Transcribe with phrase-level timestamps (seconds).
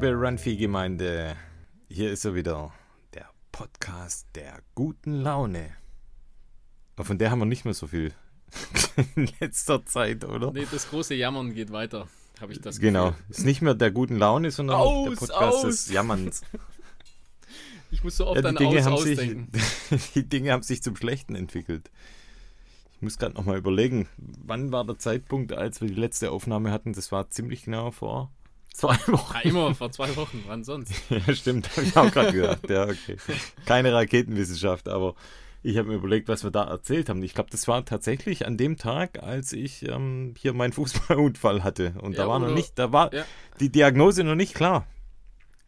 [0.00, 1.34] Liebe Runfee-Gemeinde.
[1.88, 2.72] Hier ist er wieder,
[3.14, 5.72] der Podcast der guten Laune.
[6.94, 8.12] Aber von der haben wir nicht mehr so viel
[9.16, 10.52] in letzter Zeit, oder?
[10.52, 12.06] Nee, das große Jammern geht weiter,
[12.40, 13.24] habe ich das Genau, Gefühl.
[13.30, 15.62] ist nicht mehr der guten Laune, sondern Aus, der Podcast aus.
[15.62, 16.42] des Jammerns.
[17.90, 19.50] Ich muss so oft Ja, die, an Dinge Aus haben sich, ausdenken.
[20.14, 21.90] die Dinge haben sich zum Schlechten entwickelt.
[22.94, 26.92] Ich muss gerade nochmal überlegen, wann war der Zeitpunkt, als wir die letzte Aufnahme hatten?
[26.92, 28.30] Das war ziemlich genau vor
[28.72, 29.34] zwei Wochen.
[29.34, 30.92] Ja, immer vor zwei Wochen, wann sonst?
[31.10, 32.68] Ja, stimmt, habe ich auch gerade gedacht.
[32.70, 33.16] Ja, okay.
[33.64, 35.14] Keine Raketenwissenschaft, aber
[35.62, 37.22] ich habe mir überlegt, was wir da erzählt haben.
[37.22, 41.94] Ich glaube, das war tatsächlich an dem Tag, als ich ähm, hier meinen Fußballunfall hatte.
[42.00, 43.24] Und da Ja, war noch nicht, da war Ja.
[43.58, 44.86] die Diagnose noch nicht klar.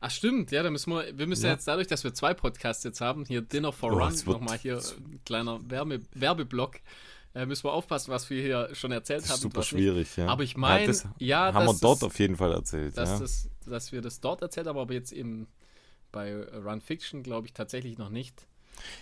[0.02, 1.52] Ach stimmt, ja, da müssen wir, wir müssen Ja.
[1.52, 4.78] jetzt dadurch, dass wir zwei Podcasts jetzt haben, hier Dinner for Oh, Run, nochmal hier
[4.78, 6.76] ein kleiner Werbe, Werbeblock,
[7.34, 9.40] äh, müssen wir aufpassen, was wir hier schon erzählt Das ist haben.
[9.40, 10.16] super schwierig.
[10.16, 10.26] Ja.
[10.26, 12.96] Aber ich meine, das ja, haben wir dort auf jeden Fall erzählt.
[12.96, 13.18] dass, ja.
[13.18, 15.46] das, dass wir das dort erzählt haben, aber jetzt eben
[16.12, 18.46] bei Run Fiction glaube ich tatsächlich noch nicht.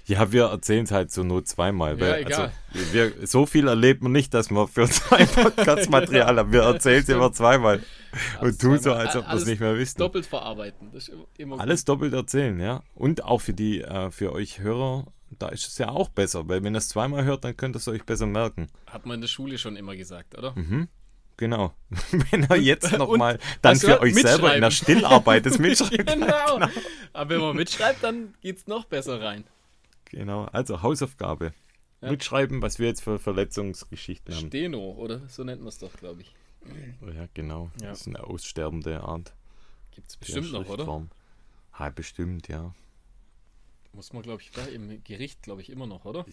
[0.05, 1.99] ja, wir erzählen es halt so nur zweimal.
[1.99, 2.53] Ja, weil, egal.
[2.75, 6.53] Also, wir, so viel erlebt man nicht, dass wir für zwei Podcasts Material haben.
[6.53, 7.83] Wir erzählen es immer zweimal.
[8.41, 9.99] Und tun so, als ob wir es nicht mehr wissen.
[9.99, 10.91] Doppelt verarbeiten.
[10.91, 11.61] Gut.
[11.61, 12.83] Alles doppelt erzählen, ja.
[12.95, 15.07] Und auch für die, äh, für euch Hörer,
[15.39, 17.79] da ist es ja auch besser, weil wenn ihr es zweimal hört, dann könnt ihr
[17.79, 18.69] es euch besser merken.
[18.87, 20.55] Hat man in der Schule schon immer gesagt, oder?
[20.57, 20.89] Mhm.
[21.37, 21.73] Genau.
[22.31, 24.71] wenn ihr jetzt nochmal dann für euch selber in der.
[24.73, 26.07] Stillarbeit das mitschreibt.
[26.07, 26.61] genau.
[27.13, 29.45] Aber wenn man mitschreibt, dann geht's noch besser rein.
[30.07, 30.47] genau.
[30.47, 31.53] Also Hausaufgabe.
[32.01, 32.11] Ja.
[32.11, 34.47] Mitschreiben, was wir jetzt für Verletzungsgeschichten haben.
[34.49, 35.21] Steno, oder?
[35.29, 36.35] So nennt man es doch, glaube ich.
[37.05, 37.71] Oh ja, genau.
[37.81, 37.91] Ja.
[37.91, 39.33] Das ist eine aussterbende Art.
[39.95, 41.07] Gibt's der bestimmt noch, oder?
[41.73, 42.75] Ha, bestimmt, ja.
[43.93, 46.25] Muss man, glaube ich, da im Gericht, glaube ich, immer noch, oder?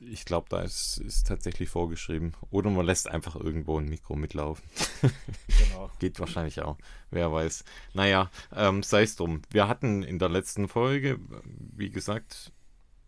[0.00, 2.32] Ich glaube, da ist, ist tatsächlich vorgeschrieben.
[2.50, 4.64] Oder man lässt einfach irgendwo ein Mikro mitlaufen.
[5.58, 5.90] Genau.
[6.00, 6.76] Geht wahrscheinlich auch.
[7.10, 7.64] Wer weiß.
[7.94, 9.42] Naja, ähm, sei es drum.
[9.50, 12.52] Wir hatten in der letzten Folge, wie gesagt,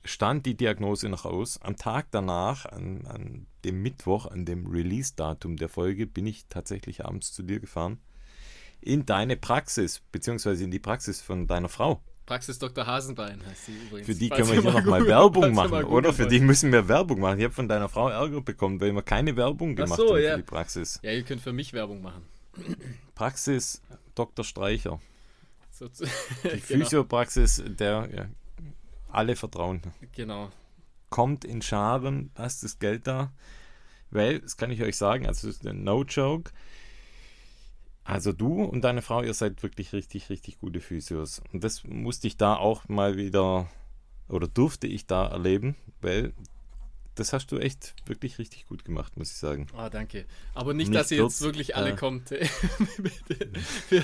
[0.05, 1.61] stand die Diagnose noch aus.
[1.63, 7.05] Am Tag danach, an, an dem Mittwoch, an dem Release-Datum der Folge, bin ich tatsächlich
[7.05, 7.99] abends zu dir gefahren.
[8.81, 12.03] In deine Praxis, beziehungsweise in die Praxis von deiner Frau.
[12.27, 12.87] Praxis Dr.
[12.87, 14.07] Hasenbein heißt die übrigens.
[14.07, 16.13] Für die können wir hier nochmal Werbung machen, oder?
[16.13, 17.39] Für die müssen wir Werbung machen.
[17.39, 20.31] Ich habe von deiner Frau Ärger bekommen, weil wir keine Werbung gemacht so, haben ja.
[20.33, 21.01] für die Praxis.
[21.03, 22.23] Ja, ihr könnt für mich Werbung machen.
[23.15, 23.83] Praxis
[24.15, 24.45] Dr.
[24.45, 25.01] Streicher.
[25.71, 28.27] So zu- Die genau, Physiopraxis, der ja,
[29.11, 29.83] alle vertrauen.
[30.15, 30.51] genau.
[31.11, 33.33] Kommt in Scharen, lasst das Geld da.
[34.11, 36.53] Weil, das kann ich euch sagen, also das ist ein No-Joke.
[38.05, 41.43] Also du und deine Frau, ihr seid wirklich richtig, richtig gute Physios.
[41.53, 43.67] Und das musste ich da auch mal wieder,
[44.29, 46.35] oder durfte ich da erleben, weil
[47.15, 49.69] das hast du echt wirklich richtig gut gemacht, muss ich sagen.
[49.77, 50.27] Ah, danke.
[50.53, 52.31] Aber nicht, Mich dass ihr jetzt wirklich alle äh, kommt.
[53.91, 54.03] Wir,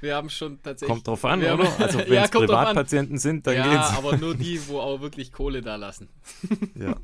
[0.00, 0.94] wir haben schon tatsächlich.
[0.94, 1.80] Kommt drauf an, haben- oder?
[1.80, 2.30] Also wenn ja, es.
[2.30, 3.98] Privatpatienten sind, dann ja, geht's.
[3.98, 6.08] aber nur die, wo auch wirklich Kohle da lassen.
[6.74, 6.96] Ja.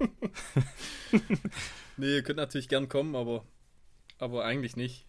[1.96, 3.44] Nee, ihr könnt natürlich gern kommen, aber,
[4.18, 5.06] aber eigentlich nicht.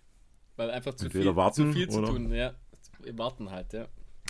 [0.55, 2.33] Weil einfach zu Entweder viel, warten, zu viel zu tun.
[2.33, 2.53] Ja,
[3.01, 3.87] wir warten halt, ja.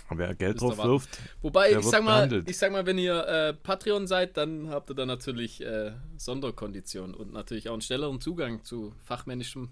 [0.09, 2.49] Wer Geld drauf wirft, Wobei, ich sag, mal, behandelt.
[2.49, 7.15] ich sag mal, wenn ihr äh, Patreon seid, dann habt ihr da natürlich äh, Sonderkonditionen
[7.15, 9.69] und natürlich auch einen schnelleren Zugang zu fachmännischem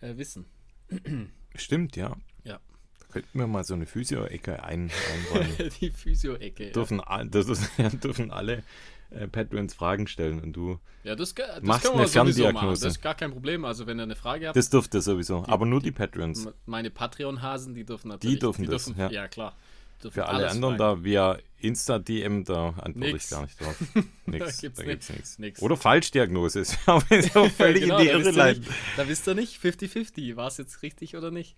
[0.00, 0.44] äh, Wissen.
[1.54, 2.14] stimmt, ja.
[2.44, 2.60] Ja.
[3.00, 5.70] Da könnten wir mal so eine Physio-Ecke ein, einräumen.
[5.80, 6.72] Die Physio-Ecke.
[6.72, 8.62] Dürfen, ja, dürfen alle
[9.10, 12.06] äh, Patrons Fragen stellen und du, ja, das, das Machst eine.
[12.08, 12.84] Ferndiagnose.
[12.84, 13.64] Das ist gar kein Problem.
[13.64, 16.46] Also, wenn ihr eine Frage habt, das dürft ihr sowieso, aber nur die Patrons.
[16.46, 18.38] m- meine Patreon-Hasen, die dürfen natürlich.
[18.40, 19.10] dürfen das, ja.
[19.10, 19.28] ja.
[19.28, 19.56] klar.
[20.02, 20.98] Dürfen Für alle anderen fragen.
[20.98, 23.24] da via Insta-DM, da antworte Nix.
[23.24, 23.76] ich gar nicht drauf.
[24.26, 25.38] Nix, gibt's da gibt's nichts.
[25.40, 25.60] Nix.
[25.60, 26.74] Oder Falschdiagnose, ist
[27.56, 28.60] völlig Genau, in die da Irre wisst ihr leiten.
[28.62, 31.56] nicht- Da wisst ihr nicht, 50-50, war es jetzt richtig oder nicht?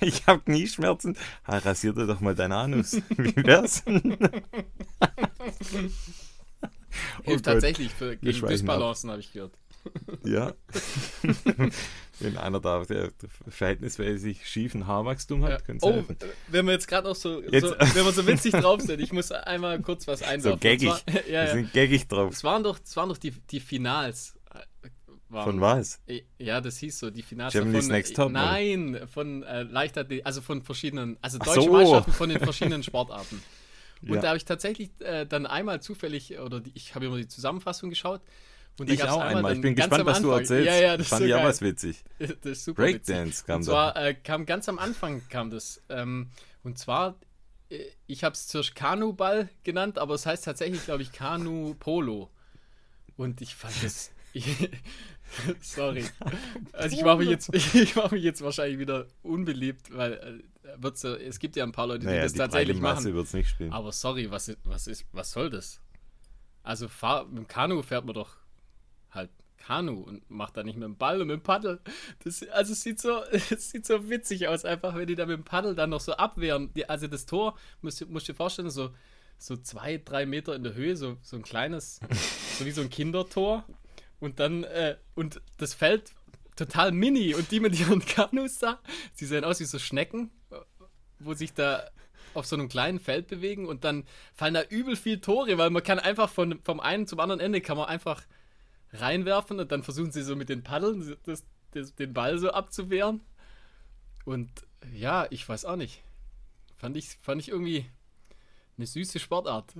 [0.00, 1.16] Ich habe Knieschmerzen.
[1.48, 3.00] Ha, rasier dir doch mal deinen Anus.
[3.16, 3.82] Wie wär's?
[7.20, 7.54] Oh Hilft Gott.
[7.54, 9.52] tatsächlich für gegen Dysbalancen, habe ich gehört.
[10.24, 10.52] Ja.
[12.18, 13.10] Wenn einer da der
[13.48, 15.58] verhältnismäßig schiefen Haarwachstum hat, Ja.
[15.60, 16.16] könnte Oh, helfen.
[16.48, 19.12] wenn wir jetzt gerade auch so, Jetzt- so, wenn wir so witzig drauf sind, ich
[19.12, 20.52] muss einmal kurz was einwerfen.
[20.52, 20.88] So gaggig.
[20.88, 22.32] Zwar- ja, Wir sind gaggig drauf.
[22.32, 24.34] Es waren doch, es waren doch die, die Finals.
[24.52, 24.88] äh,
[25.28, 26.00] Waren, Von was?
[26.38, 28.30] Ja, das hieß so, die Finals Germany's von, Next Top?
[28.32, 31.72] Nein, von äh, Leichtathletik, also von verschiedenen, also deutsche so.
[31.72, 33.42] Mannschaften von den verschiedenen Sportarten.
[34.02, 34.20] Und Ja.
[34.20, 37.90] da habe ich tatsächlich äh, dann einmal zufällig, oder die, ich habe immer die Zusammenfassung
[37.90, 38.20] geschaut.
[38.78, 39.54] Und da Ich auch einmal.
[39.54, 40.66] Ich bin gespannt, was du erzählst.
[40.66, 42.04] Ja, ja, das Fand ist ich so auch was witzig.
[42.18, 43.46] Das ist super Breakdance witzig.
[43.46, 43.72] kam Und da.
[43.72, 45.82] zwar äh, kam ganz am Anfang kam das.
[45.88, 46.28] Ähm,
[46.62, 47.14] und zwar,
[47.70, 52.28] äh, ich habe es zuerst Kanu-Ball genannt, aber es heißt tatsächlich, glaube ich, Kanu-Polo.
[53.16, 54.10] Und ich fand das.
[55.60, 56.04] Sorry.
[56.72, 60.12] Also ich mache mich jetzt, ich mache mich jetzt wahrscheinlich wieder unbeliebt, weil
[60.64, 63.08] äh, wird's, ja- es gibt ja ein paar Leute, die Naja, das die tatsächlich Masse
[63.08, 63.14] machen.
[63.14, 63.72] wird es nicht spielen.
[63.72, 65.80] Aber sorry, was, ist- was ist, was soll das?
[66.62, 68.36] Also fahr, mit dem Kanu fährt man doch
[69.10, 71.80] halt Kanu und macht da nicht mit dem Ball und mit dem Paddel.
[72.24, 75.36] Das, also es sieht so, es sieht so witzig aus, einfach wenn die da mit
[75.38, 76.72] dem Paddel dann noch so abwehren.
[76.74, 78.90] Die, also das Tor, musst, du- musst du dir vorstellen, so,
[79.38, 82.00] so zwei, drei Meter in der Höhe, so, so ein kleines,
[82.58, 83.64] so wie so ein Kindertor.
[84.20, 86.12] Und dann, äh, und das Feld
[86.56, 88.80] total mini und die mit ihren Kanus da,
[89.12, 90.30] sie sehen aus wie so Schnecken,
[91.18, 91.88] wo sich da
[92.34, 94.04] auf so einem kleinen Feld bewegen und dann
[94.34, 97.60] fallen da übel viel Tore, weil man kann einfach von, vom einen zum anderen Ende
[97.60, 98.22] kann man einfach
[98.92, 103.20] reinwerfen und dann versuchen sie so mit den Paddeln das, das, den Ball so abzuwehren.
[104.24, 104.50] Und
[104.92, 106.02] ja, ich weiß auch nicht.
[106.76, 107.86] Fand ich, fand ich irgendwie
[108.76, 109.74] eine süße Sportart.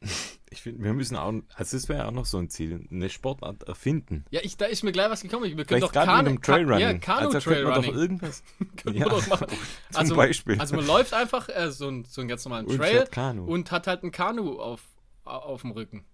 [0.48, 3.64] Ich finde, wir müssen auch, also das wäre auch noch so ein Ziel, eine Sportart
[3.64, 4.24] erfinden.
[4.30, 5.44] Ja, ich, da ist mir gleich was gekommen.
[5.44, 6.80] Wir können Vielleicht doch Kanu, Trailrunning.
[6.80, 7.94] ja, Kanu also man doch Trailrunning.
[7.94, 8.44] irgendwas.
[8.76, 9.46] Können ja, wir doch machen.
[9.90, 10.60] zum Also, Beispiel.
[10.60, 13.08] also man läuft einfach äh, so, ein, so einen ganz normalen Und Trail
[13.40, 14.82] und hat halt ein Kanu auf,
[15.24, 16.04] auf dem Rücken.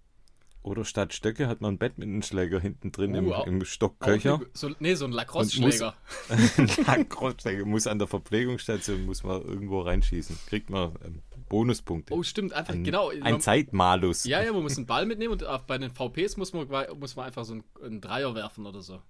[0.62, 4.34] Oder statt Stöcke hat man einen Badmintonschläger hinten drin im, Uh, im Auch Stockköcher.
[4.37, 5.94] eine- So, nee, so ein Lacrosse-Schläger.
[6.87, 10.38] Lacrosse-Schläger muss an der Verpflegungsstation muss man irgendwo reinschießen.
[10.46, 11.20] Kriegt man ähm,
[11.52, 12.14] Bonuspunkte.
[12.14, 13.10] Oh, stimmt, einfach, ein, genau.
[13.10, 14.25] ein Man- Zeitmalus.
[14.25, 16.66] Ja, ja, man muss einen Ball mitnehmen und auf- bei den VPs muss man,
[16.99, 19.00] muss man einfach so einen, einen Dreier werfen oder so.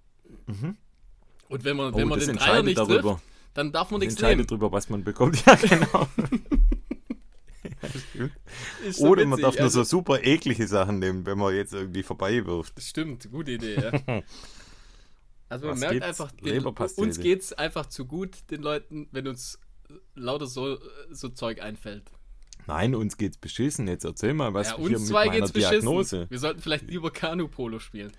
[1.49, 2.05] Und wenn man, wenn Mhm.
[2.05, 3.13] Oh, man das den Dreier nicht darüber.
[3.13, 3.23] trifft,
[3.53, 4.45] dann darf man Das nichts nehmen.
[4.45, 5.41] darüber, was man bekommt.
[5.45, 6.07] Ja, genau.
[8.91, 11.73] So Oder man witzig, darf nur so also- super eklige Sachen nehmen, wenn man jetzt
[11.73, 12.81] irgendwie vorbeiwirft.
[12.81, 13.91] Stimmt, gute Idee, ja.
[15.49, 19.59] Also man Was merkt einfach, den, uns geht's einfach zu gut, den Leuten, wenn uns
[20.15, 20.79] lauter so,
[21.11, 22.09] so Zeug einfällt.
[22.67, 23.87] Nein, uns geht's beschissen.
[23.87, 25.81] Jetzt erzähl mal, was ja, hier uns mit zwei meiner geht's beschissen.
[25.81, 26.27] Diagnose.
[26.29, 28.11] Wir sollten vielleicht lieber Kanu-Polo spielen.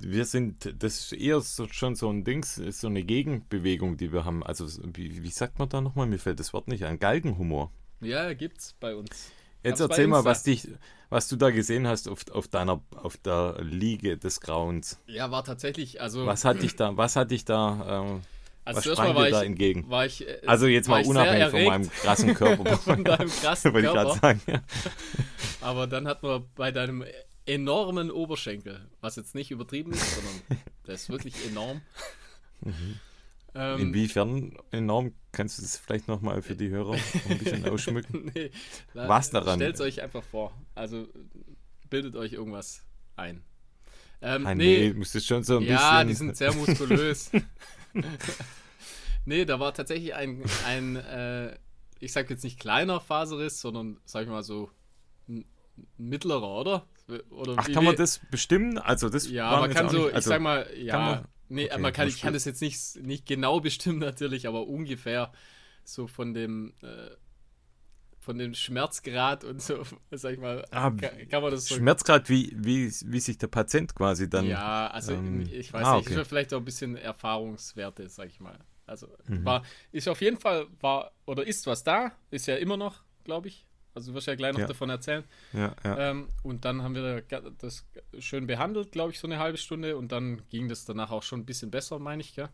[0.00, 4.12] Wir sind, das ist eher so, schon so ein Dings, ist so eine Gegenbewegung, die
[4.12, 4.44] wir haben.
[4.44, 6.06] Also, wie, wie sagt man da nochmal?
[6.06, 6.98] Mir fällt das Wort nicht ein.
[6.98, 7.72] Galgenhumor.
[8.00, 9.32] Ja, gibt's bei uns.
[9.64, 10.68] Jetzt Hab's erzähl mal, was dich,
[11.08, 15.00] was du da gesehen hast auf, auf deiner, auf der Liege des Grauens.
[15.06, 18.20] Ja, war tatsächlich, also, Was hat dich da, was hat dich da, ähm,
[18.76, 19.92] also was sprang dir da ich, entgegen?
[20.06, 22.76] ich, äh, Also jetzt mal unabhängig von meinem krassen Körper.
[22.78, 24.14] von deinem krassen Wollte ich Körper.
[24.14, 24.40] sagen.
[24.46, 24.62] Ja.
[25.60, 27.04] Aber dann hat man bei deinem
[27.46, 31.80] enormen Oberschenkel, was jetzt nicht übertrieben ist, sondern der ist wirklich enorm.
[33.54, 35.12] Ähm, Inwiefern enorm?
[35.32, 36.96] Kannst du das vielleicht nochmal für die Hörer
[37.28, 38.30] ein bisschen ausschmücken?
[38.34, 38.50] nee,
[38.94, 39.58] Was daran?
[39.58, 40.52] Stellt euch einfach vor.
[40.74, 41.08] Also
[41.88, 42.82] bildet euch irgendwas
[43.16, 43.42] ein.
[44.20, 46.08] Ähm, Ah, nee, nee, muss das schon so ein ja, bisschen.
[46.08, 47.30] die sind sehr muskulös.
[49.24, 51.56] nee, da war tatsächlich ein, ein äh,
[52.00, 54.70] ich sag jetzt nicht kleiner Faserriss, sondern sag ich mal so
[55.28, 55.44] ein
[55.96, 56.86] mittlerer, oder?
[57.30, 58.78] oder Ach, wie kann man das bestimmen?
[58.78, 61.80] Also das Ja, man kann so, nicht, ich also, sag mal, ja, man- nee, okay,
[61.80, 65.32] man kann, ich kann das jetzt nicht, nicht genau bestimmen natürlich, aber ungefähr
[65.84, 67.10] so von dem, äh,
[68.28, 72.54] von dem Schmerzgrad und so, sag ich mal, Ah, kann, man das so Schmerzgrad, wie,
[72.54, 74.44] wie, wie sich der Patient quasi dann.
[74.44, 76.24] Ja, also ähm, ich weiß ah, nicht, okay.
[76.26, 78.58] vielleicht auch ein bisschen Erfahrungswerte, sag ich mal.
[78.84, 79.46] Also Mhm.
[79.46, 83.48] war, ist auf jeden Fall, war, oder ist was da, ist ja immer noch, glaube
[83.48, 83.64] ich.
[83.94, 84.66] Also du wirst ja gleich noch Ja.
[84.66, 85.24] davon erzählen.
[85.54, 86.10] Ja, ja.
[86.10, 87.86] Ähm, und dann haben wir da das
[88.18, 89.96] schön behandelt, glaube ich, so eine halbe Stunde.
[89.96, 92.50] Und dann ging das danach auch schon ein bisschen besser, meine ich, gell?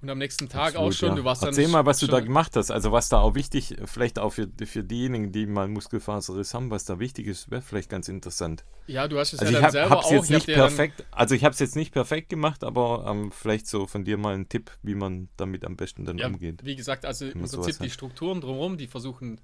[0.00, 1.14] Und am nächsten Tag Absolut, auch schon, ja.
[1.16, 1.48] du warst dann.
[1.48, 2.70] Erzähl mal, was du da gemacht hast.
[2.70, 6.84] Also was da auch wichtig, vielleicht auch für, für diejenigen, die mal Muskelfaserriss haben, was
[6.84, 8.64] da wichtig ist, wäre vielleicht ganz interessant.
[8.86, 10.10] Ja, du hast es Also ja ich dann habe selber es auch.
[10.12, 13.32] jetzt ich hab nicht perfekt, also ich habe es jetzt nicht perfekt gemacht, aber ähm,
[13.32, 16.64] vielleicht so von dir mal ein Tipp, wie man damit am besten dann Ja, umgeht.
[16.64, 17.90] wie gesagt, also im Prinzip die.
[17.90, 19.40] Strukturen drumherum, die versuchen,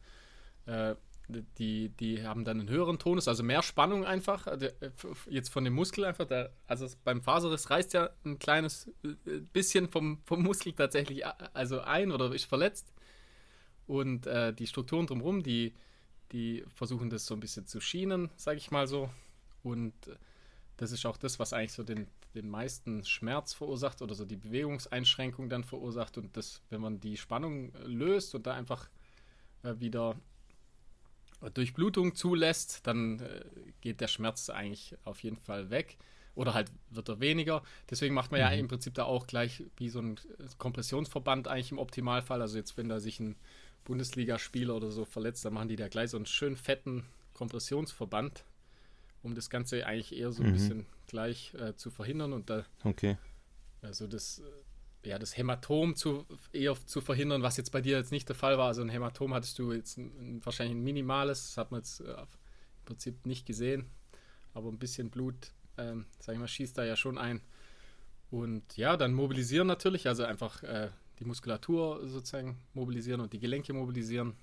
[0.67, 0.95] äh,
[1.29, 4.47] die, die haben dann einen höheren Tonus, also mehr Spannung einfach.
[4.47, 8.89] Äh, f- jetzt von dem Muskel einfach, der, also beim Faserriss reißt ja ein kleines
[9.03, 12.93] äh, bisschen vom, vom Muskel tatsächlich also ein oder ist verletzt.
[13.87, 15.75] Und äh, die Strukturen drumherum, die,
[16.33, 19.09] die versuchen das so ein bisschen zu schienen, sage ich mal so.
[19.63, 20.17] Und äh,
[20.77, 24.37] das ist auch das, was eigentlich so den, den meisten Schmerz verursacht oder so die
[24.37, 26.19] Bewegungseinschränkung dann verursacht.
[26.19, 28.91] Und das, wenn man die Spannung äh, löst und da einfach
[29.63, 30.17] äh, wieder
[31.53, 33.45] Durchblutung zulässt, dann äh,
[33.81, 35.99] geht der Schmerz eigentlich auf jeden Fall weg.
[36.35, 37.63] Oder halt wird er weniger.
[37.91, 41.71] Deswegen macht man ja im Prinzip da auch gleich wie so ein äh, Kompressionsverband eigentlich
[41.71, 42.41] im Optimalfall.
[42.41, 43.37] Also jetzt, wenn da sich ein
[43.85, 48.45] Bundesligaspieler oder so verletzt, dann machen die da gleich so einen schön fetten Kompressionsverband,
[49.23, 50.53] um das Ganze eigentlich eher so ein Mhm.
[50.53, 53.17] bisschen gleich äh, zu verhindern und da Okay.
[53.83, 54.43] also das, äh,
[55.07, 58.59] ja, das Hämatom zu, eher zu verhindern, was jetzt bei dir jetzt nicht der Fall
[58.59, 58.69] war.
[58.69, 62.01] Also ein Hämatom hattest du jetzt ein, ein, wahrscheinlich ein minimales, das hat man jetzt
[62.01, 63.91] äh, im Prinzip nicht gesehen,
[64.55, 67.41] aber ein bisschen Blut ähm, sag ich mal, schießt da ja schon ein.
[68.31, 73.73] Und ja, dann mobilisieren natürlich, also einfach äh, die Muskulatur sozusagen mobilisieren und die Gelenke
[73.73, 74.35] mobilisieren.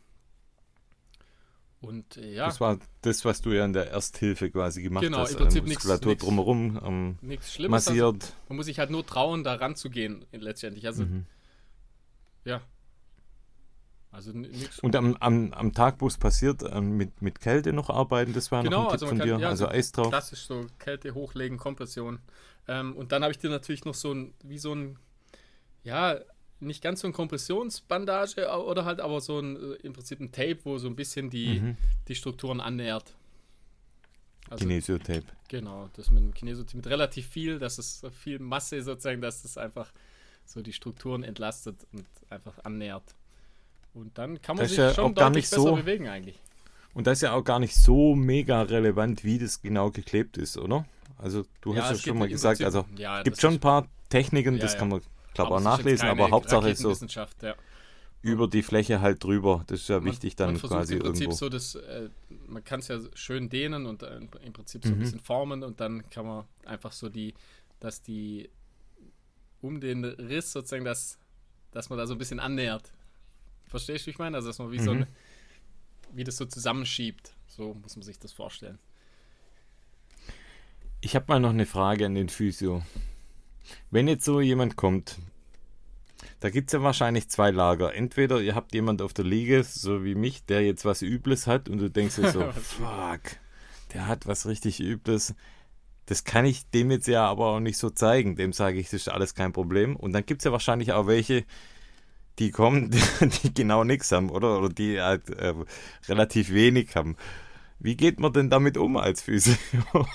[1.81, 2.45] Und äh, ja.
[2.45, 5.31] Das war das, was du ja in der Ersthilfe quasi gemacht Genau, hast.
[5.31, 7.87] im Prinzip nix- Muskulatur nix- drumherum ähm, nichts Schlimmes.
[7.87, 8.33] Also, massiert.
[8.49, 10.85] man muss sich halt nur trauen, da ranzugehen letztendlich.
[10.85, 11.25] Also Mhm.
[12.45, 12.61] ja.
[14.11, 14.79] Also nichts.
[14.79, 18.51] Und am, am, am Tag, wo es passiert, ähm, mit, mit Kälte noch arbeiten, das
[18.51, 19.39] war Genau, noch ein also Tipp von kann- dir.
[19.39, 20.09] ja, also so Eis drauf.
[20.09, 22.19] Klassisch so Kälte hochlegen, Kompression.
[22.67, 24.99] Ähm, und dann habe ich dir natürlich noch so ein, wie so ein,
[25.83, 26.19] ja,
[26.61, 30.59] nicht ganz so ein Kompressionsbandage oder halt aber so ein, äh, im Prinzip ein Tape,
[30.63, 31.77] wo so ein bisschen die, Mhm.
[32.07, 33.13] die Strukturen annähert.
[34.49, 35.23] Also, Kinesiotape.
[35.47, 39.43] genau, das mit dem Kinesotape mit relativ viel, dass es so viel Masse sozusagen, dass
[39.45, 39.91] es einfach
[40.45, 43.15] so die Strukturen entlastet und einfach annähert.
[43.93, 46.07] Und dann kann man Das sich ja schon auch gar deutlich nicht besser so- bewegen
[46.07, 46.39] eigentlich.
[46.93, 50.57] Und das ist ja auch gar nicht so mega relevant, wie das genau geklebt ist,
[50.57, 50.85] oder?
[51.17, 53.87] Also du hast ja schon mal gesagt, Prinzip- also ja, gibt das schon ein paar
[54.09, 54.79] Techniken, Ja, das ja.
[54.79, 55.01] kann man,
[55.33, 56.97] glaube auch nachlesen, aber Hauptsache ist so
[57.41, 57.55] ja.
[58.21, 59.63] über die Fläche halt drüber.
[59.67, 61.35] Das ist ja wichtig dann man quasi im Prinzip irgendwo.
[61.37, 62.09] so das, äh,
[62.47, 65.01] man kann es ja schön dehnen und äh, im Prinzip so ein Mhm.
[65.03, 67.33] bisschen formen und dann kann man einfach so die,
[67.79, 68.49] dass die
[69.61, 71.17] um den Riss sozusagen, dass,
[71.71, 72.91] dass man da so ein bisschen annähert.
[73.67, 74.37] Verstehst du, wie ich meine?
[74.37, 75.01] Also dass man wie so Mhm.
[75.01, 75.07] ein,
[76.13, 77.33] wie das so zusammenschiebt.
[77.47, 78.79] So muss man sich das vorstellen.
[81.01, 82.83] Ich habe mal noch eine Frage an den Physio.
[83.89, 85.17] Wenn jetzt so jemand kommt,
[86.39, 87.93] da gibt es ja wahrscheinlich zwei Lager.
[87.93, 91.69] Entweder ihr habt jemand auf der Liege, so wie mich, der jetzt was Übles hat
[91.69, 93.21] und du denkst dir so, fuck,
[93.93, 95.35] der hat was richtig Übles.
[96.07, 98.35] Das kann ich dem jetzt ja aber auch nicht so zeigen.
[98.35, 99.95] Dem sage ich, das ist alles kein Problem.
[99.95, 101.45] Und dann gibt es ja wahrscheinlich auch welche,
[102.39, 102.91] die kommen,
[103.43, 104.57] die genau nichts haben, oder?
[104.57, 105.53] Oder die halt äh,
[106.07, 107.17] relativ wenig haben.
[107.79, 109.55] Wie geht man denn damit um als Physio?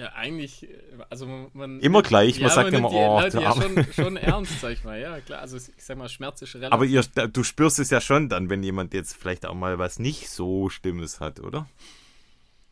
[0.00, 0.78] Ja, eigentlich, äh,
[1.10, 4.72] also man, Immer gleich, man sagt immer, die oh, der ja schon, schon ernst, sag
[4.72, 4.98] ich mal.
[4.98, 8.00] Ja, klar, also ich sag mal, Schmerz ist relativ Aber ihr, du spürst es ja
[8.00, 11.68] schon dann, wenn jemand jetzt vielleicht auch mal was nicht so Stimmes hat, oder?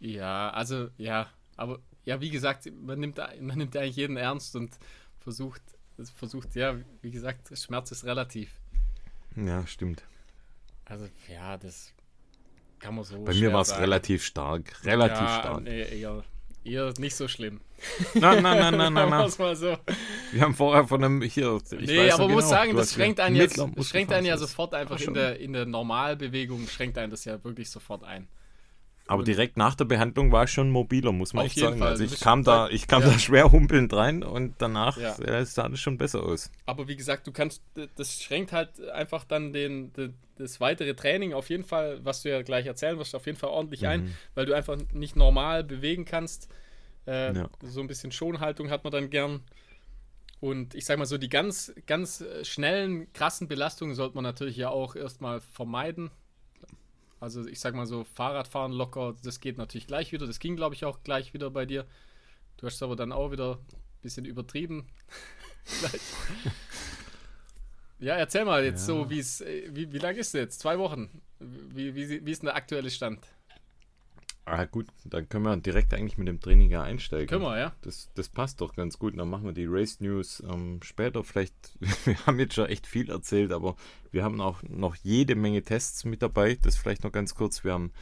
[0.00, 4.78] Ja, also ja, aber ja, wie gesagt, man nimmt, man nimmt eigentlich jeden ernst und
[5.18, 5.60] versucht,
[6.14, 8.54] versucht, ja, wie gesagt, Schmerz ist relativ.
[9.36, 10.02] Ja, stimmt.
[10.86, 11.92] Also ja, das
[12.78, 13.22] kann man so.
[13.22, 14.82] Bei mir war es relativ stark.
[14.86, 15.62] Relativ ja, stark.
[15.64, 16.24] Nee, eher,
[16.68, 17.60] eher nicht so schlimm.
[18.14, 19.38] Nein, nein, nein, nein, nein, Sagen wir nein.
[19.38, 19.76] mal so.
[20.32, 21.58] Wir haben vorher von einem hier.
[21.70, 24.36] Ich nee, aber man muss genau, sagen, du das schränkt einen jetzt, schränkt einen ja
[24.36, 28.28] sofort einfach Ach, in der, in der Normalbewegung, schränkt einen das ja wirklich sofort ein.
[29.08, 31.78] Aber direkt nach der Behandlung war ich schon mobiler, muss man echt jeden sagen.
[31.78, 33.08] Fall, Also ich kam da, ich kam ja.
[33.08, 35.16] da schwer humpelnd rein und danach Ja.
[35.18, 36.50] äh, sah das schon besser aus.
[36.66, 37.62] Aber wie gesagt, du kannst,
[37.96, 42.30] das schränkt halt einfach dann den, den, das weitere Training auf jeden Fall, was du
[42.30, 46.04] ja gleich erzählen wirst, auf jeden Fall ordentlich ein, weil du einfach nicht normal bewegen
[46.04, 46.48] kannst.
[47.06, 47.48] Äh, Ja.
[47.62, 49.40] So ein bisschen Schonhaltung hat man dann gern.
[50.40, 54.68] Und ich sag mal so, die ganz, ganz schnellen, krassen Belastungen sollte man natürlich ja
[54.68, 56.10] auch erstmal vermeiden.
[57.20, 60.26] Also ich sag mal so, Fahrradfahren locker, das geht natürlich gleich wieder.
[60.26, 61.86] Das ging, glaube ich, auch gleich wieder bei dir.
[62.56, 64.86] Du hast es aber dann auch wieder ein bisschen übertrieben.
[68.00, 68.94] Ja, erzähl mal jetzt Ja.
[68.94, 70.60] so, wie es, äh, wie, wie lange ist es jetzt?
[70.60, 71.20] Zwei Wochen.
[71.40, 73.26] Wie, wie, wie ist denn der aktuelle Stand?
[74.50, 77.26] Ah gut, dann können wir direkt eigentlich mit dem Training ja einsteigen.
[77.26, 77.72] Können wir, ja?
[77.82, 79.18] Das, das passt doch ganz gut.
[79.18, 81.22] Dann machen wir die Race News ähm, später.
[81.22, 81.54] Vielleicht,
[82.06, 83.76] wir haben jetzt schon echt viel erzählt, aber
[84.10, 86.58] wir haben auch noch jede Menge Tests mit dabei.
[86.62, 87.62] Das vielleicht noch ganz kurz.
[87.62, 87.92] Wir haben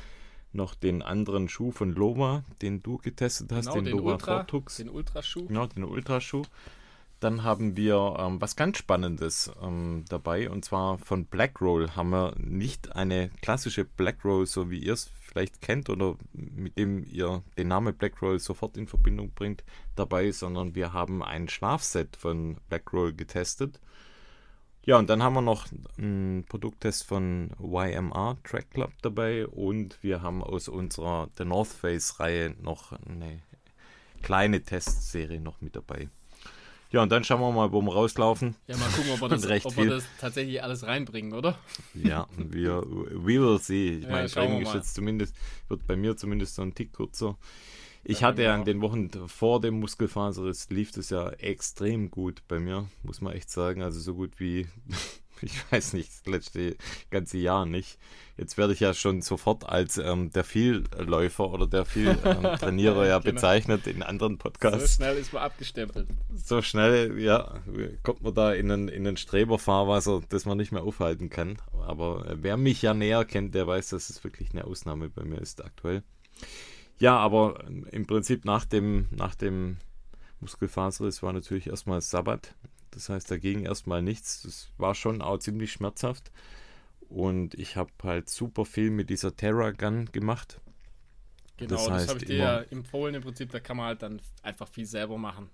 [0.53, 4.37] noch den anderen Schuh von Loma, den du getestet hast, Genau, den, den Loma Ultra,
[4.37, 4.77] Vortux.
[4.77, 5.47] den Ultraschuh.
[5.47, 6.43] Genau, den Ultraschuh.
[7.21, 12.35] Dann haben wir ähm, was ganz Spannendes ähm, dabei und zwar von Blackroll haben wir
[12.37, 17.69] nicht eine klassische Blackroll, so wie ihr es vielleicht kennt oder mit dem ihr den
[17.69, 19.65] Namen Blackroll sofort in Verbindung bringt,
[19.95, 23.79] dabei, sondern wir haben ein Schlafset von Blackroll getestet.
[24.87, 25.67] Ja, und dann haben wir noch
[25.99, 32.19] einen Produkttest von YMR Track Club dabei und wir haben aus unserer The North Face
[32.19, 33.43] Reihe noch eine
[34.23, 36.09] kleine Testserie noch mit dabei.
[36.91, 38.55] Ja, und dann schauen wir mal, wo wir rauslaufen.
[38.69, 41.59] Ja, mal gucken, ob wir das, recht ob wir das tatsächlich alles reinbringen, oder?
[41.95, 43.99] Ja, wir we will see.
[43.99, 45.35] Ich Ja, meine, Training ist jetzt zumindest,
[45.69, 47.37] wird bei mir zumindest so ein Tick kürzer.
[48.05, 48.61] Ich Ja, hatte ja genau.
[48.61, 53.33] in den Wochen vor dem Muskelfaserriss lief das ja extrem gut bei mir, muss man
[53.33, 53.83] echt sagen.
[53.83, 54.69] Also so gut wie,
[55.43, 56.77] ich weiß nicht, das letzte
[57.11, 57.99] ganze Jahr nicht.
[58.39, 63.33] Jetzt werde ich ja schon sofort als ähm, der Vielläufer oder der Viel-Trainierer ja Genau.
[63.33, 64.97] bezeichnet in anderen So Podcasts.
[64.97, 66.07] schnell ist man abgestempelt.
[66.35, 67.61] So schnell, ja,
[68.03, 71.57] kommt man da in ein, in ein Streberfahrwasser, das man nicht mehr aufhalten kann.
[71.87, 75.25] Aber äh, wer mich ja näher kennt, der weiß, dass es wirklich eine Ausnahme bei
[75.25, 76.03] mir ist aktuell.
[76.99, 79.79] ja, aber im Prinzip nach dem, nach dem
[80.41, 82.55] Muskelfaserriss war natürlich erstmal Sabbat.
[82.97, 84.41] Das heißt, da ging erstmal nichts.
[84.41, 86.33] Das war schon auch ziemlich schmerzhaft.
[87.11, 90.63] Und ich habe halt super viel mit dieser Terra Gun gemacht.
[91.59, 93.51] Genau, das, heißt das habe ich dir ja empfohlen im Prinzip.
[93.53, 95.51] Da kann man halt dann einfach viel selber machen.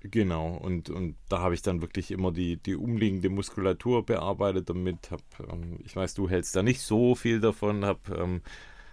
[0.00, 5.10] Genau, und, und da habe ich dann wirklich immer die, die umliegende Muskulatur bearbeitet damit.
[5.10, 5.20] Hab,
[5.52, 8.40] ähm, ich weiß, du hältst da nicht so viel davon, habe ähm,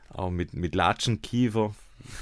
[0.10, 1.74] auch mit, mit Latschenkiefer,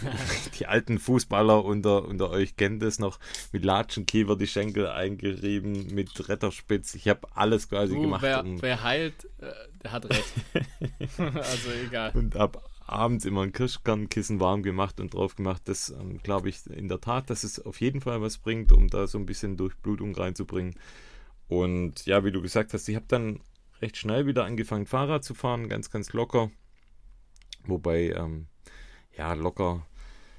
[0.60, 3.20] die alten Fußballer unter, unter euch kennen das noch,
[3.52, 6.96] mit Latschenkiefer die Schenkel eingerieben, mit Retterspitz.
[6.96, 8.22] Ich habe alles quasi du, gemacht.
[8.24, 9.52] Wer, um, wer heilt, äh,
[9.84, 10.34] der hat recht.
[11.18, 12.12] also egal.
[12.14, 15.64] Und habe abends immer ein Kirschkernkissen warm gemacht und drauf gemacht.
[15.66, 18.88] Das ähm, glaube ich in der Tat, dass es auf jeden Fall was bringt, um
[18.88, 20.76] da so ein bisschen Durchblutung reinzubringen.
[21.48, 23.40] Und ja, wie du gesagt hast, ich habe dann
[23.82, 26.52] recht schnell wieder angefangen, Fahrrad zu fahren, ganz, ganz locker.
[27.66, 28.48] Wobei, ähm,
[29.18, 29.86] ja, locker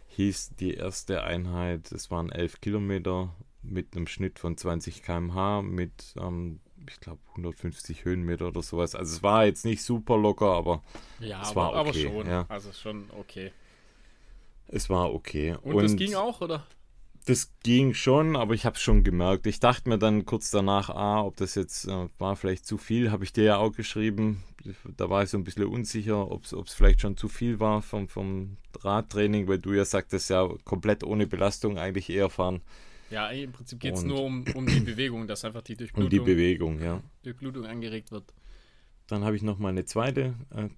[0.09, 6.14] hieß die erste Einheit, es waren 11 Kilometer mit einem Schnitt von 20 km/h mit
[6.19, 8.95] ähm, ich glaube, 150 Höhenmeter oder sowas.
[8.95, 10.83] Also es war jetzt nicht super locker, aber
[11.21, 11.78] ja, es aber, war okay.
[11.78, 12.26] aber schon.
[12.26, 12.47] Ja.
[12.49, 13.52] Also schon okay.
[14.69, 15.57] Es war okay.
[15.62, 16.66] Und, Und das ging auch, oder?
[17.26, 19.47] Das ging schon, aber ich habe es schon gemerkt.
[19.47, 23.11] Ich dachte mir dann kurz danach, ah, ob das jetzt äh, war vielleicht zu viel,
[23.11, 24.43] habe ich dir ja auch geschrieben.
[24.97, 28.09] Da war ich so ein bisschen unsicher, ob es vielleicht schon zu viel war vom,
[28.09, 32.62] vom Radtraining, weil du ja sagtest, ja, komplett ohne Belastung eigentlich eher fahren.
[33.11, 36.11] Ja, im Prinzip geht es nur um, um die Bewegung, dass einfach die Durchblutung, um
[36.11, 37.02] die Bewegung, ja.
[37.23, 38.25] Durchblutung angeregt wird.
[39.06, 40.68] Dann habe ich noch mal eine zweite äh,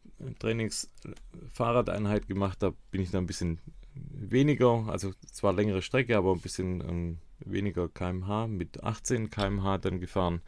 [0.41, 2.61] Trainings-Fahrradeinheit gemacht.
[2.61, 3.61] Da bin ich dann ein bisschen
[3.95, 10.01] weniger, also zwar längere Strecke, aber ein bisschen ähm, weniger kmh, mit 18 kmh dann
[10.01, 10.43] gefahren.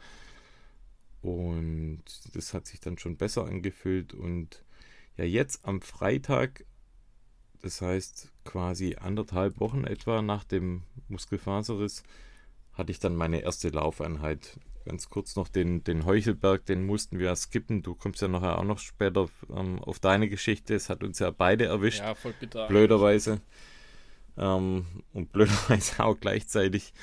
[1.21, 2.03] Und
[2.33, 4.13] das hat sich dann schon besser angefühlt.
[4.13, 4.63] Und
[5.17, 6.65] ja, jetzt am Freitag
[7.61, 12.03] das heißt, quasi anderthalb Wochen etwa nach dem Muskelfaserriss
[12.73, 14.57] hatte ich dann meine erste Laufeinheit.
[14.85, 17.83] Ganz kurz noch den, den Heuchelberg, den mussten wir skippen.
[17.83, 20.73] Du kommst ja nachher auch noch später ähm, auf deine Geschichte.
[20.73, 21.99] Es hat uns ja beide erwischt.
[21.99, 22.67] Ja, voll bitter.
[22.67, 23.41] Blöderweise.
[24.37, 26.93] Ähm, und blöderweise auch gleichzeitig.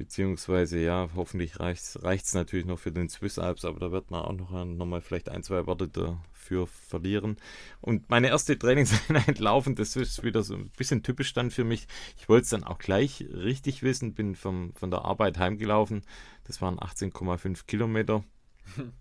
[0.00, 4.22] Beziehungsweise, ja, hoffentlich reicht es natürlich noch für den Swiss Alps, aber da wird man
[4.22, 7.36] auch noch, noch mal vielleicht ein, zwei Worte dafür verlieren.
[7.82, 11.86] Und meine erste Trainingseinheit laufen, das ist wieder so ein bisschen typisch dann für mich.
[12.16, 16.00] Ich wollte es dann auch gleich richtig wissen, bin vom, von der Arbeit heimgelaufen.
[16.44, 18.24] Das waren 18,5 Kilometer.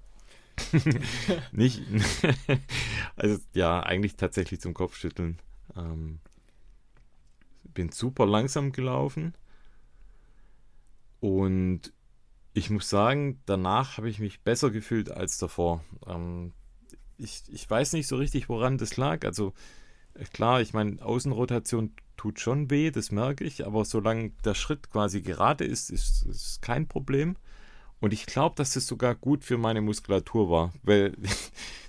[1.53, 1.81] Nicht,
[3.15, 5.39] also ja, eigentlich tatsächlich zum Kopfschütteln.
[5.77, 6.19] Ähm,
[7.73, 9.33] bin super langsam gelaufen
[11.19, 11.93] und
[12.53, 15.83] ich muss sagen, danach habe ich mich besser gefühlt als davor.
[16.07, 16.53] Ähm,
[17.17, 19.25] ich, ich weiß nicht so richtig, woran das lag.
[19.25, 19.53] Also
[20.13, 24.89] äh, klar, ich meine, Außenrotation tut schon weh, das merke ich, aber solange der Schritt
[24.91, 27.37] quasi gerade ist, ist es kein Problem.
[28.01, 31.15] Und ich glaube, dass das sogar gut für meine Muskulatur war, weil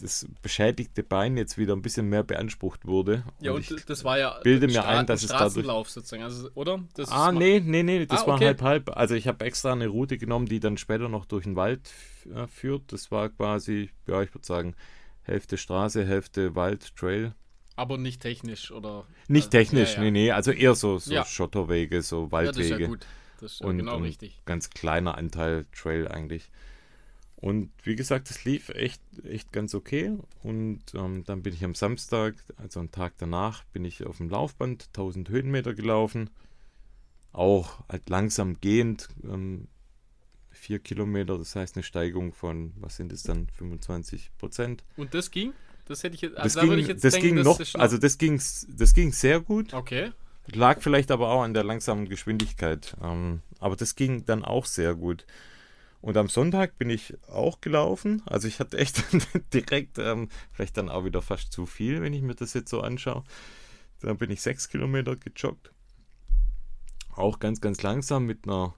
[0.00, 3.24] das beschädigte Bein jetzt wieder ein bisschen mehr beansprucht wurde.
[3.40, 6.80] Ja, und, und das war ja bilde mir ein, dass es Straßenlauf sozusagen, also, oder?
[6.94, 8.46] Das ah, nee, nee, nee, das ah, war okay.
[8.46, 8.96] halb halb.
[8.96, 11.90] Also ich habe extra eine Route genommen, die dann später noch durch den Wald
[12.34, 12.92] äh, führt.
[12.92, 14.74] Das war quasi, ja, ich würde sagen,
[15.22, 17.34] Hälfte Straße, Hälfte Wald, Trail.
[17.76, 19.04] Aber nicht technisch, oder?
[19.28, 20.04] Nicht also, technisch, ja, ja.
[20.04, 21.24] nee, nee, also eher so, so ja.
[21.24, 22.60] Schotterwege, so Waldwege.
[22.60, 23.06] Ja, das ist ja gut.
[23.40, 24.40] Das ist und, genau richtig.
[24.46, 26.50] Ganz kleiner Anteil Trail eigentlich.
[27.40, 30.16] Und wie gesagt, es lief echt, echt ganz okay.
[30.42, 34.28] Und ähm, dann bin ich am Samstag, also am Tag danach, bin ich auf dem
[34.28, 36.30] Laufband 1000 Höhenmeter gelaufen.
[37.32, 39.68] Auch halt langsam gehend, ähm,
[40.50, 44.82] 4 Kilometer, das heißt eine Steigung von, was sind es dann, 25 Prozent.
[44.96, 45.52] Und das ging?
[45.86, 47.98] Das hätte ich jetzt, also das da ging, jetzt das denken, ging noch, noch, also
[47.98, 48.42] das ging,
[48.76, 49.74] das ging sehr gut.
[49.74, 50.10] Okay.
[50.52, 52.96] Lag vielleicht aber auch an der langsamen Geschwindigkeit.
[53.00, 55.24] Ähm, aber das ging dann auch sehr gut.
[56.00, 58.22] Und am Sonntag bin ich auch gelaufen.
[58.26, 59.02] Also ich hatte echt
[59.52, 62.80] direkt, ähm, vielleicht dann auch wieder fast zu viel, wenn ich mir das jetzt so
[62.80, 63.24] anschaue.
[64.00, 65.72] Dann bin ich sechs Kilometer gejoggt.
[67.14, 68.76] Auch ganz, ganz langsam mit einer,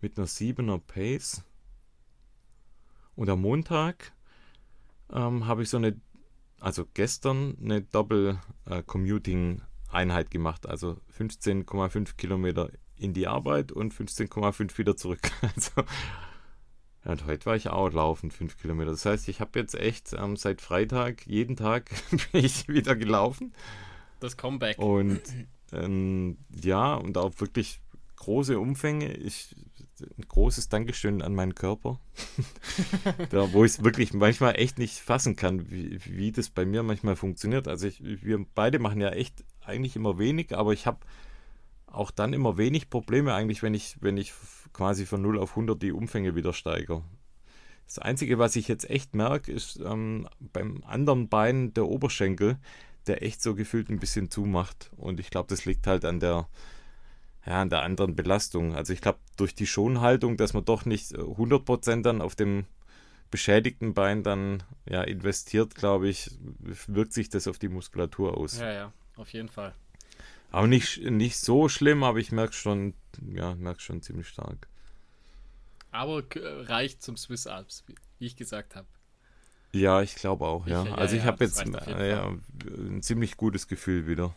[0.00, 1.44] mit einer siebener Pace.
[3.14, 4.14] Und am Montag
[5.12, 6.00] ähm, habe ich so eine,
[6.60, 10.66] also gestern eine Doppel-Commuting-Einheit äh, gemacht.
[10.66, 15.30] Also 15,5 Kilometer in die Arbeit und 15,5 wieder zurück.
[15.42, 15.72] Also
[17.04, 18.90] ja, und heute war ich auch laufen, fünf Kilometer.
[18.90, 21.90] Das heißt, ich habe jetzt echt ähm, seit Freitag, jeden Tag
[22.32, 23.52] bin ich wieder gelaufen.
[24.20, 24.78] Das Comeback.
[24.78, 25.20] Und
[25.72, 27.80] ähm, ja, und auch wirklich
[28.16, 29.12] große Umfänge.
[29.12, 29.54] Ich,
[30.00, 32.00] ein großes Dankeschön an meinen Körper,
[33.30, 36.82] da, wo ich es wirklich manchmal echt nicht fassen kann, wie, wie das bei mir
[36.82, 37.68] manchmal funktioniert.
[37.68, 40.98] Also ich, wir beide machen ja echt eigentlich immer wenig, aber ich habe
[41.94, 44.32] auch dann immer wenig Probleme eigentlich, wenn ich, wenn ich
[44.72, 47.02] quasi von 0 auf 100 die Umfänge wieder steigere.
[47.86, 52.58] Das Einzige, was ich jetzt echt merke, ist ähm, beim anderen Bein der Oberschenkel,
[53.06, 54.90] der echt so gefühlt ein bisschen zumacht.
[54.96, 56.48] Und ich glaube, das liegt halt an der,
[57.46, 58.74] ja, an der anderen Belastung.
[58.74, 62.64] Also ich glaube, durch die Schonhaltung, dass man doch nicht 100% dann auf dem
[63.30, 66.30] beschädigten Bein dann ja, investiert, glaube ich,
[66.86, 68.60] wirkt sich das auf die Muskulatur aus.
[68.60, 69.74] Ja, ja, auf jeden Fall.
[70.54, 72.94] Aber nicht, nicht so schlimm, aber ich merke schon,
[73.26, 74.68] ja, merke schon ziemlich stark.
[75.90, 77.82] Aber reicht zum Swiss Alps,
[78.20, 78.86] wie ich gesagt habe.
[79.72, 80.84] Ja, ich glaube auch, ja.
[80.84, 82.36] Ich, ja also ich ja, habe jetzt ja,
[82.68, 84.36] ein ziemlich gutes Gefühl wieder.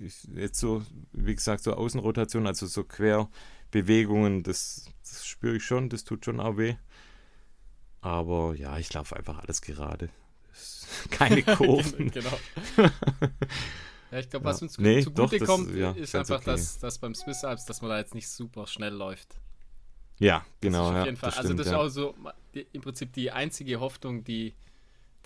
[0.00, 5.88] Ich, jetzt so, wie gesagt, so Außenrotation, also so Querbewegungen, das, das spüre ich schon,
[5.88, 6.76] das tut schon auch weh.
[8.02, 10.10] Aber ja, ich laufe einfach alles gerade.
[11.10, 12.12] Keine Kurven.
[12.12, 12.38] genau.
[14.14, 16.52] Ja, ich glaube, was uns nee, zugute doch, kommt, ja, ist einfach, okay.
[16.52, 19.40] dass, dass beim Swiss Alps, dass man da jetzt nicht super schnell läuft.
[20.20, 20.92] Ja, genau.
[20.92, 21.30] auf jeden Fall.
[21.30, 22.14] Das also stimmt, das ist auch so
[22.54, 24.54] die, im Prinzip die einzige Hoffnung, die,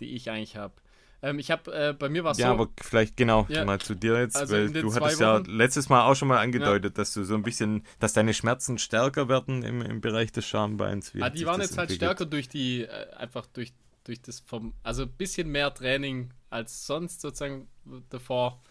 [0.00, 0.72] die ich eigentlich habe.
[1.20, 2.54] Ähm, ich habe, äh, bei mir war es ja, so.
[2.54, 5.42] Ja, aber vielleicht genau ja, mal zu dir jetzt, also weil du hattest Wochen, ja
[5.46, 7.02] letztes Mal auch schon mal angedeutet, ja.
[7.02, 11.12] dass du so ein bisschen, dass deine Schmerzen stärker werden im, im Bereich des Schambeins.
[11.20, 13.74] Ah, die waren jetzt halt stärker durch die, äh, einfach durch,
[14.04, 17.68] durch das vom, also ein bisschen mehr Training als sonst sozusagen
[18.08, 18.62] davor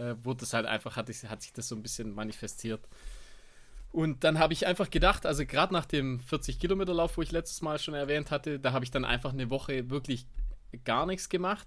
[0.00, 2.80] äh, wurde es halt einfach, hat, hat sich das so ein bisschen manifestiert.
[3.92, 7.78] Und dann habe ich einfach gedacht, also gerade nach dem 40-Kilometer-Lauf, wo ich letztes Mal
[7.78, 10.26] schon erwähnt hatte, da habe ich dann einfach eine Woche wirklich
[10.84, 11.66] gar nichts gemacht.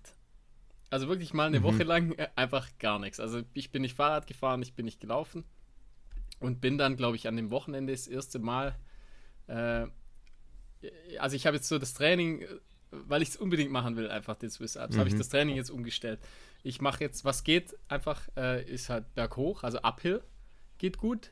[0.90, 1.64] Also wirklich mal eine mhm.
[1.64, 3.20] Woche lang äh, einfach gar nichts.
[3.20, 5.44] Also ich bin nicht Fahrrad gefahren, ich bin nicht gelaufen.
[6.40, 8.76] Und bin dann, glaube ich, an dem Wochenende das erste Mal.
[9.48, 9.88] Äh,
[11.20, 12.46] also ich habe jetzt so das Training,
[12.92, 15.00] weil ich es unbedingt machen will, einfach den Swiss Alps, mhm.
[15.00, 16.20] habe ich das Training jetzt umgestellt.
[16.64, 20.24] Ich mache jetzt, was geht, einfach äh, ist halt berghoch, also uphill,
[20.78, 21.32] geht gut.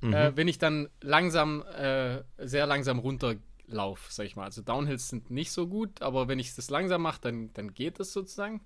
[0.00, 0.12] Mhm.
[0.12, 4.44] Äh, wenn ich dann langsam, äh, sehr langsam runterlaufe, sag ich mal.
[4.44, 7.98] Also Downhills sind nicht so gut, aber wenn ich das langsam mache, dann, dann geht
[8.00, 8.60] es sozusagen.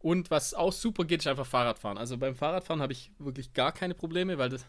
[0.00, 1.96] Und was auch super geht, ist einfach Fahrradfahren.
[1.96, 4.66] Also beim Fahrradfahren habe ich wirklich gar keine Probleme, weil das,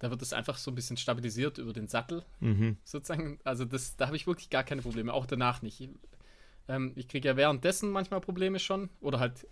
[0.00, 2.76] da wird es einfach so ein bisschen stabilisiert über den Sattel, mhm.
[2.82, 3.38] sozusagen.
[3.44, 5.88] Also das, da habe ich wirklich gar keine Probleme, auch danach nicht.
[6.66, 9.46] Ähm, ich kriege ja währenddessen manchmal Probleme schon oder halt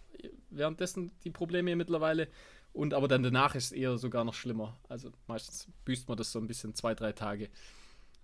[0.57, 2.29] währenddessen die Probleme mittlerweile.
[2.73, 4.77] Und aber dann danach ist es eher sogar noch schlimmer.
[4.88, 7.49] Also meistens büßt man das so ein bisschen zwei, drei Tage.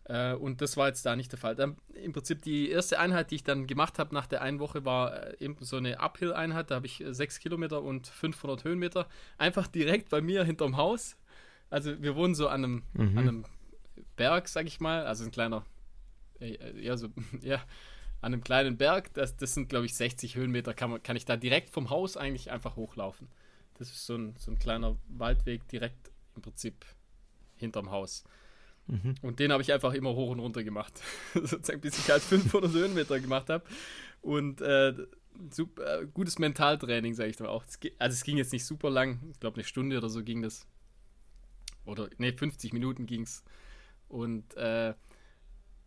[0.05, 1.55] Äh, und das war jetzt da nicht der Fall.
[1.55, 4.85] Dann, Im Prinzip die erste Einheit, die ich dann gemacht habe nach der einen Woche,
[4.85, 6.71] war äh, eben so eine Uphill-Einheit.
[6.71, 9.09] Da habe ich äh, 6 Kilometer und 500 Höhenmeter.
[9.39, 11.17] Einfach direkt bei mir hinterm Haus.
[11.71, 13.19] Also wir wohnen so an einem, mhm.
[13.19, 13.45] an einem
[14.17, 15.07] Berg, sag ich mal.
[15.07, 15.65] Also ein kleiner,
[16.41, 17.09] äh ja, so,
[17.41, 17.63] ja,
[18.23, 19.13] an einem kleinen Berg.
[19.15, 20.73] Das, das sind, glaube ich, 60 Höhenmeter.
[20.73, 23.29] Kann, man, kann ich da direkt vom Haus eigentlich einfach hochlaufen.
[23.75, 26.87] Das ist so ein, so ein kleiner Waldweg direkt im Prinzip
[27.57, 28.25] hinterm Haus.
[28.87, 29.17] Mhm.
[29.23, 31.01] Und den habe ich einfach immer hoch und runter gemacht.
[31.35, 33.65] Sozusagen, bis ich halt 500 Höhenmeter gemacht habe.
[34.21, 34.95] Und äh,
[35.51, 37.65] super, äh, gutes Mentaltraining, sage ich dann auch.
[37.99, 39.21] Also es ging jetzt nicht super lang.
[39.33, 40.67] Ich glaube, eine Stunde oder so ging das.
[41.85, 43.43] Oder, ne, 50 Minuten ging es.
[44.09, 44.95] Und äh,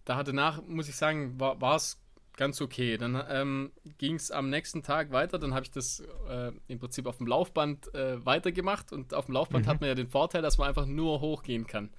[0.03, 1.97] da hatte nach, muss ich sagen, war es
[2.37, 2.97] ganz okay.
[2.97, 5.39] Dann ähm, ging es am nächsten Tag weiter.
[5.39, 8.91] Dann habe ich das äh, im Prinzip auf dem Laufband äh, weitergemacht.
[8.91, 9.69] Und auf dem Laufband mhm.
[9.69, 11.89] hat man ja den Vorteil, dass man einfach nur hochgehen kann.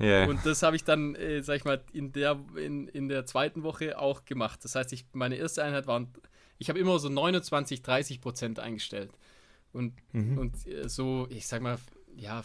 [0.00, 0.28] Yeah.
[0.28, 3.62] Und das habe ich dann, äh, sag ich mal, in der, in, in der zweiten
[3.62, 4.64] Woche auch gemacht.
[4.64, 6.08] Das heißt, ich, meine erste Einheit waren,
[6.58, 9.12] ich habe immer so 29, 30 Prozent eingestellt.
[9.72, 10.38] Und, mhm.
[10.38, 11.78] und äh, so, ich sag mal,
[12.16, 12.42] ja,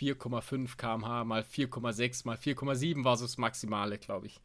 [0.00, 4.40] 4,5 km/h mal 4,6 mal 4,7 war so das Maximale, glaube ich.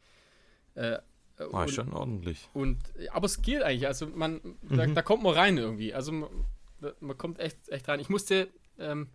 [0.74, 0.98] Äh,
[1.38, 2.48] war und, schon ordentlich.
[2.52, 2.78] Und,
[3.12, 3.86] aber es geht eigentlich.
[3.86, 4.76] Also man, mhm.
[4.76, 5.94] da, da, kommt man rein irgendwie.
[5.94, 6.28] Also man,
[7.00, 8.00] man kommt echt, echt rein.
[8.00, 9.08] Ich musste, ähm,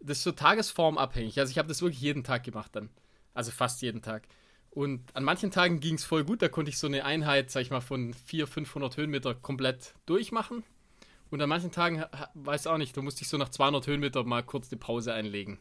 [0.00, 1.38] das ist so tagesformabhängig.
[1.38, 2.90] Also ich habe das wirklich jeden Tag gemacht dann.
[3.34, 4.26] Also fast jeden Tag.
[4.70, 6.42] Und an manchen Tagen ging es voll gut.
[6.42, 10.64] Da konnte ich so eine Einheit, sag ich mal, von 400, 500 Höhenmeter komplett durchmachen.
[11.30, 14.42] Und an manchen Tagen, weiß auch nicht, da musste ich so nach 200 Höhenmeter mal
[14.42, 15.58] kurz die Pause einlegen.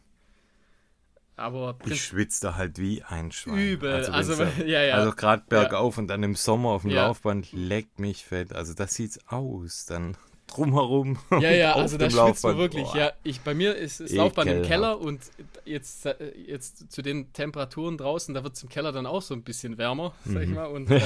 [1.37, 3.57] Aber ich schwitzte halt wie ein Schwein.
[3.57, 3.91] Übel.
[3.91, 4.95] Also, also ja, ja.
[4.95, 6.01] Also gerade bergauf ja.
[6.01, 6.91] und dann im Sommer auf dem.
[6.91, 8.53] Laufband leckt mich fett.
[8.53, 9.85] Also das sieht's aus.
[9.85, 10.15] Dann
[10.47, 11.17] drumherum.
[11.31, 12.85] Ja, ja, also da schwitzt man wirklich.
[12.85, 12.97] Boah.
[12.97, 15.21] Ja, ich, bei mir ist das Laufband im Keller und
[15.65, 16.07] jetzt,
[16.47, 19.77] jetzt zu den Temperaturen draußen, da wird es im Keller dann auch so ein bisschen
[19.77, 20.55] wärmer, sag ich mhm.
[20.55, 20.67] mal.
[20.67, 21.01] Und äh,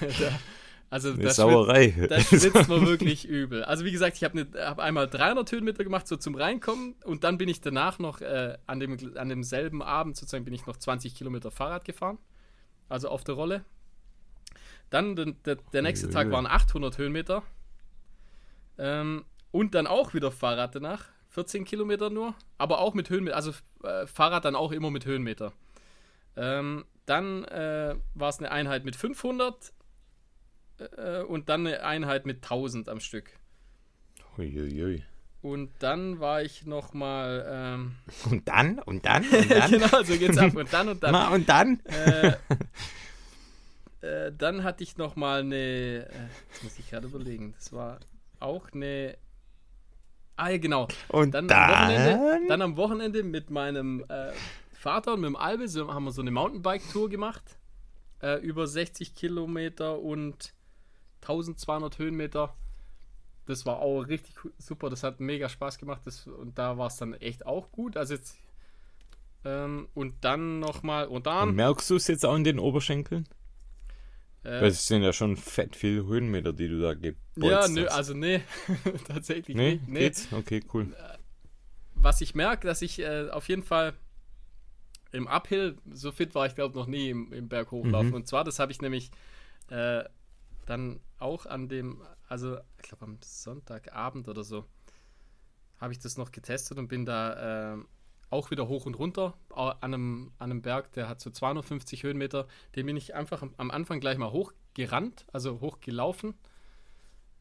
[0.00, 0.38] da,
[0.90, 1.92] Also Eine das Sauerei.
[1.92, 3.62] Schwitzt, das schwitzt man wirklich übel.
[3.62, 6.96] Also wie gesagt, ich habe ne, hab einmal 300 Höhenmeter gemacht, so zum Reinkommen.
[7.04, 10.66] Und dann bin ich danach noch, äh, an, dem, an demselben Abend sozusagen, bin ich
[10.66, 12.18] noch 20 Kilometer Fahrrad gefahren.
[12.88, 13.64] Also auf der Rolle.
[14.90, 17.44] Dann der, der, der nächste Tag waren 800 Höhenmeter.
[18.76, 21.04] Ähm, und dann auch wieder Fahrrad danach.
[21.28, 22.34] 14 Kilometer nur.
[22.58, 23.36] Aber auch mit Höhenmeter.
[23.36, 23.52] Also
[23.84, 25.52] äh, Fahrrad dann auch immer mit Höhenmeter.
[26.34, 29.72] Ähm, dann äh, war es eine Einheit mit 500
[30.96, 33.30] äh, und dann eine Einheit mit 1000 am Stück.
[34.38, 35.02] Uiuiui.
[35.42, 37.46] Und dann war ich nochmal.
[37.48, 37.96] Ähm,
[38.30, 38.78] Und dann?
[38.78, 39.24] Und dann?
[39.30, 39.70] Und dann?
[39.70, 40.54] genau, so geht's ab.
[40.54, 41.12] Und dann und dann.
[41.12, 41.80] Na, und dann?
[41.86, 42.32] äh,
[44.06, 45.56] äh, dann hatte ich nochmal eine.
[45.56, 47.54] Äh, jetzt muss ich gerade überlegen.
[47.56, 48.00] Das war
[48.38, 49.16] auch eine.
[50.36, 50.88] Ah, ja, genau.
[51.08, 51.60] Und Dann, dann?
[51.60, 54.32] Am Wochenende, dann am Wochenende mit meinem äh,
[54.72, 57.42] Vater und mit dem Albe so, haben wir so eine Mountainbike-Tour gemacht.
[58.22, 60.54] Äh, über 60 Kilometer und
[61.22, 62.54] 1200 Höhenmeter.
[63.46, 64.90] Das war auch richtig super.
[64.90, 66.02] Das hat mega Spaß gemacht.
[66.04, 67.96] Das, und da war es dann echt auch gut.
[67.96, 68.38] Also jetzt.
[69.44, 71.06] Ähm, und dann nochmal.
[71.06, 71.54] Und Und dann.
[71.54, 73.26] merkst du es jetzt auch in den Oberschenkeln?
[74.42, 77.86] Weil Äh, es sind ja schon fett viele Höhenmeter, die du da gebolzt ja, nö,
[77.86, 77.92] hast.
[77.94, 78.40] also nee.
[79.06, 79.88] Tatsächlich Nee, nicht.
[79.88, 79.98] Nee.
[80.00, 80.28] geht's?
[80.32, 80.94] Okay, cool.
[81.94, 83.92] was ich merke, dass ich äh, auf jeden Fall
[85.12, 88.10] im Uphill, so fit war ich glaube noch nie im, im Berg hochlaufen.
[88.10, 88.14] Mhm.
[88.14, 89.10] Und zwar, das habe ich nämlich
[89.68, 90.04] äh,
[90.66, 94.64] dann auch an dem, also ich glaube am Sonntagabend oder so,
[95.78, 97.78] habe ich das noch getestet und bin da äh,
[98.30, 102.46] auch wieder hoch und runter an einem, an einem Berg, der hat so 250 Höhenmeter.
[102.76, 106.34] Den bin ich einfach am, Anfang gleich mal hochgerannt, also hochgelaufen.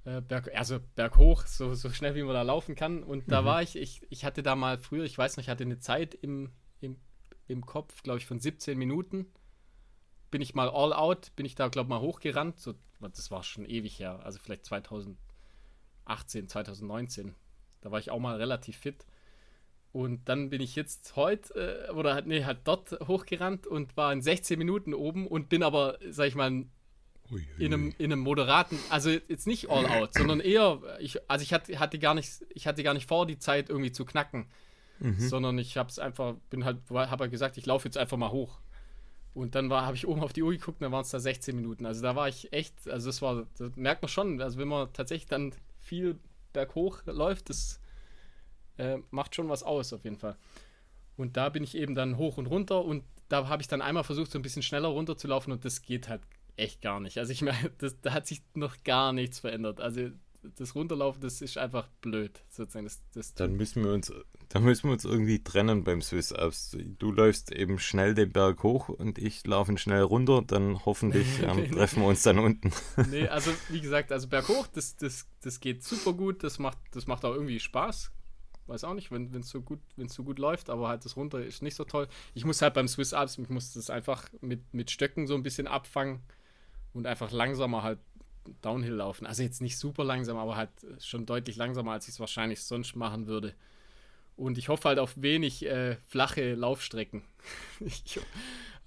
[0.05, 3.03] Äh, Berg, also berghoch, so, so schnell wie man da laufen kann.
[3.03, 3.45] Und da Mhm.
[3.45, 6.15] war ich, ich, ich hatte da mal früher, ich weiß noch, ich hatte eine Zeit
[6.15, 6.97] im, im,
[7.47, 9.27] im Kopf, glaube ich, von 17 Minuten.
[10.31, 12.59] Bin ich mal all out, bin ich da, glaube ich, mal hochgerannt.
[12.59, 17.35] So, das war schon ewig her, also vielleicht 2018, 2019.
[17.81, 19.05] Da war ich auch mal relativ fit.
[19.91, 24.13] Und dann bin ich jetzt heute, äh, oder halt, nee, halt dort hochgerannt und war
[24.13, 26.65] in 16 Minuten oben und bin aber, sag ich mal,
[27.31, 31.43] Ui, in einem, in einem moderaten, also jetzt nicht all out, sondern eher, ich, also
[31.43, 34.47] ich hatte, hatte gar nicht, ich hatte gar nicht vor, die Zeit irgendwie zu knacken,
[35.01, 35.17] Mhm.
[35.17, 38.31] sondern ich habe es einfach, bin halt, habe halt gesagt, ich laufe jetzt einfach mal
[38.31, 38.59] hoch.
[39.33, 41.55] Und dann habe ich oben auf die Uhr geguckt, und dann waren es da 16
[41.55, 41.85] Minuten.
[41.85, 44.91] Also da war ich echt, also das war, das merkt man schon, also wenn man
[44.93, 46.17] tatsächlich dann viel
[46.51, 47.79] berghoch läuft, das
[48.77, 50.35] äh, macht schon was aus auf jeden Fall.
[51.17, 54.03] Und da bin ich eben dann hoch und runter und da habe ich dann einmal
[54.03, 56.21] versucht, so ein bisschen schneller runterzulaufen und das geht halt
[56.55, 57.17] echt gar nicht.
[57.17, 59.79] Also ich meine, da hat sich noch gar nichts verändert.
[59.79, 60.09] Also
[60.41, 62.85] das Runterlaufen, das ist einfach blöd, sozusagen.
[62.85, 64.11] Das, das Dann müssen wir uns,
[64.49, 66.77] dann müssen wir uns irgendwie trennen beim Swiss Alps.
[66.97, 70.41] Du läufst eben schnell den Berg hoch und ich laufe ihn schnell runter.
[70.45, 72.71] Dann hoffentlich ähm, treffen wir uns dann unten.
[73.09, 77.07] nee, also wie gesagt, also berghoch, das, das, das geht super gut, das macht, das
[77.07, 78.11] macht auch irgendwie Spaß.
[78.67, 81.63] Weiß auch nicht, wenn es so gut, so gut läuft, aber halt das runter ist
[81.63, 82.07] nicht so toll.
[82.35, 85.41] Ich muss halt beim Swiss Alps, ich muss das einfach mit, mit Stöcken so ein
[85.41, 86.21] bisschen abfangen
[86.93, 87.99] und einfach langsamer halt
[88.61, 89.25] Downhill laufen.
[89.25, 92.95] Also jetzt nicht super langsam, aber halt schon deutlich langsamer, als ich es wahrscheinlich sonst
[92.95, 93.53] machen würde.
[94.35, 97.23] Und ich hoffe halt auf wenig äh, flache Laufstrecken.
[97.79, 98.19] ich,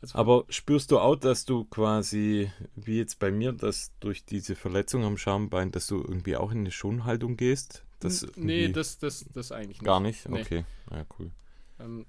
[0.00, 4.56] also Aber spürst du auch, dass du quasi, wie jetzt bei mir, dass durch diese
[4.56, 7.84] Verletzung am Schambein, dass du irgendwie auch in eine Schonhaltung gehst?
[8.00, 9.86] Das nee, das, das, das eigentlich nicht.
[9.86, 10.28] gar nicht.
[10.28, 10.40] Nee.
[10.40, 11.30] Okay, ja cool.
[11.78, 12.06] Ähm,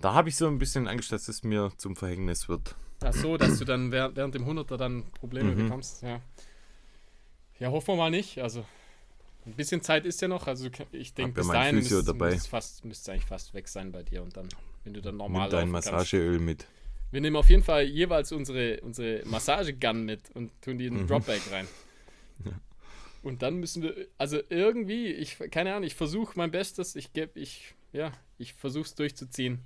[0.00, 2.76] Da habe ich so ein bisschen Angst, dass es mir zum Verhängnis wird.
[3.02, 5.56] ach so, dass du dann während, während dem 100er dann Probleme Mhm.
[5.56, 6.02] bekommst.
[6.02, 6.20] Ja.
[7.64, 8.38] Ja, hoffen wir mal nicht.
[8.42, 8.64] Also
[9.46, 10.46] ein bisschen Zeit ist ja noch.
[10.46, 12.28] Also ich denke, ja bis mein dahin Physio müsste dabei.
[12.34, 14.22] es fast, müsste eigentlich fast weg sein bei dir.
[14.22, 14.48] Und dann,
[14.84, 15.70] wenn du dann normal Nimm dein.
[15.70, 16.66] Massageöl mit.
[17.10, 21.02] Wir nehmen auf jeden Fall jeweils unsere, unsere Massagegun mit und tun die in den
[21.04, 21.08] Mhm.
[21.08, 21.66] Dropbag rein.
[22.44, 22.52] Ja.
[23.22, 27.38] Und dann müssen wir, also irgendwie, ich, keine Ahnung, ich versuche mein Bestes, ich gebe,
[27.38, 29.60] ich, ja, ich versuche es durchzuziehen.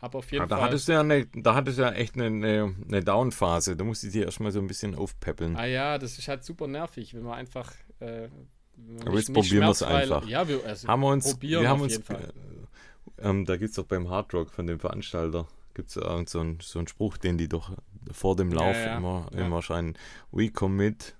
[0.00, 0.64] Hab auf jeden Ah, da, Fall.
[0.66, 3.74] hattest du ja eine, da hattest du ja echt eine, eine, eine Down-Phase.
[3.76, 5.56] Da musst du dich erstmal so ein bisschen aufpäppeln.
[5.56, 7.72] Ah ja, das ist halt super nervig, wenn man einfach.
[7.98, 8.28] Äh,
[8.76, 10.28] wenn man Aber jetzt probieren wir's schmerzfrei- einfach.
[10.28, 12.02] Ja, wir, also haben wir uns, probieren wir haben uns, äh,
[13.18, 16.38] ähm, da gibt es doch beim Hard Rock von dem Veranstalter, gibt es irgend so
[16.40, 17.72] einen so einen Spruch, den die doch
[18.12, 19.46] vor dem Ja, Lauf ja, immer, ja.
[19.46, 19.98] immer schreien,
[20.30, 21.16] we commit,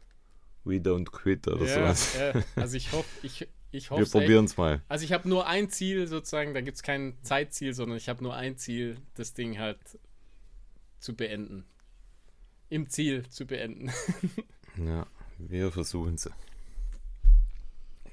[0.63, 2.17] we don't quit oder ja, sowas.
[2.17, 4.03] ja, also ich hoffe, ich, ich hoffe.
[4.03, 4.83] Wir probieren es mal.
[4.89, 8.23] Also ich habe nur ein Ziel sozusagen, da gibt es kein Zeitziel, sondern ich habe
[8.23, 9.79] nur ein Ziel, das Ding halt
[11.01, 11.65] zu beenden.
[12.71, 13.91] Im Ziel zu beenden.
[14.87, 16.31] Ja, wir versuchen es.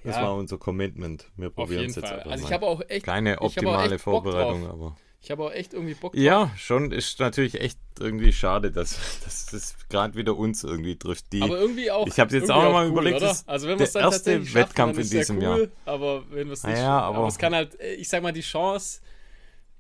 [0.04, 0.24] Das Ja.
[0.24, 1.30] war unser Commitment.
[1.38, 2.18] Wir probieren es jetzt Fall.
[2.20, 5.44] einfach Also ich habe auch echt Keine habe auch optimale echt Vorbereitung, aber Ich habe
[5.44, 6.22] auch echt irgendwie Bock drauf.
[6.22, 11.34] Ja, schon ist natürlich echt irgendwie schade, dass, dass das gerade wieder uns irgendwie trifft.
[11.34, 12.06] Die, aber irgendwie auch.
[12.06, 13.36] Ich habe jetzt auch, auch mal cool, überlegt, oder?
[13.48, 15.68] also wenn der erste Wettkampf in diesem cool, Jahr.
[15.86, 18.42] Aber wenn wir es nicht, ja, aber, aber es kann halt, ich sag mal, die
[18.42, 19.02] Chance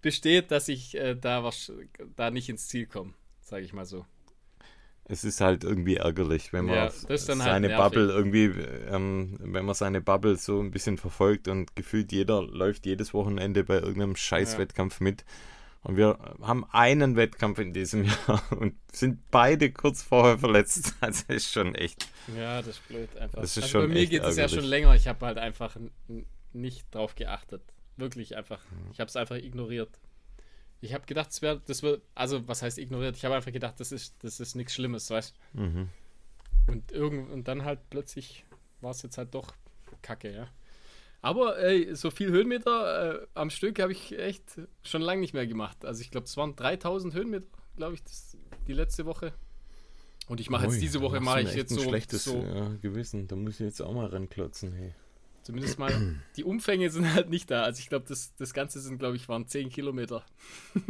[0.01, 1.71] besteht, dass ich äh, da was,
[2.15, 4.03] da nicht ins Ziel komme, sage ich mal so.
[5.07, 8.45] Es ist halt irgendwie ärgerlich, wenn man ja, seine halt Bubble irgendwie,
[8.89, 13.63] ähm, wenn man seine Bubble so ein bisschen verfolgt und gefühlt jeder läuft jedes Wochenende
[13.63, 15.03] bei irgendeinem Scheißwettkampf ja.
[15.03, 15.25] mit.
[15.83, 20.95] Und wir haben einen Wettkampf in diesem Jahr und sind beide kurz vorher verletzt.
[21.01, 22.07] Also ist schon echt.
[22.35, 23.41] Ja, das ist blöd einfach.
[23.41, 24.95] Das ist also schon bei mir geht es ja schon länger.
[24.95, 25.77] Ich habe halt einfach
[26.53, 27.61] nicht drauf geachtet.
[27.97, 28.59] Wirklich einfach.
[28.91, 29.91] Ich habe es einfach ignoriert.
[30.85, 33.17] Ich habe gedacht, das wäre, das wird, also was heißt ignoriert?
[33.17, 35.89] Ich habe einfach gedacht, das ist, das ist nichts Schlimmes, weißt mhm.
[36.67, 38.45] Und irgend, und dann halt plötzlich
[38.81, 39.53] war es jetzt halt doch
[40.01, 40.47] Kacke, ja.
[41.21, 44.43] Aber ey, so viel Höhenmeter äh, am Stück habe ich echt
[44.83, 45.83] schon lange nicht mehr gemacht.
[45.83, 49.33] Also ich glaube, es waren 3000 Höhenmeter, glaube ich, das, die letzte Woche.
[50.27, 53.27] Und ich mache jetzt diese Woche mache ich jetzt so schlechtes so, ja, Gewissen.
[53.27, 54.93] Da muss ich jetzt auch mal ranklotzen, hey.
[55.45, 57.61] Zumindest mal, die Umfänge sind halt nicht da.
[57.61, 60.25] Also ich glaube, das, das Ganze sind, glaube ich, waren 10 Kilometer.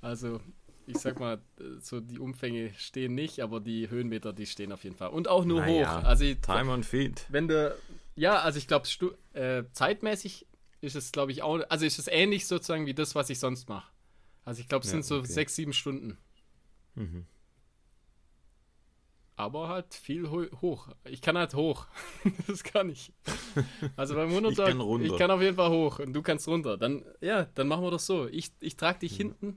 [0.00, 0.40] also,
[0.86, 1.38] ich sag mal,
[1.80, 5.10] so die Umfänge stehen nicht, aber die Höhenmeter, die stehen auf jeden Fall.
[5.10, 6.04] Und auch nur naja, hoch.
[6.04, 7.26] Also, Time on Feet.
[7.28, 7.76] Wenn du,
[8.14, 8.88] ja, also ich glaube,
[9.34, 10.46] äh, zeitmäßig
[10.80, 13.68] ist es, glaube ich, auch, also ist es ähnlich sozusagen wie das, was ich sonst
[13.68, 13.92] mache.
[14.46, 15.30] Also ich glaube, es ja, sind so okay.
[15.30, 16.16] sechs, sieben Stunden.
[16.94, 17.26] Mhm
[19.36, 20.88] aber halt viel ho hoch.
[21.04, 21.86] Ich kann halt hoch.
[22.46, 23.12] das kann ich.
[23.94, 26.76] Also beim 100 ich kann, ich kann auf jeden Fall hoch und du kannst runter.
[26.78, 28.26] Dann, ja, dann machen wir das so.
[28.28, 29.16] Ich, ich trage dich mhm.
[29.16, 29.56] hinten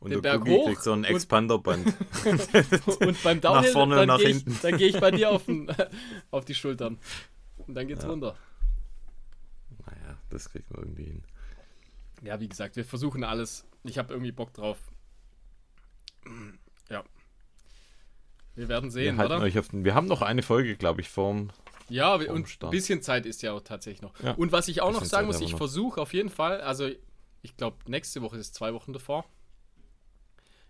[0.00, 0.66] und den Berg hoch.
[0.66, 1.86] kriegt so ein Expanderband.
[3.00, 4.44] und beim Downhill, nach vorne dann gehe ich,
[4.78, 5.70] geh ich bei dir auf, den,
[6.30, 6.98] auf die Schultern.
[7.66, 8.10] Und dann geht's ja.
[8.10, 8.36] runter.
[9.86, 11.22] Naja, das kriegen wir irgendwie hin.
[12.22, 13.66] Ja, wie gesagt, wir versuchen alles.
[13.84, 14.78] Ich habe irgendwie Bock drauf.
[16.88, 17.04] Ja.
[18.56, 19.40] Wir werden sehen, wir oder?
[19.40, 21.50] Euch auf den, wir haben noch eine Folge, glaube ich, vorm.
[21.88, 24.18] Ja, vorm und ein bisschen Zeit ist ja auch tatsächlich noch.
[24.20, 26.88] Ja, und was ich auch noch sagen Zeit muss, ich versuche auf jeden Fall, also
[27.42, 29.24] ich glaube, nächste Woche ist zwei Wochen davor.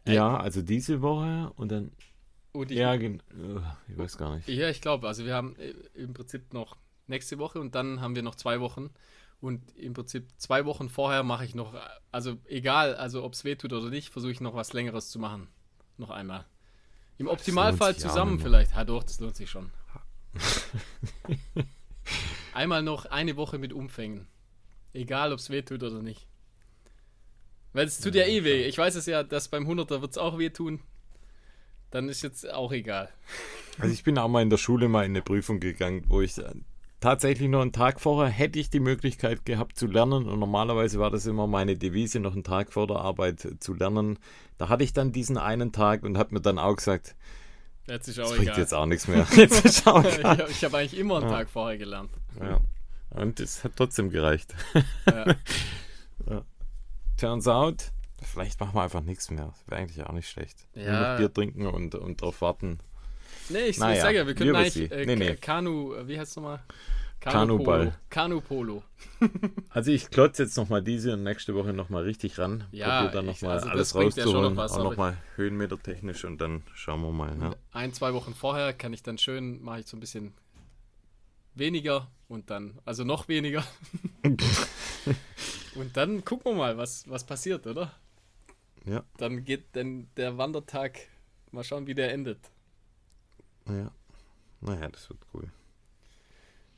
[0.07, 1.92] Ja, also diese Woche und dann.
[2.53, 3.11] Und ich, ja, ich
[3.88, 4.49] weiß gar nicht.
[4.49, 8.14] Ja, ich glaube, also wir haben äh, im Prinzip noch nächste Woche und dann haben
[8.14, 8.90] wir noch zwei Wochen.
[9.40, 11.75] Und im Prinzip zwei Wochen vorher mache ich noch,
[12.11, 15.18] also egal, also ob es weh tut oder nicht, versuche ich noch was Längeres zu
[15.18, 15.49] machen.
[15.99, 16.46] Noch einmal.
[17.18, 18.72] Im Optimalfall zusammen vielleicht.
[18.72, 19.70] Ja, doch, das lohnt sich schon.
[22.55, 24.26] Einmal noch eine Woche mit Umfängen.
[24.92, 26.26] Egal, ob es weh tut oder nicht.
[27.72, 28.64] Weil es tut ja, ja eh weh.
[28.64, 30.81] Ich weiß es ja, dass beim 100er wird es auch weh tun.
[31.90, 33.11] Dann ist jetzt auch egal.
[33.79, 36.35] Also ich bin auch mal in der Schule mal in eine Prüfung gegangen, wo ich
[37.00, 41.11] tatsächlich noch einen Tag vorher hätte ich die Möglichkeit gehabt zu lernen und normalerweise war
[41.11, 44.18] das immer meine Devise, noch einen Tag vor der Arbeit zu lernen.
[44.59, 47.14] Da hatte ich dann diesen einen Tag und habe mir dann auch gesagt,
[47.87, 48.59] jetzt ist auch das bringt egal.
[48.59, 49.26] jetzt auch nichts mehr.
[49.37, 51.37] Jetzt auch ich habe hab eigentlich immer einen ja.
[51.37, 52.11] Tag vorher gelernt.
[52.40, 52.61] Ja.
[53.11, 54.54] Und es hat trotzdem gereicht.
[55.06, 55.26] Ja.
[56.30, 56.44] ja.
[57.16, 59.54] Turns out, vielleicht machen wir einfach nichts mehr.
[59.66, 60.66] Wäre eigentlich auch nicht schlecht.
[60.74, 60.92] Ja.
[60.92, 62.78] Nur noch Bier trinken und, und drauf warten.
[63.48, 65.37] Nee, ich, naja, ich sage ja, wir können eigentlich äh, nee, nee.
[65.37, 66.61] Kanu, äh, wie heißt es nochmal?
[67.20, 67.96] Kanuball.
[68.09, 68.82] Kanu-Polo.
[69.70, 72.64] also ich klotze jetzt nochmal diese und nächste Woche nochmal richtig ran.
[72.70, 74.44] Ja, Probier dann nochmal also alles rauszuholen.
[74.44, 77.37] Ja noch was, auch nochmal Höhenmeter technisch und dann schauen wir mal.
[77.40, 77.56] Ja.
[77.72, 80.35] Ein, zwei Wochen vorher kann ich dann schön, mache ich so ein bisschen
[81.54, 83.64] weniger und dann, also noch weniger.
[85.74, 87.92] und dann gucken wir mal, was, was passiert, oder?
[88.85, 89.02] Ja.
[89.16, 91.00] Dann geht dann der Wandertag,
[91.50, 92.38] mal schauen, wie der endet.
[93.68, 93.90] Ja.
[94.61, 95.50] Naja, das wird cool.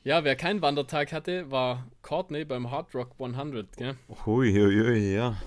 [0.03, 3.95] Ja, wer keinen Wandertag hatte, war Courtney beim Hard Rock 100, gell?
[4.25, 5.37] Hui, hui, hui, ja.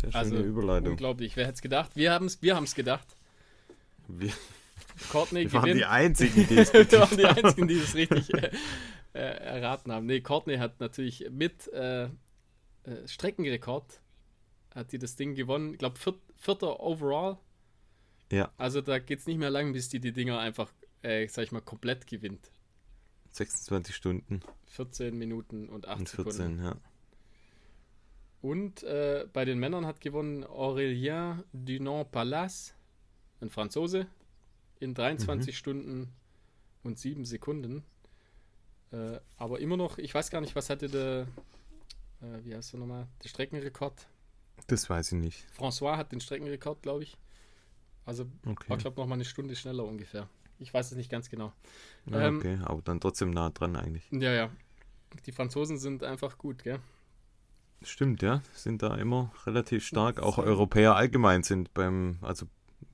[0.00, 0.90] Sehr schöne also, Überleitung.
[0.92, 1.92] Unglaublich, wer hätte es gedacht?
[1.94, 3.06] Wir haben es wir gedacht.
[4.08, 4.32] Wir,
[5.10, 8.50] Courtney wir waren die Einzigen, die es Wir waren die Einzigen, die es richtig äh,
[9.14, 10.06] äh, erraten haben.
[10.06, 12.08] Nee, Courtney hat natürlich mit äh, äh,
[13.06, 14.00] Streckenrekord
[14.74, 15.72] hat die das Ding gewonnen.
[15.72, 17.38] Ich glaube, viert, vierter overall.
[18.32, 18.50] Ja.
[18.56, 21.52] Also da geht es nicht mehr lang, bis die die Dinger einfach, äh, sag ich
[21.52, 22.50] mal, komplett gewinnt.
[23.32, 24.40] 26 Stunden.
[24.68, 26.64] 14 Minuten und 8 und 14, Sekunden.
[26.64, 26.76] ja.
[28.40, 32.74] Und äh, bei den Männern hat gewonnen Aurélien Dunant-Palace,
[33.42, 34.06] ein Franzose,
[34.80, 35.56] in 23 mhm.
[35.56, 36.12] Stunden
[36.82, 37.84] und 7 Sekunden.
[38.92, 41.26] Äh, aber immer noch, ich weiß gar nicht, was hatte der,
[42.22, 44.08] äh, wie heißt er nochmal, der Streckenrekord?
[44.68, 45.46] Das weiß ich nicht.
[45.56, 47.18] François hat den Streckenrekord, glaube ich.
[48.04, 48.68] Also, okay.
[48.68, 50.28] war, glaube nochmal eine Stunde schneller ungefähr.
[50.58, 51.52] Ich weiß es nicht ganz genau.
[52.06, 54.04] Ja, ähm, okay, aber dann trotzdem nah dran eigentlich.
[54.10, 54.50] Ja, ja.
[55.26, 56.78] Die Franzosen sind einfach gut, gell?
[57.82, 58.42] Stimmt, ja.
[58.54, 60.20] Sind da immer relativ stark.
[60.20, 62.46] Auch Europäer allgemein sind beim, also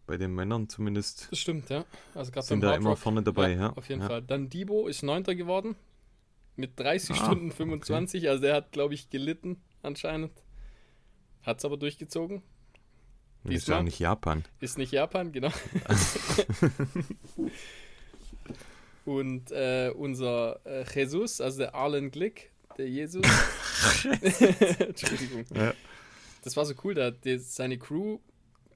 [0.06, 1.84] bei den Männern zumindest, Das stimmt, ja.
[2.14, 2.98] Also gerade sind da Hard immer Rock.
[2.98, 3.70] vorne dabei, ja.
[3.74, 4.08] Auf jeden ja.
[4.08, 4.22] Fall.
[4.22, 5.76] Dann Debo ist Neunter geworden.
[6.56, 8.28] Mit 30 Ah, Stunden 25.
[8.28, 10.32] Also der hat, glaube ich, gelitten anscheinend.
[11.42, 12.42] Hat es aber durchgezogen.
[13.54, 14.44] Ist ja nicht Japan.
[14.60, 15.50] Ist nicht Japan, genau.
[19.04, 23.24] Und äh, unser äh, Jesus, also der Arlen Glick, der Jesus.
[24.02, 25.44] Entschuldigung.
[25.54, 25.72] Ja.
[26.44, 28.18] Das war so cool, da die, seine Crew,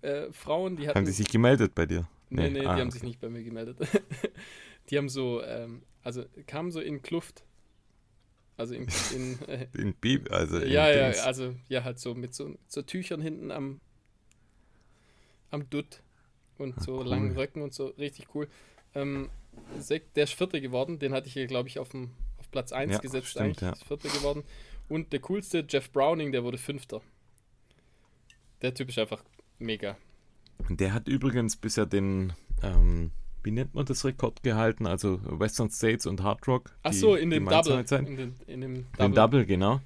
[0.00, 0.98] äh, Frauen, die hatten.
[0.98, 2.08] Haben die sich gemeldet bei dir?
[2.30, 2.90] Nee, nee, ah, die haben okay.
[2.90, 3.76] sich nicht bei mir gemeldet.
[4.90, 7.44] die haben so, ähm, also kamen so in Kluft.
[8.56, 11.18] Also in, in äh, In Bib, also in ja, ja, Dings.
[11.20, 13.80] also ja, halt so mit so, mit so Tüchern hinten am,
[15.52, 16.02] am Dutt
[16.58, 17.06] und so cool.
[17.06, 18.48] langen Röcken und so, richtig cool.
[18.94, 19.30] Ähm,
[20.16, 22.92] der ist Vierter geworden, den hatte ich hier, glaube ich, auf, dem, auf Platz 1
[22.92, 23.72] Ja, gesetzt, stimmt, eigentlich, ja.
[23.72, 24.42] ist Vierter geworden.
[24.88, 27.00] Und der coolste, Jeff Browning, der wurde Fünfter.
[28.62, 29.22] Der Typ ist einfach
[29.58, 29.96] mega.
[30.68, 32.32] Der hat übrigens bisher den,
[32.62, 33.10] ähm,
[33.42, 34.86] wie nennt man das Rekord gehalten?
[34.86, 36.70] Also Western States und Hard Rock.
[36.82, 37.84] Ach so, in dem Double.
[37.90, 39.80] In, den, in dem Den Double, genau.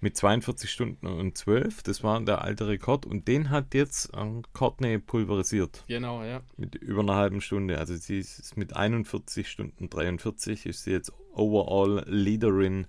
[0.00, 1.82] Mit 42 Stunden und 12.
[1.82, 3.04] Das war der alte Rekord.
[3.04, 5.82] Und den hat jetzt ähm, Courtney pulverisiert.
[5.88, 6.42] Genau, ja.
[6.56, 7.78] Mit über einer halben Stunde.
[7.78, 12.86] Also sie ist mit 41 Stunden 43 ist sie jetzt overall Leaderin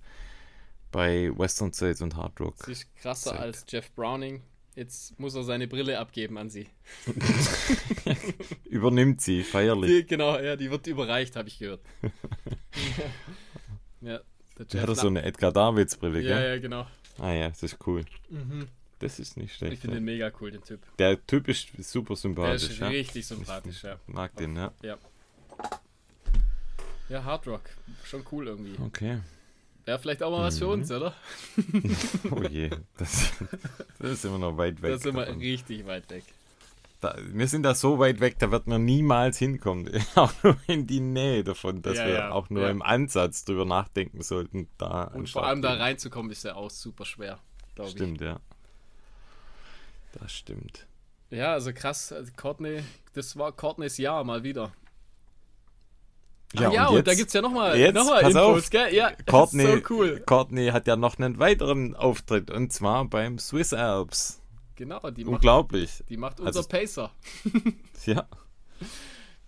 [0.92, 2.64] bei Western States und Hard Rock.
[2.64, 3.40] Sie ist krasser Zeit.
[3.40, 4.42] als Jeff Browning.
[4.76, 6.68] Jetzt muss er seine Brille abgeben an sie.
[8.64, 9.90] Übernimmt sie feierlich.
[9.90, 11.80] Die, genau, ja, die wird überreicht, habe ich gehört.
[14.00, 14.20] ja,
[14.58, 16.48] der Der hat so eine Edgar Davids Brille, Ja, gell?
[16.54, 16.86] ja, genau.
[17.18, 18.04] Ah ja, das ist cool.
[18.30, 18.68] Mhm.
[18.98, 19.80] Das ist nicht Ich schlecht.
[19.80, 20.00] finde ja.
[20.00, 20.80] den mega cool, den Typ.
[20.98, 22.70] Der Typ ist super Der sympathisch.
[22.70, 22.88] ist ja.
[22.88, 23.98] richtig sympathisch, ja.
[24.06, 24.72] Mag den, ja.
[27.08, 27.62] Ja, Hard Rock.
[28.04, 28.80] Schon cool irgendwie.
[28.80, 29.18] Okay.
[29.84, 30.72] Wäre vielleicht auch mal was für Mhm.
[30.72, 31.14] uns, oder?
[32.30, 33.32] Oh je, das,
[33.98, 34.92] das ist immer noch weit weg.
[34.92, 35.40] Da sind wir davon.
[35.40, 36.24] richtig weit weg.
[37.00, 39.88] Da, wir sind da so weit weg, da wird man niemals hinkommen.
[40.16, 42.68] Auch nur in die Nähe davon, dass Ja, wir ja, auch nur ja.
[42.70, 44.68] im Ansatz drüber nachdenken sollten.
[44.76, 45.80] Da Und vor allem da gehen.
[45.80, 47.38] reinzukommen, ist ja auch super schwer,
[47.74, 47.96] glaube ich.
[47.96, 48.38] Stimmt, ja.
[50.20, 50.86] Das stimmt.
[51.30, 52.12] Ja, also krass.
[52.12, 52.82] Also Courtney,
[53.14, 54.72] das war Courtneys Jahr mal wieder.
[56.52, 58.70] Ja, ah, ja und, da gibt es ja nochmal jetzt, noch mal pass Infos, auf.
[58.70, 58.92] gell?
[58.92, 60.20] Ja, Courtney, so cool.
[60.26, 64.39] Courtney hat ja noch einen weiteren Auftritt und zwar beim Swiss Alps.
[64.80, 66.02] Genau, die macht, Unglaublich.
[66.08, 67.12] die macht Also- unser Pacer.
[68.06, 68.26] Ja,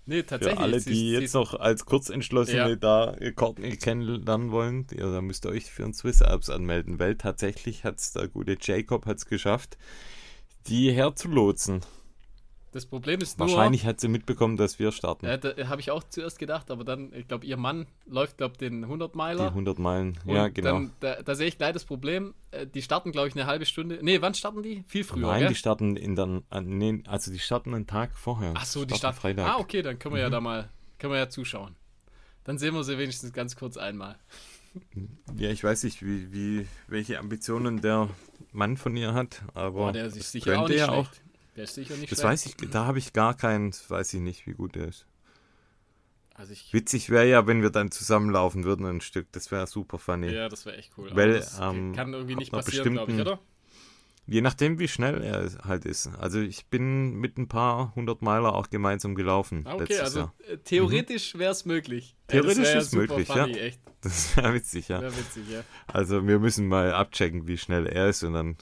[0.05, 0.61] Nee, für tatsächlich.
[0.61, 2.77] alle, sie- die sie- jetzt noch als Kurzentschlossene Ja.
[2.77, 7.15] da Courtney kennenlernen wollen, ja, da müsst ihr euch für den Swiss Alps anmelden, weil
[7.17, 9.79] tatsächlich hat es der gute Jacob hat's geschafft,
[10.67, 11.81] die herzulotsen.
[12.73, 15.27] Das Problem ist nur, Wahrscheinlich hat sie mitbekommen, dass wir starten.
[15.27, 18.57] Ja, da habe ich auch zuerst gedacht, aber dann, ich glaube, ihr Mann läuft, glaube
[18.57, 19.49] den 100 die Meiler.
[19.49, 20.19] 100 Meilen.
[20.25, 20.73] Ja, genau.
[20.73, 22.33] Dann, da, da sehe ich gleich das Problem.
[22.51, 23.99] äh, Die starten, glaube ich, eine halbe Stunde.
[24.01, 24.85] Nee, wann starten die?
[24.87, 25.49] Viel früher, Nein, gell?
[25.51, 26.17] die starten in
[26.51, 28.55] äh, nee, also die starten einen Tag vorher.
[28.57, 29.21] Ach so, die starten.
[29.21, 29.47] Freitag.
[29.47, 30.33] Ah, okay, dann können wir ja Mhm.
[30.33, 31.77] da mal, können wir ja zuschauen.
[32.45, 34.17] Dann sehen wir sie wenigstens ganz kurz einmal.
[35.37, 38.09] Ja, ich weiß nicht, wie, wie, welche Ambitionen der
[38.53, 41.09] Mann von ihr hat, aber Boah, der ist sicher auch könnte nicht ja auch.
[41.57, 42.33] Der ist sicher nicht Das schlecht.
[42.33, 45.07] weiß ich, da habe ich gar keinen, weiß ich nicht, wie gut der ist.
[46.35, 49.99] Also ich, Witzig wäre ja, wenn wir dann zusammenlaufen würden ein Stück, das wäre super
[49.99, 50.29] funny.
[50.33, 51.11] ja, das wäre echt cool.
[51.15, 53.39] Weil, das ähm, kann irgendwie nicht passieren, glaube ich, oder?
[54.27, 56.07] Je nachdem, wie schnell er halt ist.
[56.19, 60.35] Also ich bin mit ein paar hundert Meiler auch gemeinsam gelaufen Ah, okay, also Jahr.
[60.49, 62.17] äh, theoretisch wäre es möglich.
[62.29, 63.59] Theoretisch das wär ist möglich, funny, ja.
[63.59, 63.81] echt.
[64.01, 65.01] Das wäre witzig, ja.
[65.03, 65.63] Wäre witzig, ja.
[65.87, 68.57] Also wir müssen mal abchecken, wie schnell er ist und dann,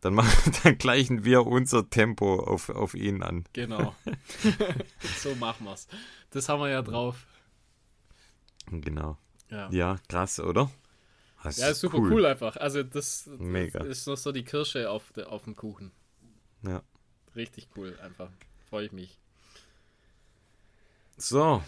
[0.00, 3.44] dann, machen, dann gleichen wir unser Tempo auf, auf ihn an.
[3.52, 3.94] Genau.
[5.18, 5.88] so machen wir's.
[6.30, 7.26] Das haben wir ja drauf.
[8.70, 9.16] Genau.
[9.50, 9.70] Ja.
[9.70, 10.70] Ja, krass, oder?
[11.42, 12.26] Das Ja, ist super cool.
[12.26, 12.56] einfach.
[12.56, 13.80] Also das, das Mega.
[13.84, 15.92] ist noch so die Kirsche auf, de, auf dem Kuchen.
[16.62, 16.82] Ja.
[17.36, 18.30] Richtig cool einfach.
[18.68, 19.16] Freue ich mich.
[21.16, 21.62] So.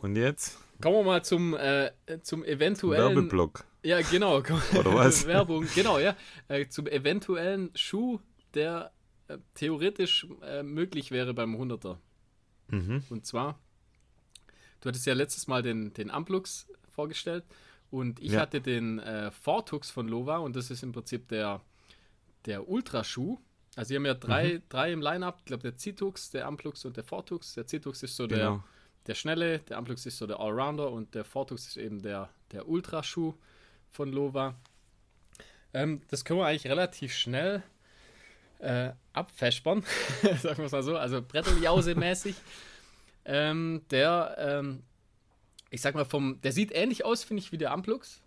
[0.00, 0.58] Und jetzt?
[0.80, 1.92] Kommen wir mal zum, äh,
[2.22, 3.14] zum eventuellen.
[3.16, 3.64] Werbeblock.
[3.82, 4.38] Ja, genau.
[4.38, 5.26] Oder was?
[5.26, 6.16] Werbung, genau, ja.
[6.48, 8.18] Äh, zum eventuellen Schuh,
[8.54, 8.92] der
[9.28, 11.96] äh, theoretisch äh, möglich wäre beim 100er.
[12.68, 13.04] Mhm.
[13.08, 13.58] Und zwar,
[14.80, 17.44] du hattest ja letztes Mal den, den Amplux vorgestellt
[17.90, 18.40] und ich Ja.
[18.40, 21.60] hatte den äh, Fortux von Lova und das ist im Prinzip der,
[22.46, 23.38] der Ultraschuh.
[23.76, 24.62] Also, sie haben ja drei, Mhm.
[24.68, 25.36] drei im Line-Up.
[25.38, 27.54] Ich glaube, der Zitux, der Amplux und der Fortux.
[27.54, 28.64] Der Zitux ist so der, Genau.
[29.06, 32.68] der schnelle, der Amplux ist so der Allrounder und der Fortux ist eben der, der
[32.68, 33.34] Ultraschuh
[33.90, 34.54] von Lova.
[35.74, 37.62] Ähm, das können wir eigentlich relativ schnell
[38.58, 39.84] äh, abfeschbern,
[40.22, 42.34] sagen wir es mal so, also Bretteljause-mäßig.
[43.24, 44.82] ähm, der, ähm,
[45.70, 48.20] ich sag mal, vom, der sieht ähnlich aus, finde ich, wie der Amplux.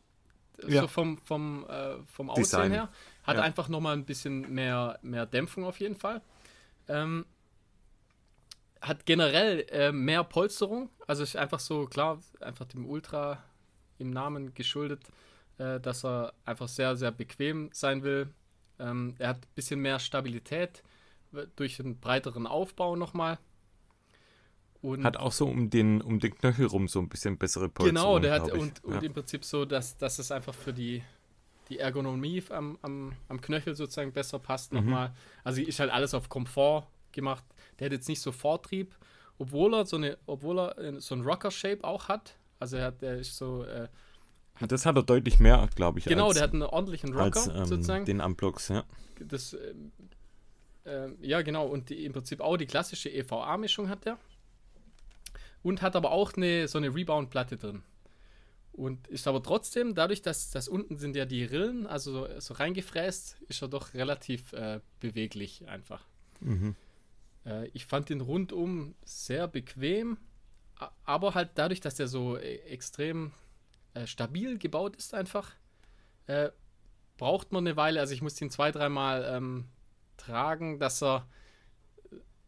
[0.68, 0.82] Ja.
[0.82, 2.62] so vom, vom, äh, vom Design.
[2.62, 2.90] Aussehen her.
[3.24, 3.42] Hat Ja.
[3.42, 6.22] einfach nochmal ein bisschen mehr, mehr Dämpfung auf jeden Fall.
[6.88, 7.26] Ähm,
[8.82, 10.90] hat generell äh, mehr Polsterung.
[11.08, 13.44] Also ist einfach so, klar, einfach dem Ultra
[13.98, 15.02] im Namen geschuldet,
[15.58, 18.30] äh, dass er einfach sehr, sehr bequem sein will.
[18.80, 20.84] Ähm, er hat ein bisschen mehr Stabilität
[21.32, 23.38] w- durch einen breiteren Aufbau nochmal.
[24.82, 27.96] Und Hat auch so um den, um den Knöchel rum so ein bisschen bessere Polsterung.
[27.96, 29.00] Genau, der hat und, und ja.
[29.02, 31.04] im Prinzip so, dass, dass es einfach für die,
[31.70, 34.80] die Ergonomie am, am, am Knöchel sozusagen besser passt Mhm.
[34.80, 35.14] nochmal.
[35.44, 37.44] Also ist halt alles auf Komfort gemacht.
[37.78, 38.96] Der hat jetzt nicht so Vortrieb,
[39.38, 42.36] obwohl er so eine, obwohl er äh, so ein Rocker-Shape auch hat.
[42.60, 43.90] Also er hat, der ist so, äh, Und
[44.68, 47.48] das hat er deutlich mehr, glaube ich, genau, als, der hat einen ordentlichen Rocker als
[47.48, 48.06] ähm, sozusagen.
[48.06, 48.84] den Amplux, ja.
[49.20, 49.92] das, ähm,
[50.86, 51.68] ähm, ja, genau.
[51.68, 54.18] Und die, im Prinzip auch die klassische EVA-Mischung hat der.
[55.64, 57.84] Und hat aber auch eine, so eine Rebound-Platte drin.
[58.74, 62.54] Und ist aber trotzdem, dadurch, dass das unten sind ja die Rillen, also so, so
[62.54, 66.06] reingefräst, ist er doch relativ äh, beweglich einfach.
[66.40, 66.76] Mhm.
[67.46, 70.18] Äh, ich fand den rundum sehr bequem,
[71.06, 73.32] aber halt dadurch, dass der so äh, extrem
[73.94, 75.52] äh, stabil gebaut ist, einfach,
[76.28, 76.50] äh,
[77.18, 78.00] braucht man eine Weile.
[78.00, 79.66] Also ich muss ihn zwei, dreimal ähm,
[80.18, 81.28] tragen, dass er,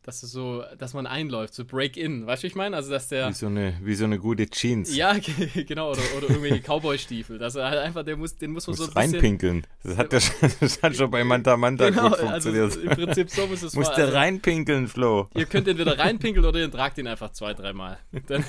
[0.01, 2.75] dass er so, dass man einläuft, so Break-in, weißt du, ich meine?
[2.75, 3.29] Also dass der.
[3.29, 4.93] Wie, so eine, wie so eine gute Jeans.
[4.95, 5.15] Ja,
[5.67, 7.37] genau, oder, oder irgendwelche Cowboy-Stiefel.
[7.37, 9.13] Dass er halt einfach, der muss, den muss man Muss so ein bisschen.
[9.13, 9.67] reinpinkeln.
[9.83, 12.75] Das hat, ja schon, das hat schon bei Manta Manta Genau, gut also funktioniert.
[12.75, 15.29] im Prinzip so muss es Musst war- du also- reinpinkeln, Flo.
[15.35, 17.97] Ihr könnt entweder reinpinkeln oder ihr tragt ihn einfach zwei, dreimal.
[18.27, 18.43] Dann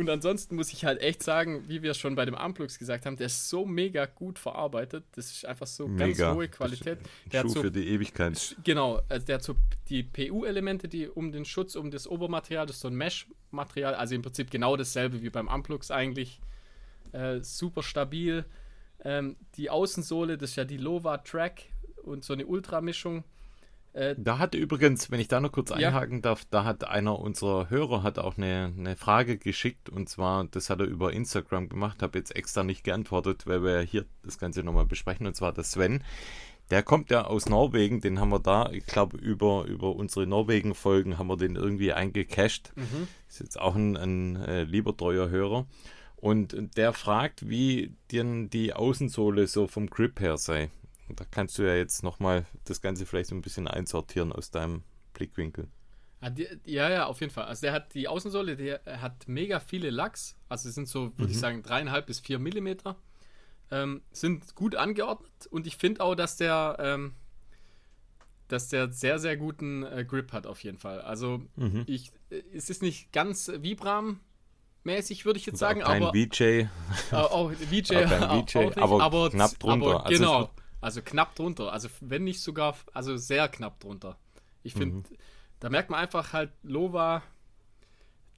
[0.00, 3.16] Und ansonsten muss ich halt echt sagen, wie wir schon bei dem Amplux gesagt haben,
[3.16, 5.04] der ist so mega gut verarbeitet.
[5.12, 6.06] Das ist einfach so Mega.
[6.06, 6.98] ganz hohe Qualität.
[7.30, 8.56] Der Schuh hat so, für die Ewigkeit.
[8.64, 9.56] genau, also der hat so
[9.90, 14.14] die PU-Elemente, die um den Schutz, um das Obermaterial, das ist so ein Mesh-Material, also
[14.14, 16.40] im Prinzip genau dasselbe wie beim Amplux eigentlich.
[17.12, 18.46] Äh, super stabil.
[19.04, 21.64] Ähm, die Außensohle, das ist ja die Lova Track
[22.04, 23.24] und so eine Ultramischung.
[23.92, 25.76] Äh, Da hat übrigens, wenn ich da noch kurz Ja.
[25.88, 30.44] einhaken darf, da hat einer unserer Hörer hat auch eine, eine Frage geschickt und zwar,
[30.44, 34.38] das hat er über Instagram gemacht, habe jetzt extra nicht geantwortet, weil wir hier das
[34.38, 36.04] Ganze nochmal besprechen und zwar der Sven.
[36.70, 41.18] Der kommt ja aus Norwegen, den haben wir da, ich glaube, über, über unsere Norwegen-Folgen
[41.18, 42.72] haben wir den irgendwie eingecached.
[42.76, 43.08] mhm.
[43.28, 45.66] Ist jetzt auch ein, ein äh, lieber treuer Hörer.
[46.14, 50.70] Und der fragt, wie denn die Außensohle so vom Grip her sei.
[51.10, 54.50] Und da kannst du ja jetzt nochmal das Ganze vielleicht so ein bisschen einsortieren aus
[54.50, 55.68] deinem Blickwinkel.
[56.20, 56.30] Ah,
[56.64, 57.44] ja, ja, auf jeden Fall.
[57.46, 60.36] Also der hat die Außensohle, der hat mega viele Lachs.
[60.48, 62.96] Also sind so, würde ich sagen, dreieinhalb bis vier Millimeter.
[63.72, 67.14] Ähm, sind gut angeordnet und ich finde auch, dass der, ähm,
[68.48, 71.00] dass der sehr, sehr guten äh, Grip hat auf jeden Fall.
[71.00, 71.84] Also Mhm.
[71.86, 76.66] ich, äh, es ist nicht ganz Vibram-mäßig, würde ich jetzt sagen, kein aber VJ.
[77.12, 79.86] auch, auch VJ, Auch kein auch, VJ, auch nicht, aber aber knapp drunter.
[79.86, 80.50] Aber, Also genau, würd-
[80.80, 81.72] also knapp drunter.
[81.72, 84.16] Also wenn nicht sogar, also sehr knapp drunter.
[84.62, 85.16] Ich finde, Mhm.
[85.60, 87.22] da merkt man einfach halt, Lova,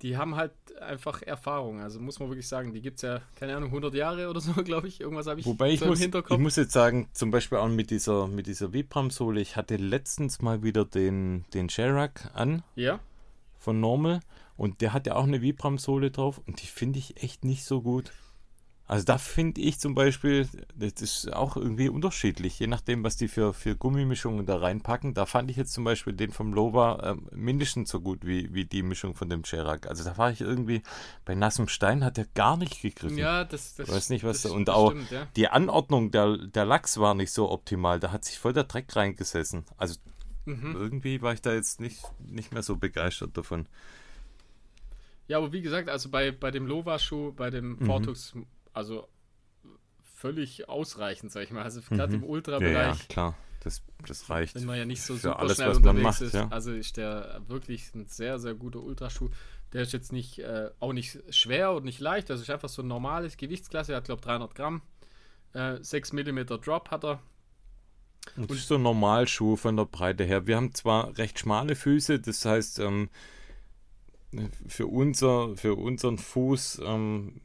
[0.02, 1.80] die haben halt einfach Erfahrung.
[1.80, 4.52] Also muss man wirklich sagen, die gibt es ja, keine Ahnung, 100 Jahre oder so,
[4.64, 5.00] glaube ich.
[5.00, 6.38] Irgendwas habe ich Wobei ich so muss, im ich Hinterkopf.
[6.40, 10.62] muss jetzt sagen, zum Beispiel auch mit dieser, mit dieser Vibram-Sohle, ich hatte letztens mal
[10.64, 12.98] wieder den, den Sherak an ja,
[13.58, 14.20] von Normal
[14.56, 17.80] und der hat ja auch eine Vibram-Sohle drauf und die finde ich echt nicht so
[17.82, 18.12] gut.
[18.88, 23.28] Also da finde ich zum Beispiel, das ist auch irgendwie unterschiedlich, je nachdem, was die
[23.28, 25.14] für, für Gummimischungen da reinpacken.
[25.14, 28.66] Da fand ich jetzt zum Beispiel den vom Lova ähm, mindestens so gut wie, wie
[28.66, 29.86] die Mischung von dem Sherak.
[29.86, 30.82] Also da war ich irgendwie,
[31.24, 33.16] bei nassem Stein hat der gar nicht gegriffen.
[33.16, 35.26] ja, das, das Weiß nicht, was das, da- und auch- stimmt, ja.
[35.36, 37.98] Die Anordnung der, der Lachs war nicht so optimal.
[37.98, 39.64] Da hat sich voll der Dreck reingesessen.
[39.78, 39.94] Also
[40.44, 40.74] Mhm.
[40.74, 43.66] irgendwie war ich da jetzt nicht, nicht mehr so begeistert davon.
[45.28, 47.86] Ja, aber wie gesagt, also bei, bei dem Lova-Schuh, bei dem Mhm.
[48.72, 49.08] Also
[50.14, 51.62] völlig ausreichend, sag ich mal.
[51.62, 52.22] Also gerade Mhm.
[52.22, 52.98] im Ja, Ultrabereich.
[53.00, 53.36] ja, klar.
[53.60, 54.56] Das, das reicht.
[54.56, 56.34] wenn man ja nicht so super alles, schnell unterwegs macht, ist.
[56.34, 56.48] ja.
[56.48, 59.30] Also ist der wirklich ein sehr, sehr guter Ultraschuh.
[59.72, 62.28] Der ist jetzt nicht, äh, auch nicht schwer und nicht leicht.
[62.28, 63.92] Das ist einfach so ein normales Gewichtsklasse.
[63.92, 64.82] Er hat, glaube ich, 300 Gramm.
[65.54, 67.22] Äh, 6 mm Drop hat er.
[68.36, 70.46] Und das ist so ein Normalschuh von der Breite her.
[70.46, 73.10] Wir haben zwar recht schmale Füße, das heißt, ähm,
[74.66, 77.40] für, unser, für unseren Fuß ähm,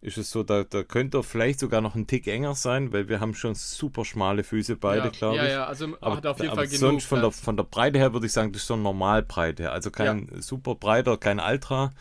[0.00, 3.08] ist es so, da, da könnte er vielleicht sogar noch ein Tick enger sein, weil
[3.08, 5.50] wir haben schon super schmale Füße beide, ja, glaube ja, ich.
[5.50, 6.78] Ja, also Aber, hat auf jeden Fall genug.
[6.78, 9.72] sonst von der, von der Breite her würde ich sagen, das ist so ein Normalbreite.
[9.72, 11.92] Also kein super breiter, kein Ultra,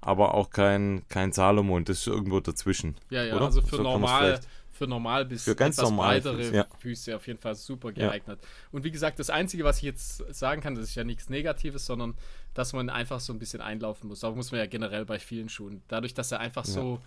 [0.00, 1.84] aber auch kein, kein Salomon.
[1.84, 2.96] Das ist irgendwo dazwischen.
[3.10, 3.46] ja, ja, oder?
[3.46, 4.40] also für So normal,
[4.70, 6.66] für normal bis Für ganz etwas normale breitere Füße, ja.
[6.78, 8.06] Füße auf jeden Fall super Ja.
[8.06, 8.38] geeignet.
[8.70, 11.84] Und wie gesagt, das Einzige, was ich jetzt sagen kann, das ist ja nichts Negatives,
[11.84, 12.14] sondern
[12.54, 14.22] dass man einfach so ein bisschen einlaufen muss.
[14.22, 15.82] Aber muss man ja generell bei vielen Schuhen.
[15.88, 17.00] Dadurch, dass er einfach so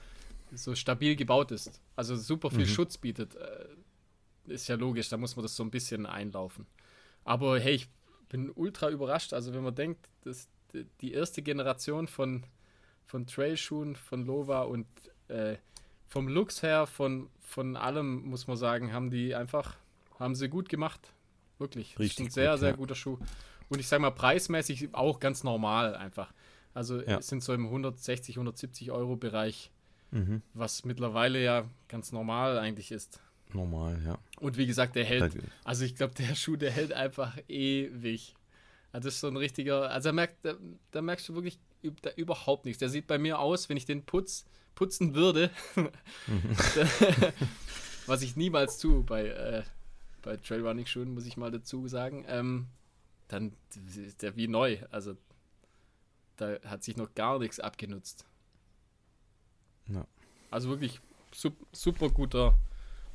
[0.56, 1.82] so stabil gebaut ist.
[1.95, 2.66] Also super viel Mhm.
[2.68, 3.36] Schutz bietet.
[3.36, 3.66] Äh,
[4.47, 6.66] ist ja logisch, da muss man das so ein bisschen einlaufen.
[7.24, 7.89] Aber hey, ich
[8.30, 9.34] bin ultra überrascht.
[9.34, 10.47] Also wenn man denkt, dass
[11.01, 12.43] die- erste Generation von,
[13.06, 14.88] von Trailschuhen, von Lova und
[15.30, 15.56] äh,
[16.08, 19.78] vom Looks her, von, von allem, muss man sagen, haben die einfach,
[20.20, 21.14] haben sie gut gemacht.
[21.60, 21.97] Wirklich.
[21.99, 22.76] Richtig ein sehr, gut, sehr ja.
[22.76, 23.18] guter Schuh.
[23.70, 26.34] Und ich sag mal, preismäßig auch ganz normal einfach.
[26.74, 27.22] Also Ja.
[27.22, 29.72] sind so im 160, 170 Euro Bereich,
[30.14, 30.41] Mhm.
[30.53, 33.20] was mittlerweile ja ganz normal eigentlich ist.
[33.51, 34.20] Normal, ja.
[34.39, 35.34] Und wie gesagt, der hält,
[35.64, 38.36] also ich glaube, der Schuh, der hält einfach ewig.
[38.91, 40.53] Also das ist so ein richtiger, also da, merkt, da,
[40.91, 41.59] da merkst du wirklich
[42.01, 42.80] da überhaupt nichts.
[42.80, 44.45] Der sieht bei mir aus, wenn ich den putz,
[44.76, 45.49] putzen würde,
[48.05, 49.64] was ich niemals tue bei, äh,
[50.22, 52.68] bei Trailrunning-Schuhen, muss ich mal dazu sagen, ähm,
[53.28, 53.53] dann
[53.97, 54.78] ist der wie neu.
[54.91, 55.18] Also
[56.38, 58.26] da hat sich noch gar nichts abgenutzt.
[59.88, 60.05] Ja.
[60.51, 60.99] Also wirklich
[61.34, 62.55] sup super guter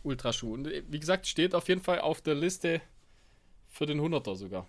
[0.03, 0.53] Ultraschuh.
[0.55, 2.81] Und äh, wie gesagt, steht auf jeden Fall auf der Liste
[3.69, 4.67] für den 100er sogar.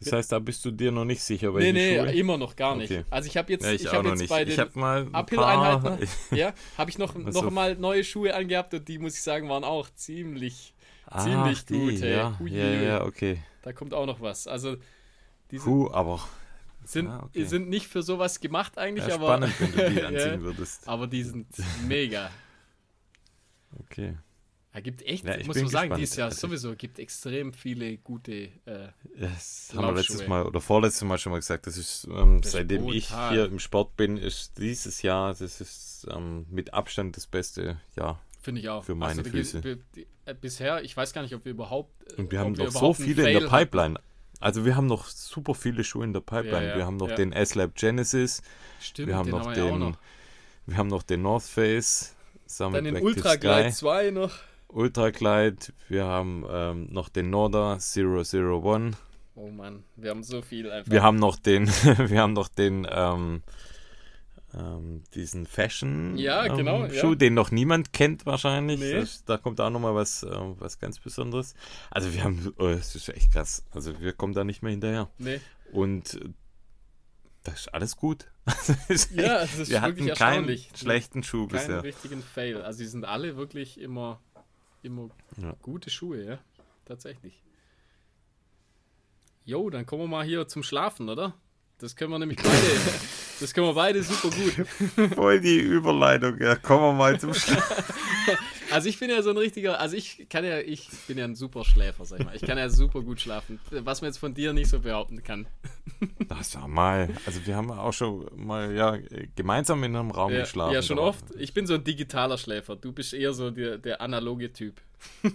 [0.00, 2.12] Das heißt, da bist du dir noch nicht sicher, Nee, welche nee, Schuhe?
[2.12, 2.90] immer noch gar nicht.
[2.90, 3.04] Okay.
[3.08, 4.30] Also ich habe jetzt, Ja, ich, ich habe jetzt nicht.
[4.30, 5.98] bei Ich den habe mal ein Uphill-Einheiten, paar...
[6.36, 9.48] ja, habe ich noch, Also- noch mal neue Schuhe angehabt und die, muss ich sagen,
[9.48, 10.74] waren auch ziemlich,
[11.06, 12.16] Ach, ziemlich die, gut, hey.
[12.16, 13.38] Ja, ja, ja, okay.
[13.62, 14.48] da kommt auch noch was.
[14.48, 14.76] Also
[15.52, 16.20] die sind, Puh, aber
[16.84, 17.44] sind, ah, okay.
[17.44, 20.08] sind nicht für sowas gemacht eigentlich, ja, aber, spannend, wenn du die Ja.
[20.08, 20.88] anziehen würdest.
[20.88, 21.46] aber die sind
[21.86, 22.30] mega.
[23.78, 24.16] Okay.
[24.74, 26.00] Er gibt echt, Ja, ich muss man sagen, gespannt.
[26.00, 28.32] dieses Jahr Also- sowieso gibt extrem viele gute.
[28.64, 30.26] Äh, Das haben wir letztes.
[30.26, 31.66] Mal oder vorletztes Mal schon mal gesagt.
[31.66, 33.32] Das ist, ähm, Das ist seitdem ich brutal.
[33.34, 38.18] hier im Sport bin, ist dieses Jahr, das ist ähm, mit Abstand das beste Jahr.
[38.40, 38.82] Finde ich auch.
[38.82, 39.60] Für meine da Füße.
[39.60, 42.14] gibt- äh, bisher, ich weiß gar nicht, ob wir überhaupt.
[42.14, 43.98] Und wir haben noch so viele in der Fail hatten.
[44.42, 46.64] Also wir haben noch super viele Schuhe in der Pipeline.
[46.64, 47.14] Ja, ja, wir haben noch ja.
[47.14, 48.42] den S-Lab Genesis,
[48.80, 49.96] Stimmt, wir haben den noch haben den, noch.
[50.66, 52.14] wir haben noch den North Face,
[52.46, 54.32] Summit Dann den Active Ultra Glide Sky, 2 noch.
[54.68, 55.56] Ultra Glide,
[55.88, 58.96] wir haben ähm, noch den Norda 001,
[59.34, 60.90] Oh Mann, wir haben so viel einfach.
[60.90, 61.68] wir haben noch den,
[62.08, 63.42] wir haben noch den ähm,
[64.54, 66.92] ähm, diesen Fashion Ja, ähm, genau, ja.
[66.94, 68.80] Schuh, den noch niemand kennt wahrscheinlich.
[68.80, 68.92] Nee.
[69.00, 70.28] Das, da kommt auch nochmal was, äh,
[70.58, 71.54] was ganz Besonderes.
[71.90, 73.64] Also wir haben, oh, das ist echt krass.
[73.70, 75.10] Also wir kommen da nicht mehr hinterher.
[75.18, 75.40] Nee.
[75.72, 76.28] Und äh,
[77.44, 78.26] das ist alles gut.
[78.88, 81.82] Ist Ja, das ist wir wirklich hatten keinen schlechten Schuh Keinen bisher.
[81.84, 82.60] richtigen Fail.
[82.62, 84.20] Also die sind alle wirklich immer,
[84.82, 85.54] immer Ja.
[85.62, 86.38] gute Schuhe, ja.
[86.84, 87.42] Tatsächlich.
[89.44, 91.34] Jo, dann kommen wir mal hier zum Schlafen, oder?
[91.78, 92.50] Das können wir nämlich beide.
[93.42, 94.66] das können wir beide super gut.
[95.14, 96.40] Voll die Überleitung.
[96.40, 97.62] Ja, kommen wir mal zum Schluss.
[98.70, 101.34] Also ich bin ja so ein richtiger, also ich kann ja, ich bin ja ein
[101.34, 102.34] super Schläfer, sag ich mal.
[102.34, 103.60] Ich kann ja super gut schlafen.
[103.70, 105.46] Was man jetzt von dir nicht so behaupten kann.
[106.26, 107.10] Das war mal.
[107.26, 108.96] Also wir haben auch schon mal ja
[109.36, 110.72] gemeinsam in einem Raum Ja, geschlafen.
[110.72, 111.22] ja, schon aber oft.
[111.36, 112.76] Ich bin so ein digitaler Schläfer.
[112.76, 114.80] Du bist eher so der, der analoge Typ.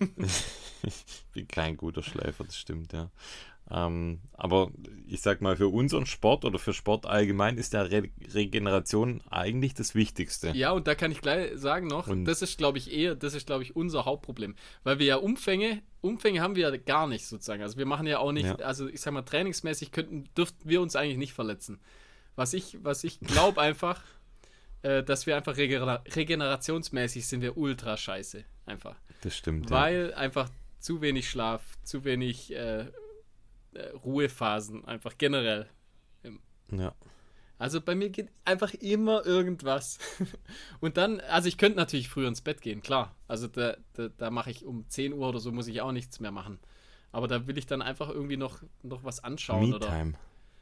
[0.83, 3.09] Ich bin kein guter Schläfer, das stimmt, ja.
[3.69, 4.71] Ähm, aber
[5.07, 8.03] ich sag mal, für unseren Sport oder für Sport allgemein ist der Re
[8.33, 10.51] Regeneration eigentlich das Wichtigste.
[10.51, 13.33] Ja, und da kann ich gleich sagen noch, Und- das ist, glaube ich, eher, das
[13.33, 14.55] ist, glaube ich, unser Hauptproblem.
[14.83, 17.61] Weil wir ja Umfänge, Umfänge haben wir ja gar nicht sozusagen.
[17.61, 18.55] Also wir machen ja auch nicht, Ja.
[18.55, 21.79] also ich sag mal, trainingsmäßig könnten, dürften wir uns eigentlich nicht verletzen.
[22.35, 24.01] Was ich, was ich glaube einfach,
[24.83, 28.45] äh, dass wir einfach regener regenerationsmäßig sind wir ultra scheiße.
[28.65, 28.95] Einfach.
[29.21, 30.49] Das stimmt, Weil einfach
[30.79, 32.85] zu wenig Schlaf, zu wenig äh,
[33.73, 35.67] äh, Ruhephasen, einfach generell.
[36.71, 36.93] ja.
[37.59, 39.97] Also bei mir geht einfach immer irgendwas.
[40.79, 43.15] Und dann, also ich könnte natürlich früher ins Bett gehen, klar.
[43.27, 46.19] Also da, da, da mache ich um 10 Uhr oder so, muss ich auch nichts
[46.19, 46.59] mehr machen.
[47.11, 49.73] Aber da will ich dann einfach irgendwie noch, noch was anschauen.
[49.73, 50.13] Oder, Me-Time.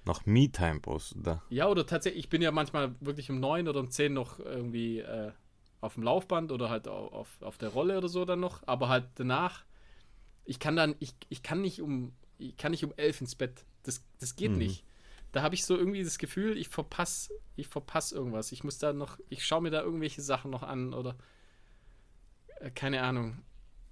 [0.05, 1.43] Noch Me-Time brauchst du da.
[1.49, 4.99] ja, oder tatsächlich, ich bin ja manchmal wirklich um 9 oder um 10 noch irgendwie
[4.99, 5.33] äh,
[5.81, 8.65] auf dem Laufband oder halt au- auf, auf der Rolle oder so dann noch.
[8.67, 9.65] Aber halt danach,
[10.45, 12.13] ich kann dann, ich, ich kann nicht um,
[12.57, 13.65] kann nicht um 11 ins Bett.
[13.83, 14.57] Das, das geht Mhm.
[14.59, 14.83] nicht.
[15.31, 18.51] Da habe ich so irgendwie das Gefühl, ich verpasse, ich verpasse irgendwas.
[18.51, 21.17] Ich muss da noch, ich schaue mir da irgendwelche Sachen noch an oder
[22.61, 23.39] äh, keine Ahnung.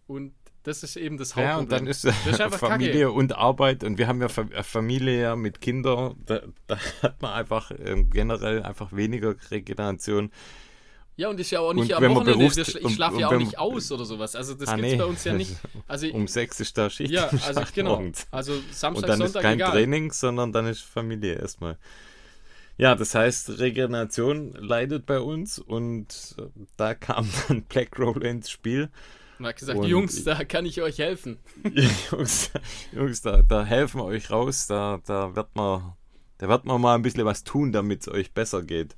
[0.08, 0.34] Und
[0.64, 1.50] das ist eben das Hauptproblem.
[1.56, 5.22] Ja, und dann ist, ist einfach Familie und Arbeit und wir haben ja äh, Familie
[5.22, 10.32] ja mit Kindern, da, da hat man einfach ähm, generell einfach weniger Regeneration.
[11.16, 12.46] Ja, und ist ja auch nicht Und am man Wochenende.
[12.46, 14.36] sch- ich schlafe ja auch nicht aus oder sowas.
[14.36, 14.98] Also das Ah, gibt's nee.
[14.98, 15.56] bei uns ja nicht.
[15.88, 17.98] Also Um sechs ist da Schicht ja, also genau.
[17.98, 18.26] morgens.
[18.32, 19.72] Also Samstag, Und dann ist Sonntag kein egal.
[19.72, 21.78] Training, sondern dann ist Familie erstmal.
[22.78, 26.44] Ja, das heißt, Regeneration leidet bei uns und äh,
[26.78, 28.90] da kam dann Black Roller ins Spiel.
[29.38, 31.38] Und hat gesagt, Und- Jungs, da kann ich euch helfen.
[32.12, 32.50] Jungs,
[32.92, 35.94] Jungs da, da helfen wir euch raus, da, da wird man,
[36.40, 38.96] da wird man mal ein bisschen was tun, damit es euch besser geht.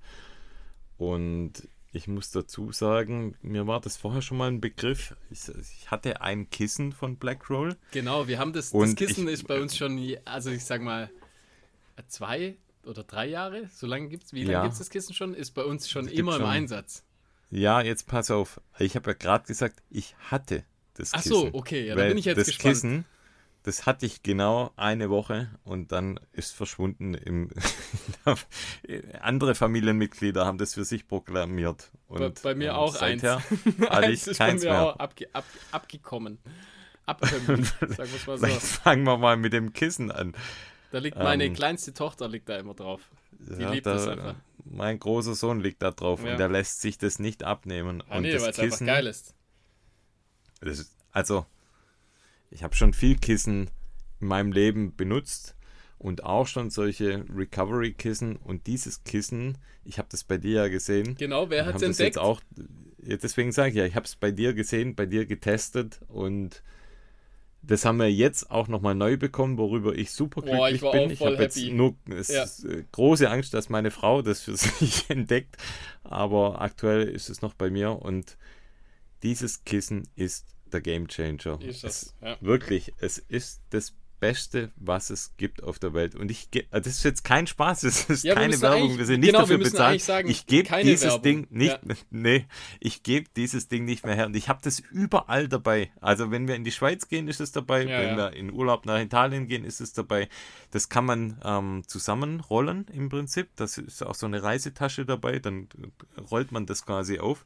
[0.98, 5.16] Und ich muss dazu sagen, mir war das vorher schon mal ein Begriff.
[5.30, 7.78] Ich, ich hatte ein Kissen von Blackroll.
[7.92, 11.10] Genau, wir haben das, das Kissen ich, ist bei uns schon, also ich sag mal,
[12.08, 14.62] zwei oder drei Jahre, so lange gibt es, wie lange ja.
[14.64, 17.04] gibt es das Kissen schon, ist bei uns schon immer schon, im Einsatz.
[17.50, 18.60] Ja, jetzt pass auf.
[18.78, 20.66] Ich habe ja gerade gesagt, ich hatte
[20.96, 21.34] das Ach Kissen.
[21.34, 22.74] Ach so, okay, ja, da bin ich jetzt das gespannt.
[22.74, 23.06] Kissen,
[23.66, 27.16] das hatte ich genau eine Woche und dann ist verschwunden.
[27.16, 27.50] Im
[29.22, 31.90] andere Familienmitglieder haben das für sich proklamiert.
[32.08, 33.90] Und, bei, bei mir ähm, auch seither eins.
[33.90, 34.86] hatte ich ist keins bei mir mehr.
[34.86, 36.38] auch abge, ab, abgekommen.
[37.08, 38.46] Abkömmlich, sagen wir mal so.
[38.46, 40.36] Vielleicht fangen wir mal mit dem Kissen an.
[40.92, 43.02] Da liegt meine ähm, kleinste Tochter liegt da immer drauf.
[43.32, 44.36] Die ja, liebt da, das einfach.
[44.64, 46.34] Mein großer Sohn liegt da drauf ja.
[46.34, 48.04] und der lässt sich das nicht abnehmen.
[48.10, 49.34] Ah, und nee, weil es einfach geil ist.
[50.62, 51.48] ist also,
[52.56, 53.70] ich habe schon viel Kissen
[54.22, 55.56] in meinem Leben benutzt
[55.98, 58.38] und auch schon solche Recovery-Kissen.
[58.38, 61.16] Und dieses Kissen, ich habe das bei dir ja gesehen.
[61.16, 62.16] Genau, wer hat es entdeckt?
[62.16, 62.42] Jetzt auch,
[62.98, 66.64] deswegen sage ich ja, ich habe es bei dir gesehen, bei dir getestet und
[67.62, 71.10] das haben wir jetzt auch nochmal neu bekommen, worüber ich super glücklich Boah, ich bin.
[71.10, 72.44] ich habe jetzt nur ja.
[72.44, 75.58] Äh, große Angst, dass meine Frau das für sich entdeckt.
[76.04, 78.38] Aber aktuell ist es noch bei mir und
[79.24, 81.60] dieses Kissen ist der Game Changer.
[81.62, 82.38] Ist das, ja.
[82.42, 86.16] Wirklich, es ist das Beste, was es gibt auf der Welt.
[86.16, 89.20] Und ich äh, das ist jetzt kein Spaß, das ist ja, keine Werbung, wir sind
[89.20, 90.02] nicht genau, dafür bezahlt.
[90.02, 91.22] Sagen, ich gebe dieses Werbung.
[91.22, 91.96] Ding nicht, ja.
[92.10, 92.46] nee,
[92.80, 94.26] ich gebe dieses Ding nicht mehr her.
[94.26, 95.92] Und ich habe das überall dabei.
[96.02, 97.84] Also wenn wir in die Schweiz gehen, ist es dabei.
[97.84, 100.28] Ja, wenn wir in Urlaub nach Italien gehen, ist es dabei.
[100.72, 103.50] Das kann man ähm, zusammenrollen im Prinzip.
[103.56, 105.40] Das ist auch so eine Reisetasche dabei.
[105.40, 105.68] Dann
[106.32, 107.46] rollt man das quasi auf.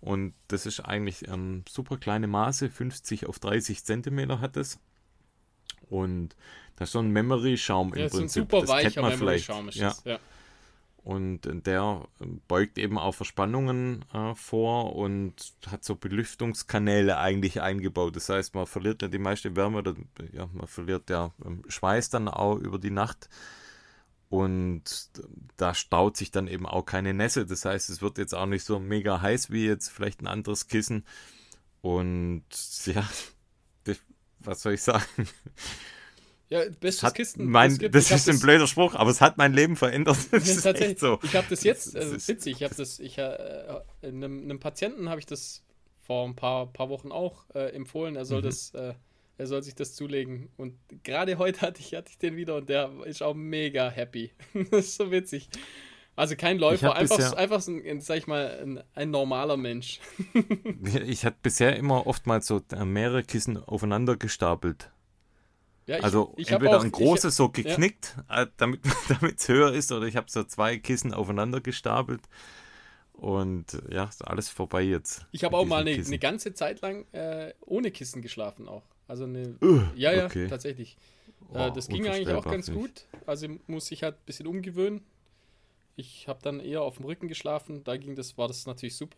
[0.00, 4.78] Und das ist eigentlich ähm, super kleine Maße, 50 auf 30 Zentimeter hat es.
[5.88, 6.36] Und
[6.76, 8.42] das ist so ein Memory-Schaum ja, im Prinzip.
[8.42, 9.50] Ein super das weicher kennt man vielleicht.
[9.68, 9.94] Ist ja.
[10.04, 10.18] ja.
[11.02, 12.06] Und der
[12.46, 15.34] beugt eben auch Verspannungen äh, vor und
[15.66, 18.16] hat so Belüftungskanäle eigentlich eingebaut.
[18.16, 19.94] Das heißt, man verliert ja die meiste Wärme oder
[20.32, 23.30] ja, man verliert ja ähm, Schweiß dann auch über die Nacht.
[24.30, 25.10] Und
[25.56, 27.46] da staut sich dann eben auch keine Nässe.
[27.46, 30.68] Das heißt, es wird jetzt auch nicht so mega heiß wie jetzt vielleicht ein anderes
[30.68, 31.04] Kissen.
[31.82, 32.44] Und
[32.86, 33.08] ja,
[34.38, 35.04] was soll ich sagen?
[36.48, 37.44] Ja, bestes hat Kisten.
[37.46, 40.18] Mein, das, das ist ein blöder Spruch, aber es hat mein Leben verändert.
[40.30, 41.18] Das ist tatsächlich so.
[41.22, 45.18] Ich habe das jetzt, äh, witzig, ich habe das, ich, äh, einem, einem Patienten habe
[45.18, 45.64] ich das
[46.00, 48.14] vor ein paar, paar Wochen auch äh, empfohlen.
[48.14, 48.46] Er soll mhm.
[48.46, 48.94] das, äh,
[49.40, 50.50] er soll sich das zulegen.
[50.58, 54.32] Und gerade heute hatte ich, hatte ich den wieder und der ist auch mega happy.
[54.70, 55.48] das ist so witzig.
[56.14, 59.98] Also kein Läufer, einfach, einfach so ein, sag ich mal, ein, ein normaler Mensch.
[61.06, 64.90] ich hatte bisher immer oftmals so mehrere Kissen aufeinander gestapelt.
[65.86, 68.42] Ja, ich, also ich entweder auch, ein großes ich, so geknickt, ja.
[68.42, 68.82] Äh, damit
[69.38, 72.20] es höher ist, oder ich habe so zwei Kissen aufeinander gestapelt.
[73.14, 75.26] Und ja, ist alles vorbei jetzt.
[75.32, 78.82] Ich habe auch mal eine, eine, ganze Zeit lang äh, ohne Kissen geschlafen auch.
[79.10, 79.56] Also eine.
[79.60, 80.46] Uh, ja, ja, okay.
[80.46, 80.96] tatsächlich.
[81.52, 83.06] Oh, äh, das ging eigentlich auch ganz gut.
[83.26, 85.02] Also muss ich halt ein bisschen umgewöhnen.
[85.96, 87.82] Ich habe dann eher auf dem Rücken geschlafen.
[87.82, 89.16] Da ging das, war das natürlich super.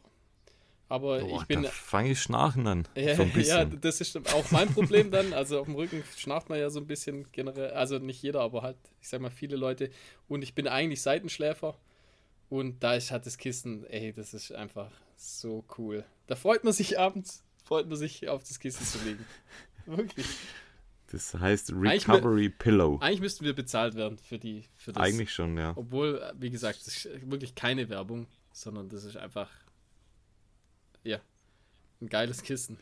[0.88, 1.64] Aber Boah, ich bin.
[1.64, 2.88] fange ich schnarchen an.
[2.97, 5.34] Ja, so ja, das ist auch mein Problem dann.
[5.34, 7.72] Also auf dem Rücken schnarcht man ja so ein bisschen generell.
[7.72, 9.90] Also nicht jeder, aber halt, ich sag mal, viele Leute.
[10.26, 11.76] Und ich bin eigentlich Seitenschläfer.
[12.49, 16.03] Und da ist halt das Kissen, ey, das ist einfach so cool.
[16.28, 19.26] Da freut man sich abends, freut man sich auf das Kissen zu legen.
[19.87, 20.26] Wirklich.
[21.12, 22.99] Das heißt Recovery eigentlich, Pillow.
[23.01, 24.64] Eigentlich müssten wir bezahlt werden für die.
[24.74, 25.03] Für das.
[25.03, 25.74] Eigentlich schon, ja.
[25.76, 29.51] Obwohl, wie gesagt, das ist wirklich keine Werbung, sondern das ist einfach.
[31.05, 31.20] Ja.
[32.01, 32.78] Ein geiles Kissen.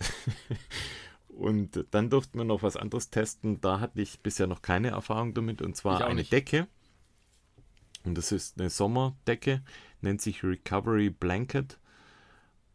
[1.28, 3.60] und dann durften wir noch was anderes testen.
[3.60, 5.60] Da hatte ich bisher noch keine Erfahrung damit.
[5.60, 6.32] Und zwar eine nicht.
[6.32, 6.66] Decke.
[8.04, 9.62] Und das ist eine Sommerdecke.
[10.00, 11.78] Nennt sich Recovery Blanket.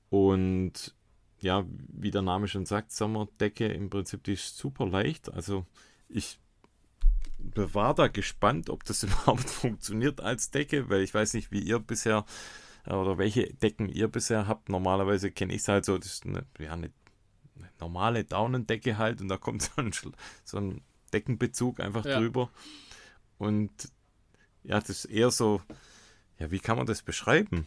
[0.09, 0.93] Und
[1.41, 5.31] ja, wie der Name schon sagt, Sommerdecke im Prinzip, die ist super leicht.
[5.33, 5.65] Also
[6.07, 6.39] ich
[7.37, 11.79] war da gespannt, ob das überhaupt funktioniert als Decke, weil ich weiß nicht, wie ihr
[11.79, 12.25] bisher
[12.85, 14.69] äh, oder welche Decken ihr bisher habt.
[14.69, 16.91] Normalerweise kenne ich es halt so, das ist eine, ja, eine,
[17.55, 19.91] eine, normale Daunendecke halt und da kommt so ein,
[20.43, 20.81] so ein
[21.13, 22.19] Deckenbezug einfach ja.
[22.19, 22.49] drüber.
[23.37, 23.71] Und
[24.63, 25.61] ja, das ist eher so,
[26.37, 27.65] ja, wie kann man das beschreiben?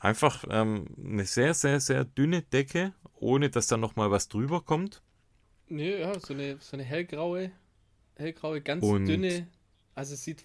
[0.00, 5.02] Einfach ähm, eine sehr, sehr, sehr dünne Decke, ohne dass da nochmal was drüber kommt.
[5.68, 7.50] Nee, ja, so eine, so eine hellgraue,
[8.14, 9.48] hellgraue, ganz Und dünne.
[9.94, 10.44] Also es sieht,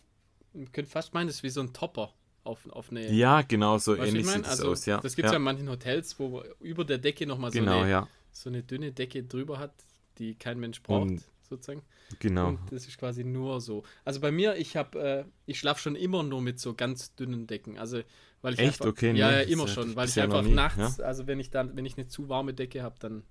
[0.53, 3.11] man könnte fast meinen, das ist wie so ein Topper auf, auf eine.
[3.11, 4.99] Ja, genau, so ähnlich sieht es also, aus, ja.
[4.99, 5.33] Das gibt es ja.
[5.33, 5.37] ja.
[5.37, 8.07] in manchen Hotels, wo über der Decke nochmal so, genau, eine, ja.
[8.31, 9.73] so eine dünne Decke drüber hat,
[10.17, 11.83] die kein Mensch braucht, Und, sozusagen.
[12.19, 12.49] Genau.
[12.49, 13.83] Und das ist quasi nur so.
[14.03, 17.47] Also bei mir, ich habe, äh, ich schlafe schon immer nur mit so ganz dünnen
[17.47, 17.77] Decken.
[17.77, 18.01] Also
[18.43, 18.81] Weil ich Echt?
[18.81, 19.95] Einfach, Okay, Ja, nee, ja, immer schon.
[19.95, 22.83] Weil ich einfach nie, nachts, also wenn ich dann, wenn ich eine zu warme Decke
[22.83, 23.23] habe, dann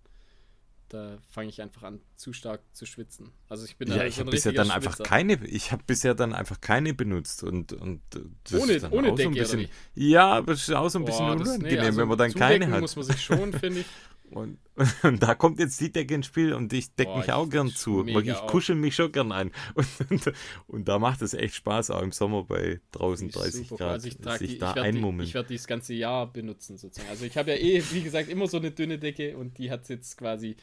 [0.89, 3.31] da fange ich einfach an, zu stark zu schwitzen.
[3.49, 5.05] Also ich bin Ja, ich habe bisher dann einfach Schwitzer.
[5.05, 8.03] keine, ich habe bisher dann einfach keine benutzt und, und
[8.45, 10.89] das Ohne- ist dann ohne auch so ein Decke, bisschen, ja, aber es ist auch
[10.91, 12.81] so ein bisschen Boah, das- nee, unangenehm, also wenn man dann keine hat.
[12.83, 13.87] muss man sich schon, finde ich.
[14.35, 14.59] Und,
[15.03, 17.69] und da kommt jetzt die Decke ins Spiel und ich decke mich ich auch gern
[17.69, 18.07] zu.
[18.07, 19.51] ich kuschel mich schon gern ein.
[19.75, 20.33] Und, und,
[20.67, 23.75] und da macht es echt Spaß, auch im Sommer bei draußen Die ist 30 super
[23.75, 23.79] cool.
[23.79, 25.29] Grad, Also ich trage sich ich da werde einmummeln.
[25.29, 27.11] ich werd die das ganze Jahr benutzen sozusagen.
[27.11, 29.89] Also ich habe ja eh, wie gesagt, immer so eine dünne Decke und die hat
[29.89, 30.57] jetzt quasi,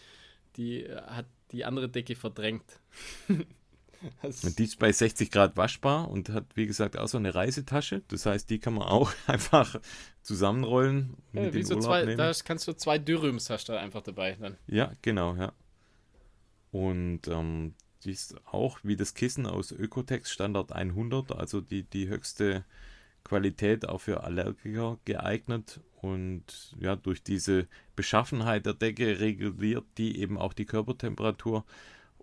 [0.57, 2.80] die äh, hat die andere Decke verdrängt.
[4.43, 8.02] Und die ist bei 60 Grad waschbar und hat, wie gesagt, auch so eine Reisetasche.
[8.08, 9.80] Das heißt, die kann man auch einfach
[10.22, 12.18] zusammenrollen ja, mit wie so zwei, nehmen.
[12.18, 14.58] da kannst du zwei Dürrüms hast du einfach dabei dann.
[14.68, 15.54] Ja, genau, ja.
[16.72, 17.74] Und ähm,
[18.04, 22.64] die ist auch wie das Kissen aus Ökotex Standard 100, also die, die höchste
[23.24, 25.82] Qualität auch für Allergiker geeignet.
[26.02, 31.66] Und ja, durch diese Beschaffenheit der Decke reguliert die eben auch die Körpertemperatur.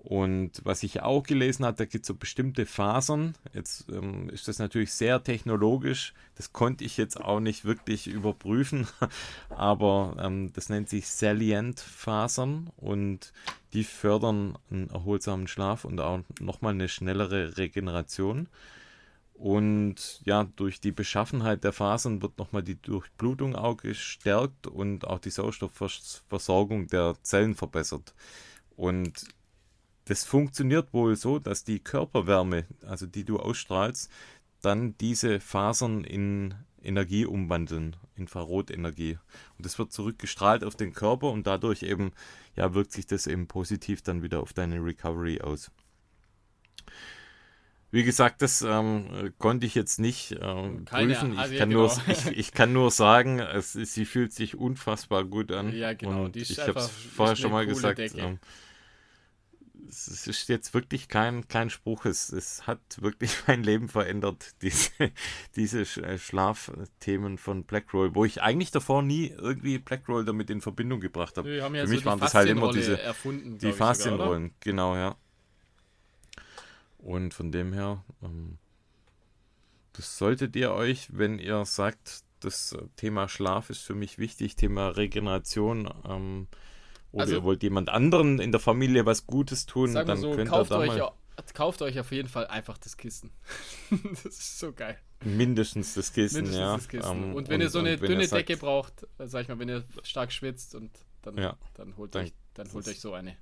[0.06, 3.34] Und was ich auch gelesen habe, da gibt es so bestimmte Fasern.
[3.52, 6.14] Jetzt ähm, ist das natürlich sehr technologisch.
[6.36, 8.86] Das konnte ich jetzt auch nicht wirklich überprüfen.
[9.48, 13.32] Aber ähm, das nennt sich Salient-Fasern und
[13.72, 18.48] die fördern einen erholsamen Schlaf und auch nochmal eine schnellere Regeneration.
[19.34, 25.18] Und ja, durch die Beschaffenheit der Fasern wird nochmal die Durchblutung auch gestärkt und auch
[25.18, 28.14] die Sauerstoffversorgung der Zellen verbessert.
[28.76, 29.26] Und
[30.06, 34.10] das funktioniert wohl so, dass die Körperwärme, also die du ausstrahlst,
[34.62, 39.18] dann diese Fasern in Energie umwandeln, Infrarotenergie.
[39.58, 42.12] Und das wird zurückgestrahlt auf den Körper und dadurch eben,
[42.54, 45.70] ja, wirkt sich das eben positiv dann wieder auf deine Recovery aus.
[47.90, 51.32] Wie gesagt, das ähm, konnte ich jetzt nicht ähm, Keine- prüfen.
[51.32, 51.80] Ich, also ja, kann genau.
[51.82, 55.72] nur, ich, ich kann nur sagen, es, sie fühlt sich unfassbar gut an.
[55.72, 57.98] Ja, genau, Und ich habe es vorher schon mal gesagt.
[58.16, 58.38] Ähm,
[59.88, 62.04] es ist jetzt wirklich kein, kein Spruch.
[62.04, 64.90] Es, es hat wirklich mein Leben verändert, diese,
[65.54, 71.00] diese äh, Schlafthemen von Blackroll, wo ich eigentlich davor nie irgendwie Blackroll damit in Verbindung
[71.00, 71.56] gebracht habe.
[71.56, 73.72] Ja Für so mich waren das halt immer diese erfunden, die?
[73.72, 75.16] Faszienrollen, genau, ja.
[76.98, 78.58] Und von dem her, ähm,
[79.92, 84.88] das solltet ihr euch, wenn ihr sagt, das Thema Schlaf ist für mich wichtig, Thema
[84.88, 86.48] Regeneration, ähm,
[87.16, 90.48] oder Also- ihr wollt jemand anderen in der Familie was Gutes tun, dann so, könnt
[90.48, 91.14] ihr kauft da euch, mal au-
[91.54, 93.30] kauft euch auf jeden Fall einfach das Kissen.
[94.12, 94.98] das ist so geil.
[95.24, 96.76] mindestens das Kissen, Mindestens ja.
[96.76, 97.22] das Kissen.
[97.24, 99.68] ähm, und wenn ihr so eine und dünne sagt, Decke braucht, sag ich mal, wenn
[99.68, 100.90] ihr stark schwitzt und
[101.22, 101.56] dann, Ja.
[101.74, 103.36] dann holt Dann- euch, dann holt euch so eine.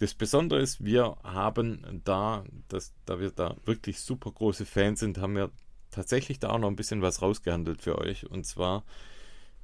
[0.00, 5.18] Das Besondere ist, wir haben da, das, da wir da wirklich super große Fans sind,
[5.18, 5.50] haben wir
[5.90, 8.30] tatsächlich da auch noch ein bisschen was rausgehandelt für euch.
[8.30, 8.84] Und zwar,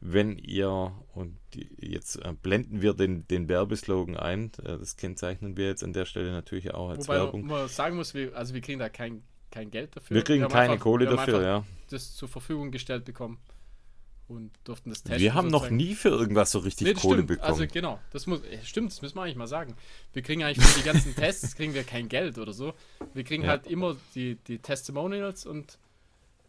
[0.07, 1.39] wenn ihr, und
[1.79, 6.05] jetzt äh, blenden wir den, den Werbeslogan ein, äh, das kennzeichnen wir jetzt an der
[6.05, 7.47] Stelle natürlich auch als Wobei Werbung.
[7.47, 10.15] man sagen muss, wir, also wir kriegen da kein, kein Geld dafür.
[10.17, 11.65] Wir kriegen haben keine einfach- Kohle wir haben dafür, ja.
[11.89, 13.39] das zur Verfügung gestellt bekommen
[14.29, 15.21] und durften das testen.
[15.23, 15.77] Wir haben noch sozusagen.
[15.77, 17.29] nie für irgendwas so richtig Nee, Kohle stimmt.
[17.29, 17.51] bekommen.
[17.51, 19.75] Also genau, das muss, stimmt, das müssen wir eigentlich mal sagen.
[20.13, 22.75] Wir kriegen eigentlich für die ganzen Tests kriegen wir kein Geld oder so.
[23.15, 23.51] Wir kriegen Ja.
[23.51, 25.79] halt immer die, die Testimonials und,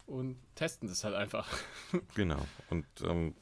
[0.06, 1.48] und testen das halt einfach.
[2.16, 2.46] Genau.
[2.70, 3.36] Und ähm,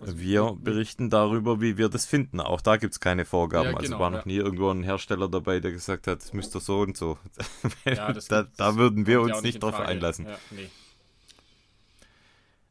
[0.00, 2.40] Also, wir berichten darüber, wie wir das finden.
[2.40, 3.70] Auch da gibt es keine Vorgaben.
[3.70, 4.26] Ja, also genau, war noch ja.
[4.26, 7.18] nie irgendwo ein Hersteller dabei, der gesagt hat, es müsste so und so.
[7.84, 9.88] Ja, das da, da das würden wir uns nicht drauf Frage.
[9.88, 10.26] einlassen.
[10.26, 10.70] Ja, nee.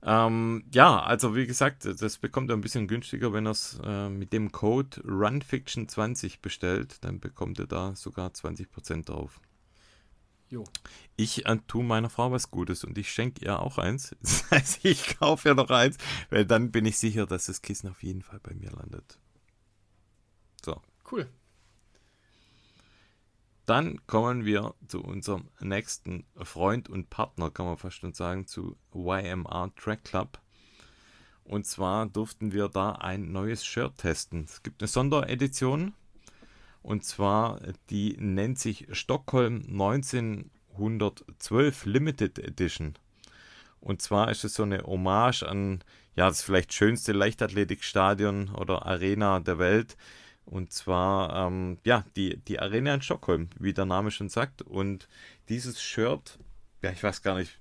[0.01, 4.09] Ähm, ja, also wie gesagt, das bekommt ihr ein bisschen günstiger, wenn ihr es äh,
[4.09, 7.03] mit dem Code RunFiction20 bestellt.
[7.03, 9.41] Dann bekommt ihr da sogar 20% drauf.
[10.49, 10.63] Jo.
[11.19, 14.15] Ich äh, tue meiner Frau was Gutes und ich schenke ihr auch eins.
[14.21, 15.97] Das heißt, ich kaufe ihr noch eins,
[16.29, 19.19] weil dann bin ich sicher, dass das Kissen auf jeden Fall bei mir landet.
[20.63, 21.27] So, Cool.
[23.65, 28.77] dann kommen wir zu unserem nächsten Freund und Partner, kann man fast schon sagen, zu
[28.93, 30.39] YMR Track Club.
[31.43, 34.45] Und zwar durften wir da ein neues Shirt testen.
[34.45, 35.93] Es gibt eine Sonderedition
[36.81, 37.59] und zwar
[37.89, 39.65] die nennt sich Stockholm
[40.85, 42.95] 1912 Limited Edition.
[43.81, 45.83] Und zwar ist es so eine Hommage an
[46.19, 49.95] ja, das vielleicht schönste Leichtathletikstadion oder Arena der Welt.
[50.43, 54.61] Und zwar, ähm, ja, die, die Arena in Stockholm, wie der Name schon sagt.
[54.61, 55.07] Und
[55.47, 56.37] dieses Shirt,
[56.81, 57.57] ja, ich weiß gar nicht,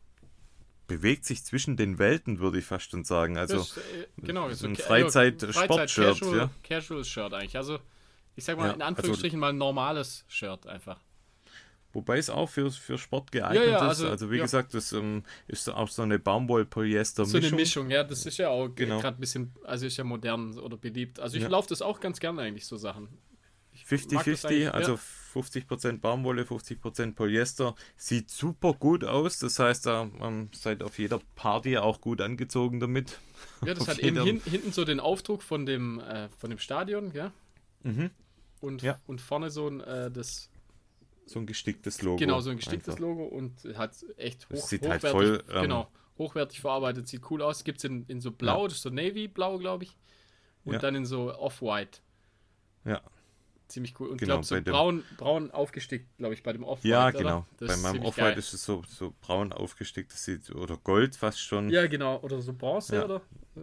[0.89, 3.39] bewegt sich zwischen den Welten, würde ich fast schon sagen.
[3.39, 6.51] Also, das, äh, genau, so ein Freizeit-Sport-Shirt, Casual, ja.
[6.65, 7.57] Casual Shirt eigentlich.
[7.57, 7.79] Also,
[8.35, 10.99] ich sag mal Ja, in also- Anführungsstrichen mal ein normales Shirt einfach.
[11.93, 13.83] Wobei es auch für, für Sport geeignet Ja, ja, ist.
[13.83, 14.43] also, Also wie ja.
[14.43, 17.41] gesagt, das ähm, ist auch so eine Baumwoll-Polyester-Mischung.
[17.41, 19.01] So eine Mischung, ja, das ist ja auch Genau.
[19.01, 21.19] gerade ein bisschen, also ist ja modern oder beliebt.
[21.19, 23.09] Also ich laufe das auch ganz gerne eigentlich, so Sachen.
[23.73, 25.01] Ich mag das 50-50, eigentlich, also ja.
[25.35, 27.75] 50% Baumwolle, 50% Polyester.
[27.97, 29.39] Sieht super gut aus.
[29.39, 33.19] Das heißt, da ähm, seid auf jeder Party auch gut angezogen damit.
[33.65, 36.51] Ja, das auf hat eben jeder- hin, hinten so den Aufdruck von dem, äh, von
[36.51, 37.33] dem Stadion, ja.
[37.85, 38.11] Mhm.
[38.61, 40.51] Und, und vorne so ein, äh, das,
[41.29, 42.17] So ein gesticktes Logo.
[42.17, 43.01] genau, so ein gesticktes einfach.
[43.01, 47.31] Logo und hat echt hoch, Das sieht halt hochwertig, voll, ähm, genau, hochwertig verarbeitet, sieht
[47.31, 47.65] cool aus.
[47.65, 49.97] Gibt es in, in so blau, das ist so Navy-blau, glaube ich.
[50.65, 50.79] Und Ja.
[50.81, 52.01] dann in so off-white.
[52.85, 53.03] Ja,
[53.69, 54.09] Ziemlich cool.
[54.09, 56.89] Und Genau, glaube, so braun, braun aufgestickt, glaube ich, bei dem Off-White.
[56.89, 57.47] ja genau.
[57.61, 61.39] Bei ist meinem Off-White ist es so, so braun aufgestickt, das sieht, oder Gold fast
[61.41, 61.69] schon.
[61.69, 62.19] Ja, genau.
[62.21, 63.05] Oder so Bronze, Ja.
[63.05, 63.21] oder?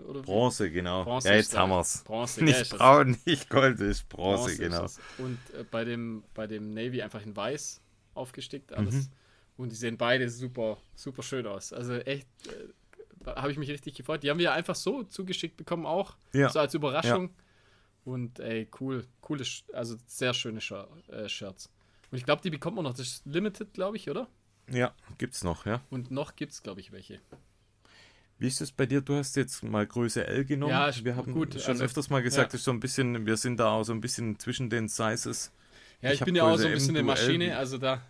[0.08, 1.04] oder Bronze, genau.
[1.04, 2.04] Bronze ja, ist jetzt haben wir es.
[2.04, 2.80] Bronze, ja, Nicht ist das.
[2.80, 4.82] braun, nicht Gold, ist Bronze, Bronze ist genau.
[4.82, 5.00] das.
[5.18, 7.82] Und äh, bei, dem, bei dem Navy einfach in weiß
[8.14, 8.94] aufgestickt alles.
[8.94, 9.08] Mhm.
[9.58, 11.74] Und die sehen beide super, super schön aus.
[11.74, 14.22] Also echt, äh, habe ich mich richtig gefreut.
[14.22, 16.16] Die haben wir einfach so zugeschickt bekommen auch.
[16.34, 16.50] Ja.
[16.50, 17.32] So als Überraschung.
[18.06, 20.74] Und ey, cool, coole, Sch- also sehr schöne Sh
[21.10, 21.70] äh, Shirts.
[22.12, 22.92] Und ich glaube, die bekommt man noch.
[22.94, 24.28] Das ist Limited, glaube ich, oder?
[24.72, 25.82] Ja, gibt's noch, ja.
[25.90, 27.20] Und noch gibt es, glaube ich, welche.
[28.38, 29.02] Wie ist es bei dir?
[29.02, 30.72] Du hast jetzt mal Größe L genommen.
[30.72, 32.58] Ja, wir haben gut, schon also- öfters mal gesagt, ja.
[32.58, 35.52] ist so ein bisschen, wir sind da auch so ein bisschen zwischen den Sizes.
[36.02, 37.04] Ja, Ich ich, bin ja auch so ein bisschen eine.
[37.04, 38.02] Maschine, also da,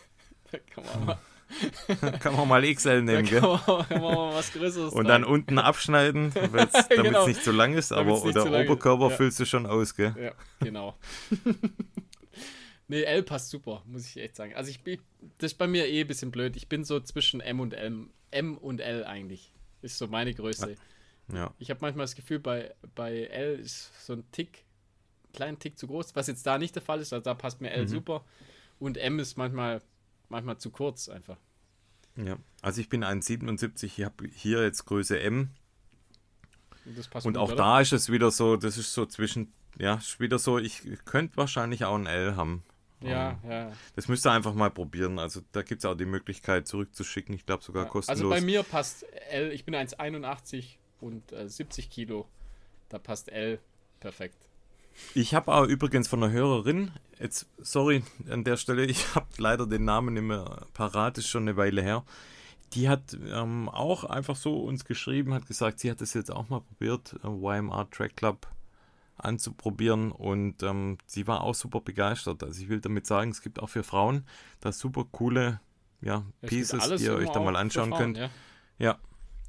[0.50, 1.18] da kann man mal,
[2.20, 3.40] Kann man mal XL nehmen, kann gell?
[3.40, 7.26] man, kann man mal was Größeres Und dann unten abschneiden, damit es Genau.
[7.26, 9.16] nicht zu lang ist, aber oder Oberkörper ja.
[9.16, 10.14] füllst du schon aus, gell?
[10.20, 10.96] Ja, genau.
[12.88, 14.54] nee, L passt super, muss ich echt sagen.
[14.54, 15.00] Also ich bin,
[15.38, 16.56] das ist bei mir eh ein bisschen blöd.
[16.56, 19.52] Ich bin so zwischen M und L, M und L eigentlich.
[19.82, 20.74] Ist so meine Größe.
[21.32, 21.54] Ja.
[21.58, 24.64] Ich habe manchmal das Gefühl, bei, bei L ist so ein Tick,
[25.32, 27.12] kleinen Tick zu groß, was jetzt da nicht der Fall ist.
[27.12, 27.74] Also da passt mir Mhm.
[27.74, 28.24] L super.
[28.78, 29.80] Und M ist manchmal,
[30.34, 31.38] manchmal zu kurz einfach.
[32.16, 32.36] ja.
[32.62, 35.50] Also ich bin 1,77, ich habe hier jetzt Größe M.
[36.84, 37.56] Und Und auch oder?
[37.56, 41.36] da ist es wieder so, das ist so zwischen, ja, ist wieder so, ich könnte
[41.36, 42.62] wahrscheinlich auch ein L haben.
[43.00, 43.72] Ja, ja.
[43.96, 45.18] Das müsst ihr einfach mal probieren.
[45.18, 47.34] Also da gibt es auch die Möglichkeit zurückzuschicken.
[47.34, 47.90] Ich glaube sogar ja.
[47.90, 48.20] kostenlos.
[48.20, 52.26] Also bei mir passt L, ich bin 1,81 und äh, 70 Kilo.
[52.88, 53.58] Da passt L
[54.00, 54.48] perfekt.
[55.14, 59.66] Ich habe auch übrigens von einer Hörerin, jetzt, sorry an der Stelle, ich habe leider
[59.66, 62.04] den Namen nicht mehr parat, ist schon eine Weile her.
[62.72, 66.48] Die hat ähm, auch einfach so uns geschrieben, hat gesagt, sie hat es jetzt auch
[66.48, 68.48] mal probiert, äh, YMR Track Club
[69.16, 72.42] anzuprobieren und ähm, sie war auch super begeistert.
[72.42, 74.24] Also ich will damit sagen, es gibt auch für Frauen
[74.60, 75.60] da super coole
[76.00, 78.18] ja, Pieces, die ihr euch da mal anschauen Frauen, könnt.
[78.18, 78.30] Ja.
[78.78, 78.98] Ja,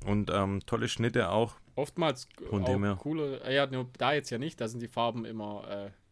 [0.06, 1.56] und ähm, tolle Schnitte auch.
[1.76, 2.96] Oftmals Von dem her.
[3.00, 5.68] coole, äh, ja, nur da jetzt ja nicht, da sind die Farben immer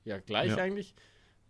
[0.05, 0.57] äh, ja gleich Ja.
[0.57, 0.93] eigentlich.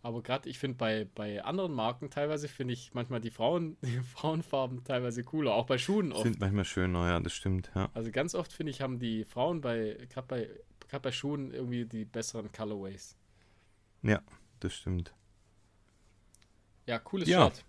[0.04, 4.00] Aber gerade, ich finde bei, bei anderen Marken teilweise finde ich manchmal die Frauen, die
[4.02, 6.24] Frauenfarben teilweise cooler, auch bei Schuhen oft.
[6.24, 7.72] Sind manchmal schöner, ja, das stimmt.
[7.74, 7.90] Ja.
[7.94, 12.06] Also ganz oft finde ich, haben die Frauen bei, gerade bei, bei Schuhen irgendwie die
[12.06, 13.16] besseren Colorways.
[14.04, 14.22] ja,
[14.60, 15.14] das stimmt.
[16.86, 17.46] Ja, cooles Ja.
[17.46, 17.66] Shirt.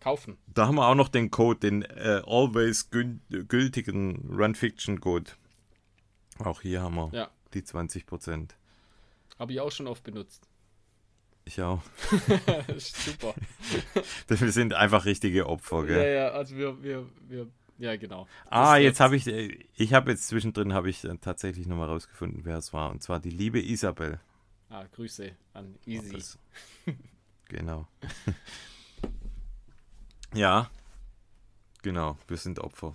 [0.00, 0.36] Kaufen.
[0.48, 5.30] Da haben wir auch noch den Code, den äh, always gül gültigen Run Fiction Code.
[6.38, 7.30] Auch hier haben wir Ja.
[7.54, 8.50] die 20%.
[9.38, 10.48] Habe ich auch schon oft benutzt.
[11.44, 11.82] Ich auch.
[12.78, 13.34] Super.
[14.28, 16.14] Wir sind einfach richtige Opfer, ja, gell?
[16.14, 18.28] ja, also wir, wir, wir, ja genau.
[18.48, 21.88] Ah, Das- jetzt habe ich, äh, ich habe jetzt zwischendrin habe ich äh, tatsächlich nochmal
[21.88, 22.90] rausgefunden, wer es war.
[22.92, 24.20] Und zwar die liebe Isabel.
[24.70, 26.12] Ah, Grüße an Easy.
[26.12, 26.38] Das-
[27.48, 27.88] genau.
[30.34, 30.70] ja,
[31.82, 32.94] genau, wir sind Opfer.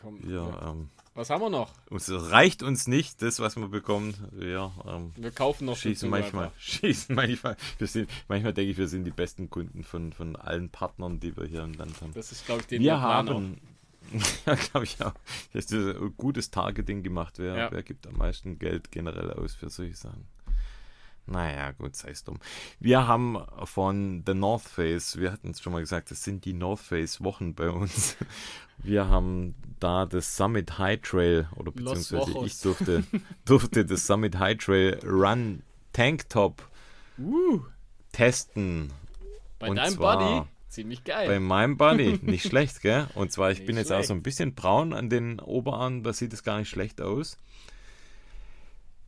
[0.00, 1.70] Komm, Wir, ähm, Was haben wir noch?
[1.90, 4.14] es reicht uns nicht, das, was wir bekommen.
[4.32, 6.46] Wir ähm, Wir kaufen noch schießen manchmal.
[6.46, 6.58] einfach.
[6.60, 7.56] Schießen manchmal.
[7.78, 11.36] Wir sind, manchmal denke ich, wir sind die besten Kunden von, von allen Partnern, die
[11.36, 12.14] wir hier im Land haben.
[12.14, 13.60] Das ist, glaube ich, den wir Plan haben,
[14.46, 15.14] ja, glaube ich auch,
[15.52, 17.34] das ist ein gutes Targeting gemacht.
[17.38, 17.70] Wer, Ja.
[17.72, 20.26] wer gibt am meisten Geld generell aus für solche Sachen?
[21.26, 22.38] Naja, gut, sei es drum.
[22.80, 26.52] Wir haben von The North Face, wir hatten es schon mal gesagt, das sind die
[26.52, 28.16] North Face Wochen bei uns.
[28.84, 33.04] Wir haben da das Summit High Trail, oder beziehungsweise ich durfte,
[33.44, 35.62] durfte das Summit High Trail Run
[35.92, 36.68] Tank Top
[37.18, 37.22] auch.
[37.22, 37.60] Uh,
[38.10, 38.92] testen.
[39.58, 41.28] bei Und deinem zwar Buddy ziemlich geil.
[41.28, 43.06] Bei meinem Buddy, nicht schlecht, gell?
[43.14, 46.12] Und zwar, ich Nicht bin jetzt auch so ein bisschen braun an den Oberarmen, da
[46.12, 47.36] sieht es gar nicht schlecht aus.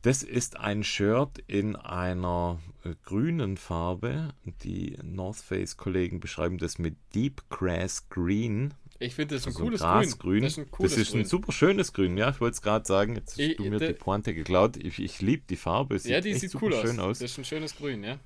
[0.05, 4.35] Das ist ein Shirt in einer äh, grünen Farbe.
[4.63, 8.75] Die North Face Kollegen beschreiben das mit Deep Grass Green.
[8.99, 10.19] ich finde das ist ein Also cooles Grasgrün.
[10.19, 10.43] Grün.
[10.43, 11.25] Das ist ein cooles das ist ein Grün.
[11.25, 12.29] super schönes Grün, ja.
[12.29, 13.15] Ich wollte es gerade sagen.
[13.15, 14.77] Jetzt hast Ich- du mir die Pointe geklaut.
[14.77, 15.95] Ich, ich liebe die Farbe.
[15.95, 17.07] Es ja, sieht die sieht super cool schön aus.
[17.07, 17.19] aus.
[17.19, 18.19] Das ist ein schönes Grün, ja.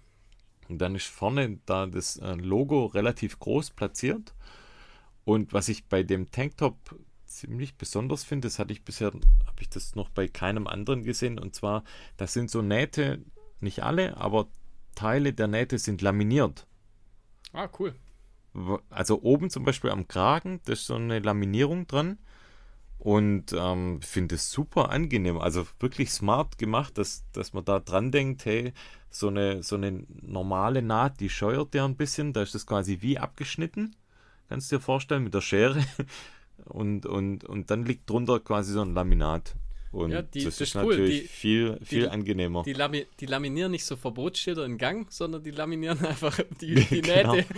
[0.67, 4.34] Und dann ist vorne da das äh, Logo relativ groß platziert.
[5.23, 6.75] Und was ich bei dem Tanktop
[7.30, 11.39] ziemlich besonders finde, das hatte ich bisher, habe ich das noch bei keinem anderen gesehen.
[11.39, 11.84] Und zwar,
[12.17, 13.23] das sind so Nähte,
[13.59, 14.47] nicht alle, aber
[14.95, 16.67] Teile der Nähte sind laminiert.
[17.53, 17.95] Ah, cool.
[18.89, 22.17] Also oben zum Beispiel am Kragen, da ist so eine Laminierung dran.
[22.97, 25.38] Und ähm, finde es super angenehm.
[25.38, 28.73] Also wirklich smart gemacht, dass, dass man da dran denkt, hey,
[29.09, 32.34] so eine, so eine normale Naht, die scheuert ja ein bisschen.
[32.34, 33.95] Da ist das quasi wie abgeschnitten.
[34.49, 35.82] Kannst du dir vorstellen, mit der Schere.
[36.70, 39.55] Und, und, und dann liegt drunter quasi so ein Laminat.
[39.91, 40.91] Und Ja, die- das, das ist ist cool.
[40.95, 42.61] natürlich Die- viel, viel die- angenehmer.
[42.63, 47.01] Die, lami die laminieren nicht so Verbotsschilder in Gang, sondern die laminieren einfach die, die
[47.01, 47.33] Genau.
[47.35, 47.47] Nähte.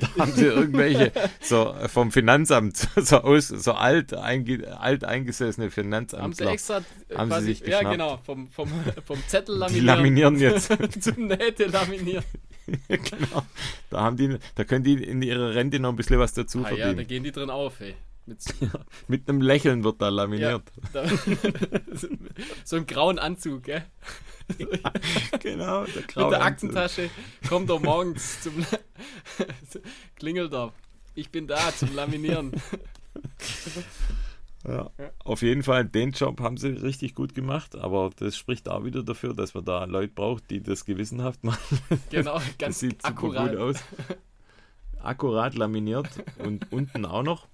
[0.00, 5.70] Da haben sie irgendwelche so vom Finanzamt so aus so alt, einge, alt eingesessene Haben
[5.70, 6.50] sie Finanzamtler.
[6.52, 6.78] extra
[7.08, 7.92] äh, Haben sie sich ja geschnappt.
[7.92, 8.68] genau, vom, vom,
[9.04, 11.02] vom Zettel Die laminieren, laminieren jetzt.
[11.02, 12.24] zum Nähte laminieren.
[12.88, 13.42] genau.
[13.90, 16.70] Da haben die, da können die in ihrer Rente noch ein bisschen was dazu Ah
[16.72, 17.94] ja, da gehen die drin auf, ey.
[18.28, 18.54] Mit, so-
[19.08, 20.62] Mit einem Lächeln wird da ja, laminiert.
[20.92, 21.04] da,
[22.64, 23.84] so einen grauen Anzug, gell?
[25.40, 26.70] Genau, der Mit graue der Anzug.
[26.76, 27.10] Aktentasche
[27.48, 28.64] kommt er morgens zum
[30.16, 30.72] klingelt er.
[31.14, 32.52] Ich bin da zum Laminieren.
[34.66, 34.90] Ja.
[35.24, 39.02] Auf jeden Fall, den Job haben sie richtig gut gemacht, aber das spricht auch wieder
[39.02, 41.80] dafür, dass man da Leute braucht, die das gewissenhaft machen.
[42.10, 43.50] Genau, Das ganz sieht super akkurat.
[43.50, 43.76] gut aus.
[45.02, 46.08] Akkurat laminiert
[46.38, 47.46] und unten auch noch.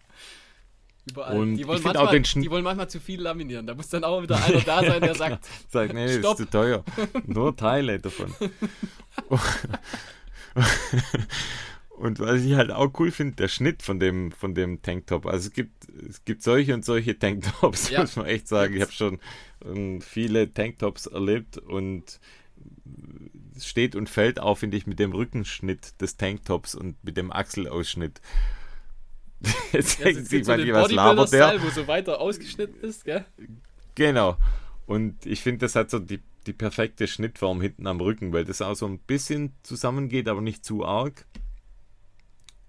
[1.07, 1.37] Überall.
[1.39, 3.67] Und die, wollen manchmal, auch den Schn- die wollen manchmal zu viel laminieren.
[3.67, 6.47] Da muss dann auch wieder einer da sein, der sagt, Sagt, nee, das ist zu
[6.51, 6.83] teuer.
[7.27, 8.35] Nur Teile davon.
[11.97, 15.27] Und was ich halt auch cool finde, der Schnitt von dem, von dem Tanktop.
[15.27, 18.01] Also es gibt, es gibt solche und solche Tanktops, Ja.
[18.01, 18.75] muss man echt sagen.
[18.75, 19.21] Ich habe schon
[19.65, 22.19] ähm, viele Tanktops erlebt und
[23.57, 27.31] es steht und fällt auch, finde ich, mit dem Rückenschnitt des Tanktops und mit dem
[27.31, 28.21] Achselausschnitt.
[29.73, 31.63] Jetzt ja, es Sie, gibt so was labert der?
[31.63, 33.25] Wo so weiter ausgeschnitten ist, gell?
[33.95, 34.37] Genau.
[34.87, 38.61] Und ich finde, das hat so die, die perfekte Schnittform hinten am Rücken, weil das
[38.61, 41.27] auch so ein bisschen zusammengeht, aber nicht zu arg.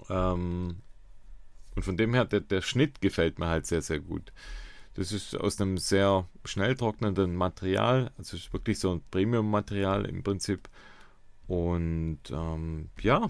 [0.10, 0.78] Ähm,
[1.76, 4.32] und von dem her, der, der Schnitt gefällt mir halt sehr, sehr gut.
[4.96, 10.24] Das ist aus einem sehr schnell trocknenden Material, also ist wirklich so ein Premium-Material im
[10.24, 10.70] Prinzip.
[11.48, 13.30] Und ähm, ja,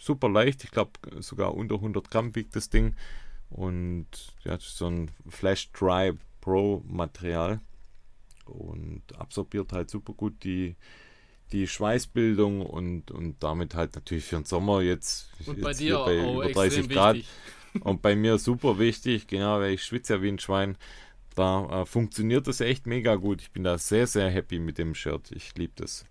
[0.00, 0.64] super leicht.
[0.64, 2.94] Ich glaube, sogar unter 100 Gramm wiegt das Ding.
[3.50, 4.06] Und
[4.44, 7.60] ja, das ist so ein Flash Dry Pro Material
[8.46, 10.76] und absorbiert halt super gut die,
[11.52, 16.00] die Schweißbildung und, und damit halt natürlich für den Sommer jetzt, Und bei jetzt dir
[16.00, 17.30] auch über extrem 30 Grad wichtig.
[17.80, 20.76] und bei mir super wichtig, genau, weil ich schwitze ja wie ein Schwein.
[21.34, 23.40] Da äh, funktioniert das echt mega gut.
[23.40, 25.30] Ich bin da sehr, sehr happy mit dem Shirt.
[25.32, 26.04] Ich liebe das.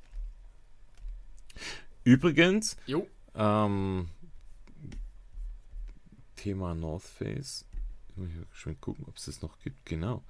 [2.03, 4.09] Übrigens, Jo, ähm,
[6.35, 7.65] Thema North Face.
[8.09, 9.85] Ich muss schon gucken, ob es das noch gibt.
[9.85, 10.23] Genau.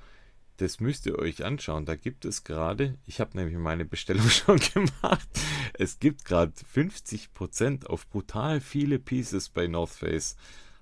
[0.58, 1.86] Das müsst ihr euch anschauen.
[1.86, 5.28] Da gibt es gerade, ich habe nämlich meine Bestellung schon gemacht.
[5.74, 10.36] Es gibt gerade 50% auf brutal viele Pieces bei North Face.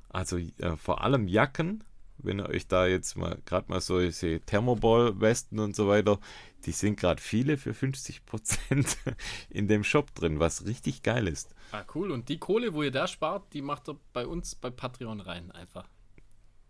[0.10, 1.84] Also äh, vor allem Jacken,
[2.18, 6.20] wenn ihr euch da jetzt mal gerade mal solche Thermoball-Westen und so weiter,
[6.68, 8.98] die sind gerade viele für 50%
[9.50, 11.56] in dem Shop drin, was richtig geil ist.
[11.72, 12.12] ah, cool.
[12.12, 15.52] Und die Kohle, wo ihr da spart, die macht er bei uns bei Patreon rein
[15.52, 15.88] einfach.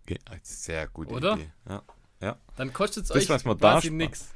[0.06, 1.34] Ge- Sehr gute Oder?
[1.34, 1.52] Idee.
[1.68, 1.84] Ja.
[2.22, 4.30] ja, Dann kostet es euch was man quasi nichts.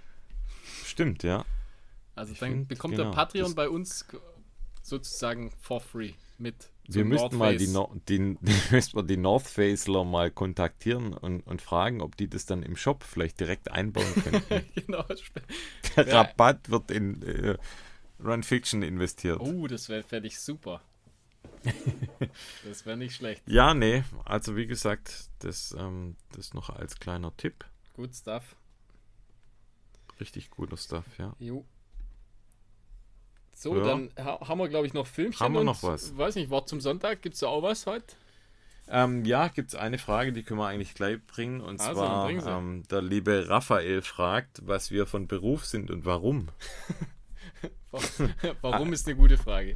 [0.84, 1.46] stimmt, ja.
[2.16, 4.06] Also Ich dann find, bekommt genau, der Patreon bei uns
[4.82, 6.70] sozusagen for free mit.
[6.96, 12.02] Wir müssten mal die, no die, die, die North Faceler mal kontaktieren und, und fragen,
[12.02, 14.66] ob die das dann im Shop vielleicht direkt einbauen können.
[14.76, 15.06] genau.
[15.96, 16.22] Der Ja.
[16.22, 17.58] Rabatt wird in äh,
[18.24, 19.40] Run Fiction investiert.
[19.40, 20.82] Oh, das wäre ich super.
[22.66, 23.44] das wäre nicht schlecht.
[23.48, 27.66] Ja, nee, also wie gesagt, das, ähm, das noch als kleiner Tipp.
[27.94, 28.56] Gut Stuff.
[30.20, 31.36] Richtig guter Stuff, ja.
[31.40, 31.66] Jo.
[33.62, 33.84] So, Ja.
[33.84, 35.40] dann ha haben wir, glaube ich, noch Filmchen.
[35.40, 36.18] Haben wir und, noch was?
[36.18, 37.22] Weiß nicht, Wort zum Sonntag.
[37.22, 38.16] Gibt es da auch was heute?
[38.88, 41.62] Ähm, ja, gibt es eine Frage, die können wir eigentlich gleich bringen.
[41.62, 46.50] Und Also, zwar, ähm, der liebe Raphael fragt, was wir von Beruf sind und warum.
[48.62, 49.76] Warum ist eine gute Frage.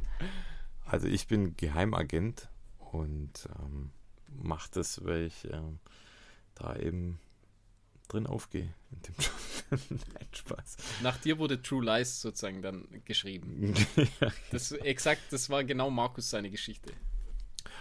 [0.84, 2.48] Also ich bin Geheimagent
[2.78, 3.92] und ähm,
[4.42, 5.78] mache das, weil ich ähm,
[6.56, 7.20] da eben
[8.08, 8.74] drin aufgehe.
[8.90, 9.80] In dem Job.
[9.90, 10.76] Nein, Spaß.
[11.02, 13.74] Nach dir wurde True Lies sozusagen dann geschrieben.
[14.50, 16.92] Das exakt, das war genau Markus seine Geschichte.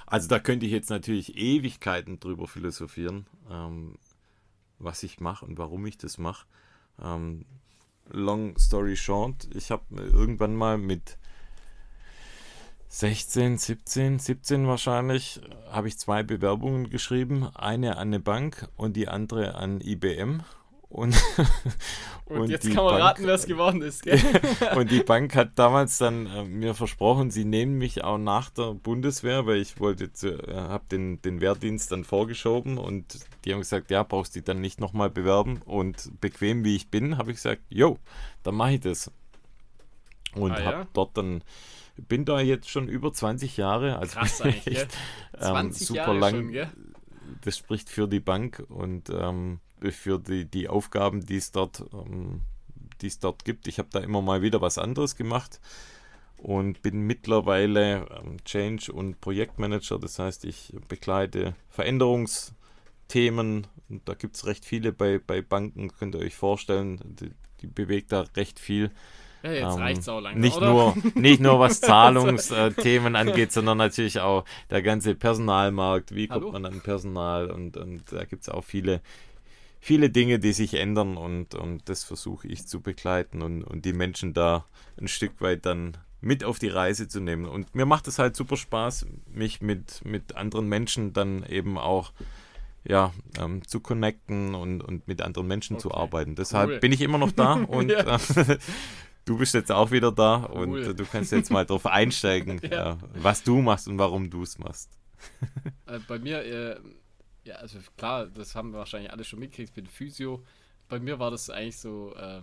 [0.05, 3.97] Also da könnte ich jetzt natürlich Ewigkeiten drüber philosophieren, ähm,
[4.77, 6.45] was ich mache und warum ich das mache.
[7.01, 7.45] Ähm,
[8.09, 11.17] long story short, ich habe irgendwann mal mit
[12.95, 17.49] 16, 17, 17 wahrscheinlich, habe ich zwei Bewerbungen geschrieben.
[17.53, 20.43] Eine an eine Bank und die andere an IBM.
[20.87, 21.13] Und,
[22.25, 24.03] und, und jetzt kann man Bank, raten, wer es geworden ist.
[24.03, 24.17] Gell?
[24.77, 28.73] und die Bank hat damals dann äh, mir versprochen, sie nehmen mich auch nach der
[28.73, 33.91] Bundeswehr, weil ich wollte, äh, habe den, den Wehrdienst dann vorgeschoben und die haben gesagt,
[33.91, 35.61] ja, brauchst du dann nicht nochmal bewerben.
[35.65, 37.97] Und bequem wie ich bin, habe ich gesagt, jo,
[38.43, 39.11] dann mache ich das.
[40.33, 40.87] Und ah, habe ja?
[40.93, 41.43] dort dann
[41.95, 43.97] bin da jetzt schon über 20 Jahre.
[43.97, 44.97] Also Krass eigentlich, echt,
[45.39, 46.35] ähm, super Jahre lang.
[46.35, 46.69] Schon, gell?
[47.41, 52.41] Das spricht für die Bank und ähm, für die, die Aufgaben, die es dort, ähm,
[53.01, 53.67] die es dort gibt.
[53.67, 55.59] Ich habe da immer mal wieder was anderes gemacht
[56.37, 59.99] und bin mittlerweile ähm, Change- und Projektmanager.
[59.99, 63.67] Das heißt, ich begleite Veränderungsthemen.
[63.89, 66.99] Und da gibt es recht viele bei, bei Banken, könnt ihr euch vorstellen.
[67.19, 67.31] Die,
[67.61, 68.91] die bewegt da recht viel.
[69.45, 70.71] Ja, jetzt ähm, reicht's auch langsam, nicht oder?
[70.71, 76.15] Nur, nicht nur was Zahlungsthemen angeht, sondern natürlich auch der ganze Personalmarkt.
[76.15, 76.51] Wie kommt Hallo?
[76.51, 77.51] man an Personal?
[77.51, 79.01] Und, und da gibt es auch viele,
[79.79, 83.93] viele Dinge, die sich ändern und, und das versuche ich zu begleiten und, und die
[83.93, 84.65] Menschen da
[84.99, 87.45] ein Stück weit dann mit auf die Reise zu nehmen.
[87.45, 92.13] Und mir macht es halt super Spaß, mich mit, mit anderen Menschen dann eben auch
[92.83, 95.83] ja, ähm, zu connecten und, und mit anderen Menschen okay.
[95.83, 96.35] zu arbeiten.
[96.35, 96.79] Deshalb cool.
[96.79, 97.99] bin ich immer noch da und ja.
[97.99, 98.19] äh,
[99.25, 100.87] du bist jetzt auch wieder da cool.
[100.87, 102.93] und du kannst jetzt mal darauf einsteigen, ja.
[102.93, 104.91] äh, was du machst und warum du es machst.
[105.87, 106.79] Äh, bei mir, äh,
[107.43, 110.43] ja, also klar, das haben wir wahrscheinlich alle schon mitgekriegt, ich bin Physio.
[110.89, 112.41] Bei mir war das eigentlich so, äh,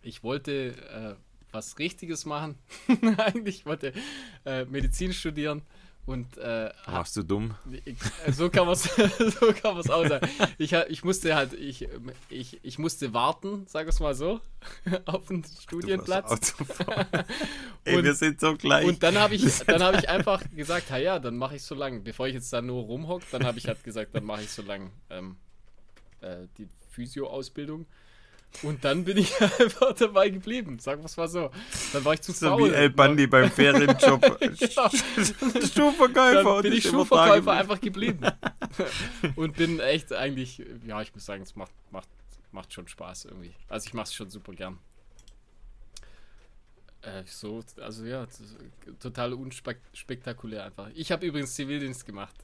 [0.00, 1.14] ich wollte äh,
[1.52, 2.56] was Richtiges machen.
[3.18, 3.92] eigentlich wollte
[4.46, 5.62] äh, Medizin studieren
[6.08, 7.54] und, äh, Warst du dumm?
[7.70, 10.26] Äh, so kann man es so auch sagen.
[10.56, 11.86] Ich, ich musste halt, ich,
[12.30, 14.40] ich, ich musste warten, sag es mal so,
[15.04, 16.54] auf den Studienplatz.
[17.84, 18.86] Ey, wir sind so gleich.
[18.86, 22.00] Und dann habe ich, hab ich einfach gesagt, ja, dann mache ich so lange.
[22.00, 24.62] Bevor ich jetzt da nur rumhocke, dann habe ich halt gesagt, dann mache ich so
[24.62, 25.36] lange ähm,
[26.22, 27.84] äh, die Physio-Ausbildung.
[28.62, 30.78] Und dann bin ich einfach dabei geblieben.
[30.78, 31.50] Sagen wir es mal so.
[31.92, 32.70] Dann war ich zu so faul.
[32.70, 34.20] Wie El Bandi beim Ferienjob.
[34.40, 34.88] genau.
[35.74, 36.42] Schuhverkäufer.
[36.44, 38.26] Dann bin ich Schuhverkäufer einfach geblieben.
[39.36, 42.08] und bin echt eigentlich, ja, ich muss sagen, es macht, macht,
[42.52, 43.54] macht schon Spaß irgendwie.
[43.68, 44.78] Also ich mache es schon super gern.
[47.02, 48.26] Äh, so, also ja,
[48.98, 50.90] total unspektakulär einfach.
[50.94, 52.34] Ich habe übrigens Zivildienst gemacht.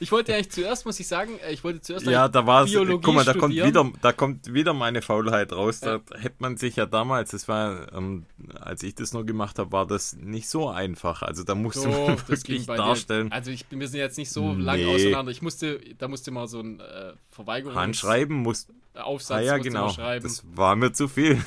[0.00, 3.04] Ich wollte eigentlich zuerst, muss ich sagen, äh, ich wollte zuerst ja, da war Biologie
[3.04, 5.80] guck mal, da kommt, wieder, da kommt wieder meine Faulheit raus.
[5.80, 6.18] Da ja.
[6.18, 8.26] hätte man sich ja damals, das war, ähm,
[8.58, 11.22] als ich das noch gemacht habe, war das nicht so einfach.
[11.22, 13.30] Also da musst so, du wirklich darstellen.
[13.30, 13.34] Dir.
[13.34, 14.62] Also ich, wir sind jetzt nicht so nee.
[14.62, 15.30] lange auseinander.
[15.30, 17.76] Ich musste, da musste mal so ein äh, Verweigerungs...
[17.76, 18.66] Handschreiben muss...
[18.94, 19.88] Aufsatz ah, ja, genau.
[19.88, 20.22] schreiben.
[20.22, 21.42] Das war mir zu viel.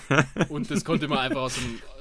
[0.50, 1.80] Und das konnte man einfach aus dem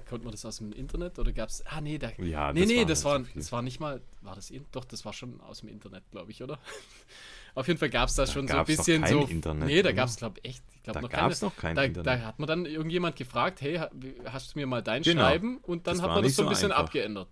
[0.00, 1.64] konnte man das aus dem Internet oder gab es.
[1.66, 4.00] Ah, nee, da, ja, nee, das nee, war das, war, das war nicht mal.
[4.22, 6.58] War das Doch, das war schon aus dem Internet, glaube ich, oder?
[7.54, 9.20] Auf jeden Fall gab es da, da schon so ein bisschen kein so.
[9.22, 10.62] Internet, nee, da gab es, glaube ich, echt.
[10.74, 11.34] Ich glaube noch keine.
[11.40, 12.06] noch kein da, Internet.
[12.06, 13.80] Da hat man dann irgendjemand gefragt: Hey,
[14.26, 15.22] hast du mir mal dein genau.
[15.22, 15.58] Schreiben?
[15.58, 17.28] Und dann das hat man das so ein bisschen abgeändert.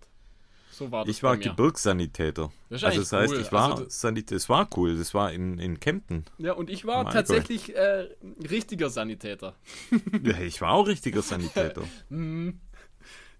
[0.75, 2.51] So war das ich war Gebirgssanitäter.
[2.69, 3.39] Das also das heißt, cool.
[3.39, 6.25] ich war also, Sanität, das war cool, das war in, in Kempten.
[6.37, 8.09] Ja, und ich war tatsächlich äh,
[8.51, 9.55] richtiger Sanitäter.
[10.21, 11.83] ja, ich war auch richtiger Sanitäter.
[12.09, 12.59] mhm.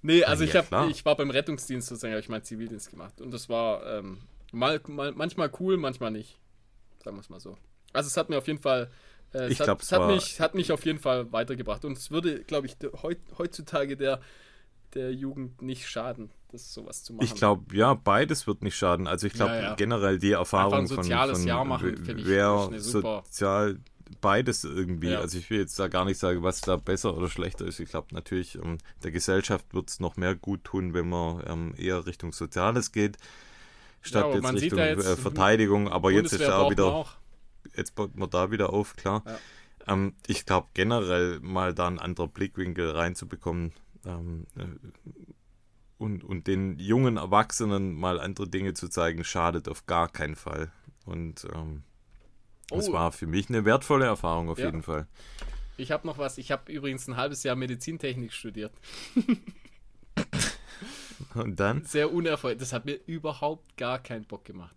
[0.01, 3.19] Nee, also ja, ich, hab, ich war beim Rettungsdienst sozusagen, habe ich meinen Zivildienst gemacht.
[3.19, 4.19] Und das war ähm,
[4.53, 6.39] mal, mal, manchmal cool, manchmal nicht.
[7.03, 7.57] Sagen wir es mal so.
[7.91, 8.91] Also es hat mir auf jeden Fall,
[9.33, 11.83] äh, ich es, glaub, hat, es hat, mich, hat mich auf jeden Fall weitergebracht.
[11.83, 12.77] Und es würde, glaube ich,
[13.37, 14.21] heutzutage der,
[14.93, 17.25] der Jugend nicht schaden, das sowas zu machen.
[17.25, 19.07] Ich glaube, ja, beides wird nicht schaden.
[19.07, 19.75] Also ich glaube ja, ja.
[19.75, 23.79] generell die Erfahrung ein soziales von, Jahr machen, finde ich, wer sozial
[24.21, 25.11] beides irgendwie.
[25.11, 25.19] Ja.
[25.19, 27.79] Also ich will jetzt da gar nicht sagen, was da besser oder schlechter ist.
[27.79, 31.73] Ich glaube natürlich, ähm, der Gesellschaft wird es noch mehr gut tun, wenn man ähm,
[31.77, 33.17] eher Richtung Soziales geht,
[34.01, 35.89] statt jetzt Richtung jetzt äh, Verteidigung.
[35.89, 37.15] Aber jetzt ist ja auch wieder, auch.
[37.75, 39.23] jetzt baut man da wieder auf, klar.
[39.87, 43.73] Ähm, ich glaube generell mal da einen anderen Blickwinkel reinzubekommen
[44.05, 44.63] ähm, äh,
[46.05, 50.71] und, und den jungen Erwachsenen mal andere Dinge zu zeigen, schadet auf gar keinen Fall.
[51.05, 51.81] Und ähm,
[52.69, 52.93] das oh.
[52.93, 54.67] war für mich eine wertvolle Erfahrung auf ja.
[54.67, 55.07] jeden Fall.
[55.77, 56.37] Ich habe noch was.
[56.37, 58.71] Ich habe übrigens ein halbes Jahr Medizintechnik studiert.
[61.33, 61.83] Und dann?
[61.83, 62.59] Sehr unerfolgreich.
[62.59, 64.75] Das hat mir überhaupt gar keinen Bock gemacht.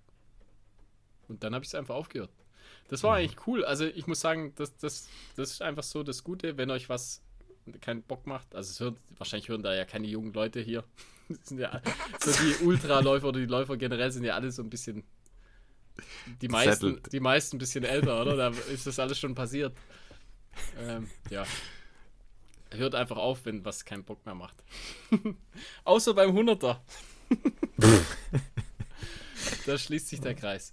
[1.28, 2.30] Und dann habe ich es einfach aufgehört.
[2.88, 3.16] Das war mhm.
[3.18, 3.64] eigentlich cool.
[3.64, 7.22] Also ich muss sagen, das, das, das ist einfach so das Gute, wenn euch was
[7.82, 8.54] keinen Bock macht.
[8.54, 10.84] Also hört, wahrscheinlich hören da ja keine jungen Leute hier.
[11.42, 11.80] sind ja,
[12.20, 15.04] so die Ultraläufer oder die Läufer generell sind ja alle so ein bisschen
[16.40, 18.36] die meisten, die meisten ein bisschen älter, oder?
[18.36, 19.76] Da ist das alles schon passiert.
[20.78, 21.44] Ähm, ja.
[22.70, 24.56] hört einfach auf, wenn was keinen Bock mehr macht.
[25.84, 26.78] Außer beim 100er.
[29.66, 30.72] da schließt sich der Kreis.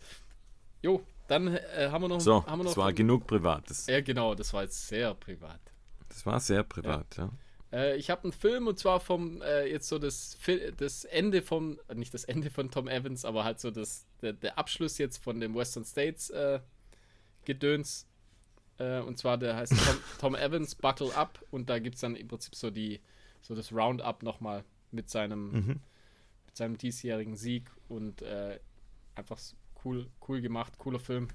[0.82, 2.22] Jo, dann äh, haben wir noch.
[2.22, 3.88] So, haben wir noch das war genug Privates.
[3.88, 5.60] Ja, genau, das war jetzt sehr privat.
[6.10, 7.30] Das war sehr privat, ja.
[7.76, 10.38] Äh, ich habe einen Film und zwar vom, äh, jetzt so das,
[10.78, 14.58] das Ende von, nicht das Ende von Tom Evans, aber halt so das, der, der
[14.58, 16.60] Abschluss jetzt von dem Western States äh,
[17.44, 18.08] Gedöns.
[18.78, 22.16] Äh, und zwar der heißt Tom, Tom Evans Buckle Up und da gibt es dann
[22.16, 23.02] im Prinzip so die,
[23.42, 25.80] so das Roundup nochmal mit seinem, Mhm.
[26.46, 28.60] mit seinem diesjährigen Sieg und äh,
[29.16, 29.40] einfach
[29.84, 31.28] cool, cool gemacht, cooler Film.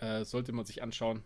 [0.00, 1.22] Äh, sollte man sich anschauen.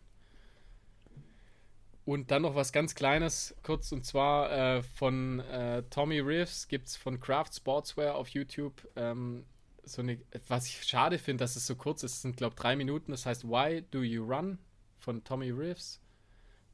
[2.07, 6.87] Und dann noch was ganz Kleines, kurz, und zwar äh, von äh, Tommy Reeves gibt
[6.87, 9.45] es von Craft Sportswear auf YouTube ähm,
[9.83, 12.77] so eine, was ich schade finde, dass es so kurz ist, es sind glaube drei
[12.77, 14.59] Minuten, das heißt Why Do You Run?
[14.99, 16.01] Von Tommy Reeves.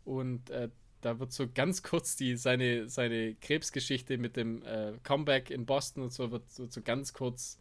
[0.04, 0.68] Und äh,
[1.00, 6.02] da wird so ganz kurz die, seine, seine Krebsgeschichte mit dem äh, Comeback in Boston
[6.04, 7.58] und so wird so, so ganz kurz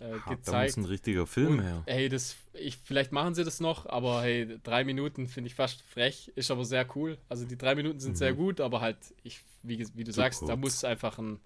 [0.00, 0.76] äh, Ah, Da muss gezeigt.
[0.76, 1.82] ein richtiger Film Und, her.
[1.86, 5.82] Hey, das, ich, vielleicht machen sie das noch, aber hey, drei Minuten finde ich fast
[5.82, 7.18] frech, ist aber sehr cool.
[7.28, 10.12] Also die drei Minuten sind sehr gut, aber halt, ich, wie, wie du Mhm.
[10.12, 10.58] Zu sagst, da kurz.
[10.60, 11.40] muss einfach ein,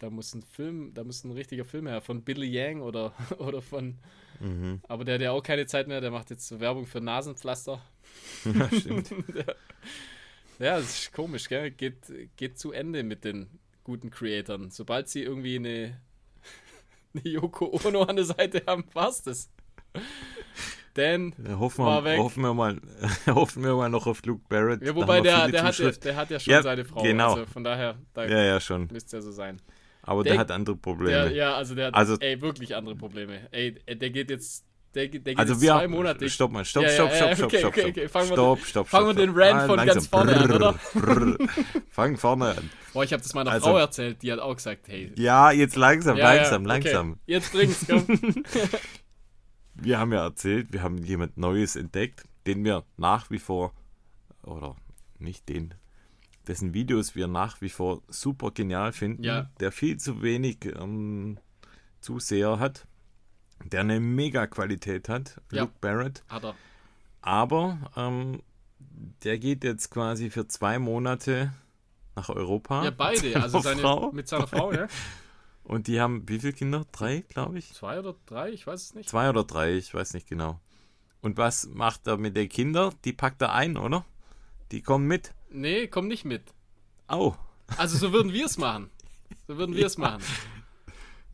[0.00, 3.62] da muss ein Film, da muss ein richtiger Film her, von Billy Yang oder, oder
[3.62, 3.98] von,
[4.40, 4.80] Mhm.
[4.86, 7.80] aber der hat ja auch keine Zeit mehr, der macht jetzt so Werbung für Nasenpflaster.
[8.44, 9.10] Ja, stimmt.
[10.60, 11.70] Ja, das ist komisch, gell?
[11.70, 11.96] Geht,
[12.36, 13.46] geht zu Ende mit den
[13.84, 14.70] guten Creatoren.
[14.70, 16.00] Sobald sie irgendwie eine,
[17.14, 19.50] eine Yoko Ono an der Seite haben, war's das.
[20.94, 22.18] Dan, Ja, hoffen, War wir, weg.
[22.18, 22.80] hoffen, wir mal,
[23.26, 24.82] hoffen wir mal noch auf Luke Barrett.
[24.82, 27.02] ja, wobei der, der, hat ja, der hat ja schon Ja, seine Frau.
[27.02, 27.34] genau.
[27.34, 28.88] Also von daher, da Ja, ja, schon.
[28.90, 29.60] müsste ja so sein.
[30.02, 31.10] Aber Der- der, hat andere Probleme.
[31.10, 33.46] Der, ja, also der hat Also- ey, wirklich andere Probleme.
[33.52, 34.64] Ey, der geht jetzt,
[34.98, 36.28] der, der geht also wir zwei Monate.
[36.28, 38.64] Stopp mal, stopp, Ja, ja, stopp, ja, stopp, stopp, okay, stopp, okay, fangen wir- stopp,
[38.66, 39.66] stopp, fangen wir den stopp.
[39.66, 40.74] von ganz vorne an, oder?
[40.94, 41.38] Brrr.
[41.90, 42.70] Fang vorne an.
[42.92, 45.12] Boah, ich habe das meiner Also- Frau erzählt, die hat auch gesagt, hey.
[45.16, 47.18] Ja, jetzt langsam, ja, langsam, ja, langsam.
[47.26, 48.04] Jetzt bring's, komm.
[49.80, 53.72] Wir haben ja erzählt, wir haben jemand Neues entdeckt, den wir nach wie vor,
[54.42, 54.74] oder
[55.20, 55.72] nicht den,
[56.48, 59.48] dessen Videos wir nach wie vor super genial finden, Ja.
[59.60, 61.38] der viel zu wenig ähm,
[62.00, 62.88] Zuseher hat,
[63.64, 65.62] der eine mega Qualität hat, Ja.
[65.62, 66.54] Luke Barrett, hat er.
[67.20, 68.42] aber ähm,
[69.24, 71.52] der geht jetzt quasi für zwei Monate
[72.16, 72.84] nach Europa.
[72.84, 73.22] Ja, beide.
[73.28, 74.12] mit Also seiner seine, Frau.
[74.12, 74.86] mit seiner Frau, ja.
[75.64, 76.86] Und die haben wie viele Kinder?
[76.92, 77.74] Drei, glaube ich.
[77.74, 79.08] Zwei oder drei, ich weiß es nicht.
[79.10, 80.58] Zwei oder drei, ich weiß nicht genau.
[81.20, 82.94] Und was macht er mit den Kindern?
[83.04, 84.04] Die packt er ein, oder?
[84.72, 85.34] Die kommen mit.
[85.50, 86.42] Nee, komm nicht mit.
[87.06, 87.36] Au.
[87.76, 88.88] Also so würden wir es machen.
[89.46, 90.22] So würden wir es machen.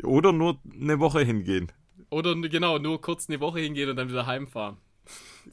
[0.02, 1.70] Oder nur eine Woche hingehen.
[2.14, 4.76] Oder genau, nur kurz eine Woche hingehen und dann wieder heimfahren.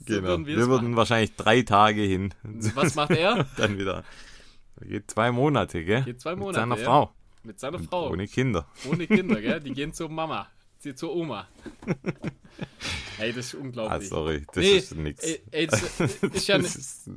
[0.07, 0.27] So genau.
[0.29, 0.95] würden wir Wir würden machen.
[0.95, 2.33] wahrscheinlich drei Tage hin.
[2.75, 3.45] Was macht er?
[3.57, 4.05] Dann wieder.
[4.79, 6.03] Er geht zwei Monate, gell?
[6.03, 6.85] Geht zwei Mit Monate, seiner ja.
[6.85, 7.13] Frau.
[7.43, 8.09] Mit seiner Und Frau.
[8.09, 8.65] Ohne Kinder.
[8.89, 9.59] Ohne Kinder, gell?
[9.59, 10.47] Die gehen zur Mama.
[10.79, 11.45] Sie zur Oma.
[13.19, 14.07] Ey, das ist Ah, unglaublich.
[14.09, 15.23] sorry, das Nee, ist nix.
[15.23, 17.09] Ey, ey, das ist ja Das ist-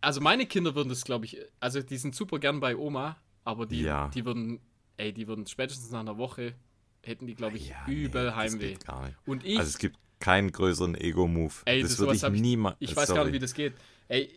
[0.00, 3.66] also meine Kinder würden das, glaube ich, also die sind super gern bei Oma, aber
[3.66, 4.08] die, Ja.
[4.14, 4.60] die würden,
[4.96, 6.54] ey, die würden spätestens nach einer Woche
[7.02, 8.76] hätten die, glaube ich, Ja, nee, übel das Heimweh.
[9.26, 11.52] Und ich, Also es gibt keinen größeren Ego-Move.
[11.64, 12.76] Ey, das das- würde ich niemals.
[12.80, 13.74] ich weiß gar nicht, wie das geht.
[14.08, 14.30] Ey,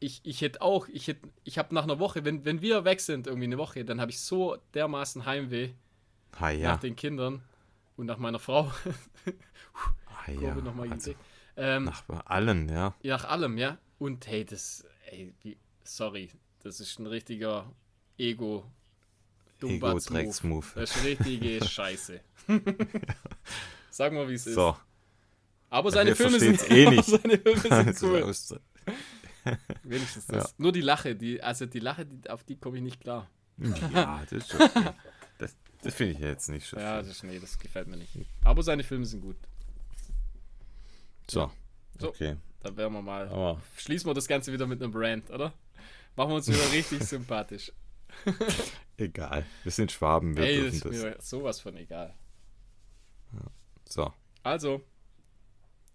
[0.00, 3.00] ich, ich hätte auch, ich hätte, ich habe nach einer Woche, wenn, wenn wir weg
[3.00, 5.70] sind, irgendwie eine Woche, dann habe ich so dermaßen Heimweh
[6.38, 6.72] Ha, ja.
[6.72, 7.42] nach den Kindern
[7.96, 8.70] und nach meiner Frau.
[10.26, 10.54] Ha, ja.
[10.54, 11.14] Nochmal also,
[11.56, 12.94] ähm, nach allen, ja.
[13.02, 13.78] Nach allem, ja.
[13.98, 15.32] Und hey, das, ey,
[15.84, 17.70] sorry, das ist ein richtiger
[18.18, 18.83] ego dumbatz move
[19.68, 20.66] Ego-Drecks-Move.
[20.74, 22.20] Das ist richtige Scheiße.
[23.90, 24.54] Sagen wir, wie es ist.
[24.54, 24.76] So.
[25.70, 27.04] Aber seine wir Filme sind eh nicht.
[27.04, 28.60] seine Filme sind Also, cool.
[29.82, 30.54] Wenigstens das.
[30.58, 33.28] Nur die Lache, die, also die Lache, die, auf die komme ich nicht klar.
[33.92, 34.60] Ja, das ist schon.
[34.62, 34.90] okay.
[35.38, 36.76] Das, das finde ich jetzt nicht so.
[36.76, 38.16] Ja, das, ist- nee, das gefällt mir nicht.
[38.44, 39.36] Aber seine Filme sind gut.
[41.30, 41.50] So.
[41.98, 42.08] So.
[42.08, 42.36] Okay.
[42.60, 43.28] Da werden wir mal.
[43.28, 45.52] Aber Schließen wir das Ganze wieder mit einem Brand, oder?
[46.16, 47.72] Machen wir uns wieder richtig sympathisch.
[48.96, 49.44] egal.
[49.62, 50.92] Wir sind Schwaben, wir Ey, dürfen das.
[50.92, 51.30] Ist mir das.
[51.30, 52.14] sowas von egal.
[53.32, 53.40] Ja.
[53.88, 54.12] So.
[54.42, 54.82] Also.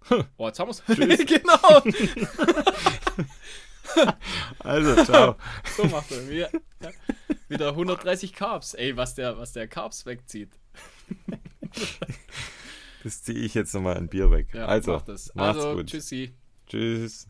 [0.37, 0.83] Boah, jetzt haben wir's.
[1.25, 1.81] genau.
[4.59, 5.35] also, ciao.
[5.75, 6.29] So macht er.
[6.29, 6.49] Wieder,
[7.47, 8.73] wieder 130 Carbs.
[8.73, 10.51] Ey, was der, was der Carbs wegzieht.
[13.03, 14.53] das ziehe ich jetzt nochmal ein Bier weg.
[14.53, 15.33] Ja, also, mach das.
[15.35, 15.87] macht's also, gut.
[15.87, 16.33] Tschüssi.
[16.67, 17.27] Tschüss.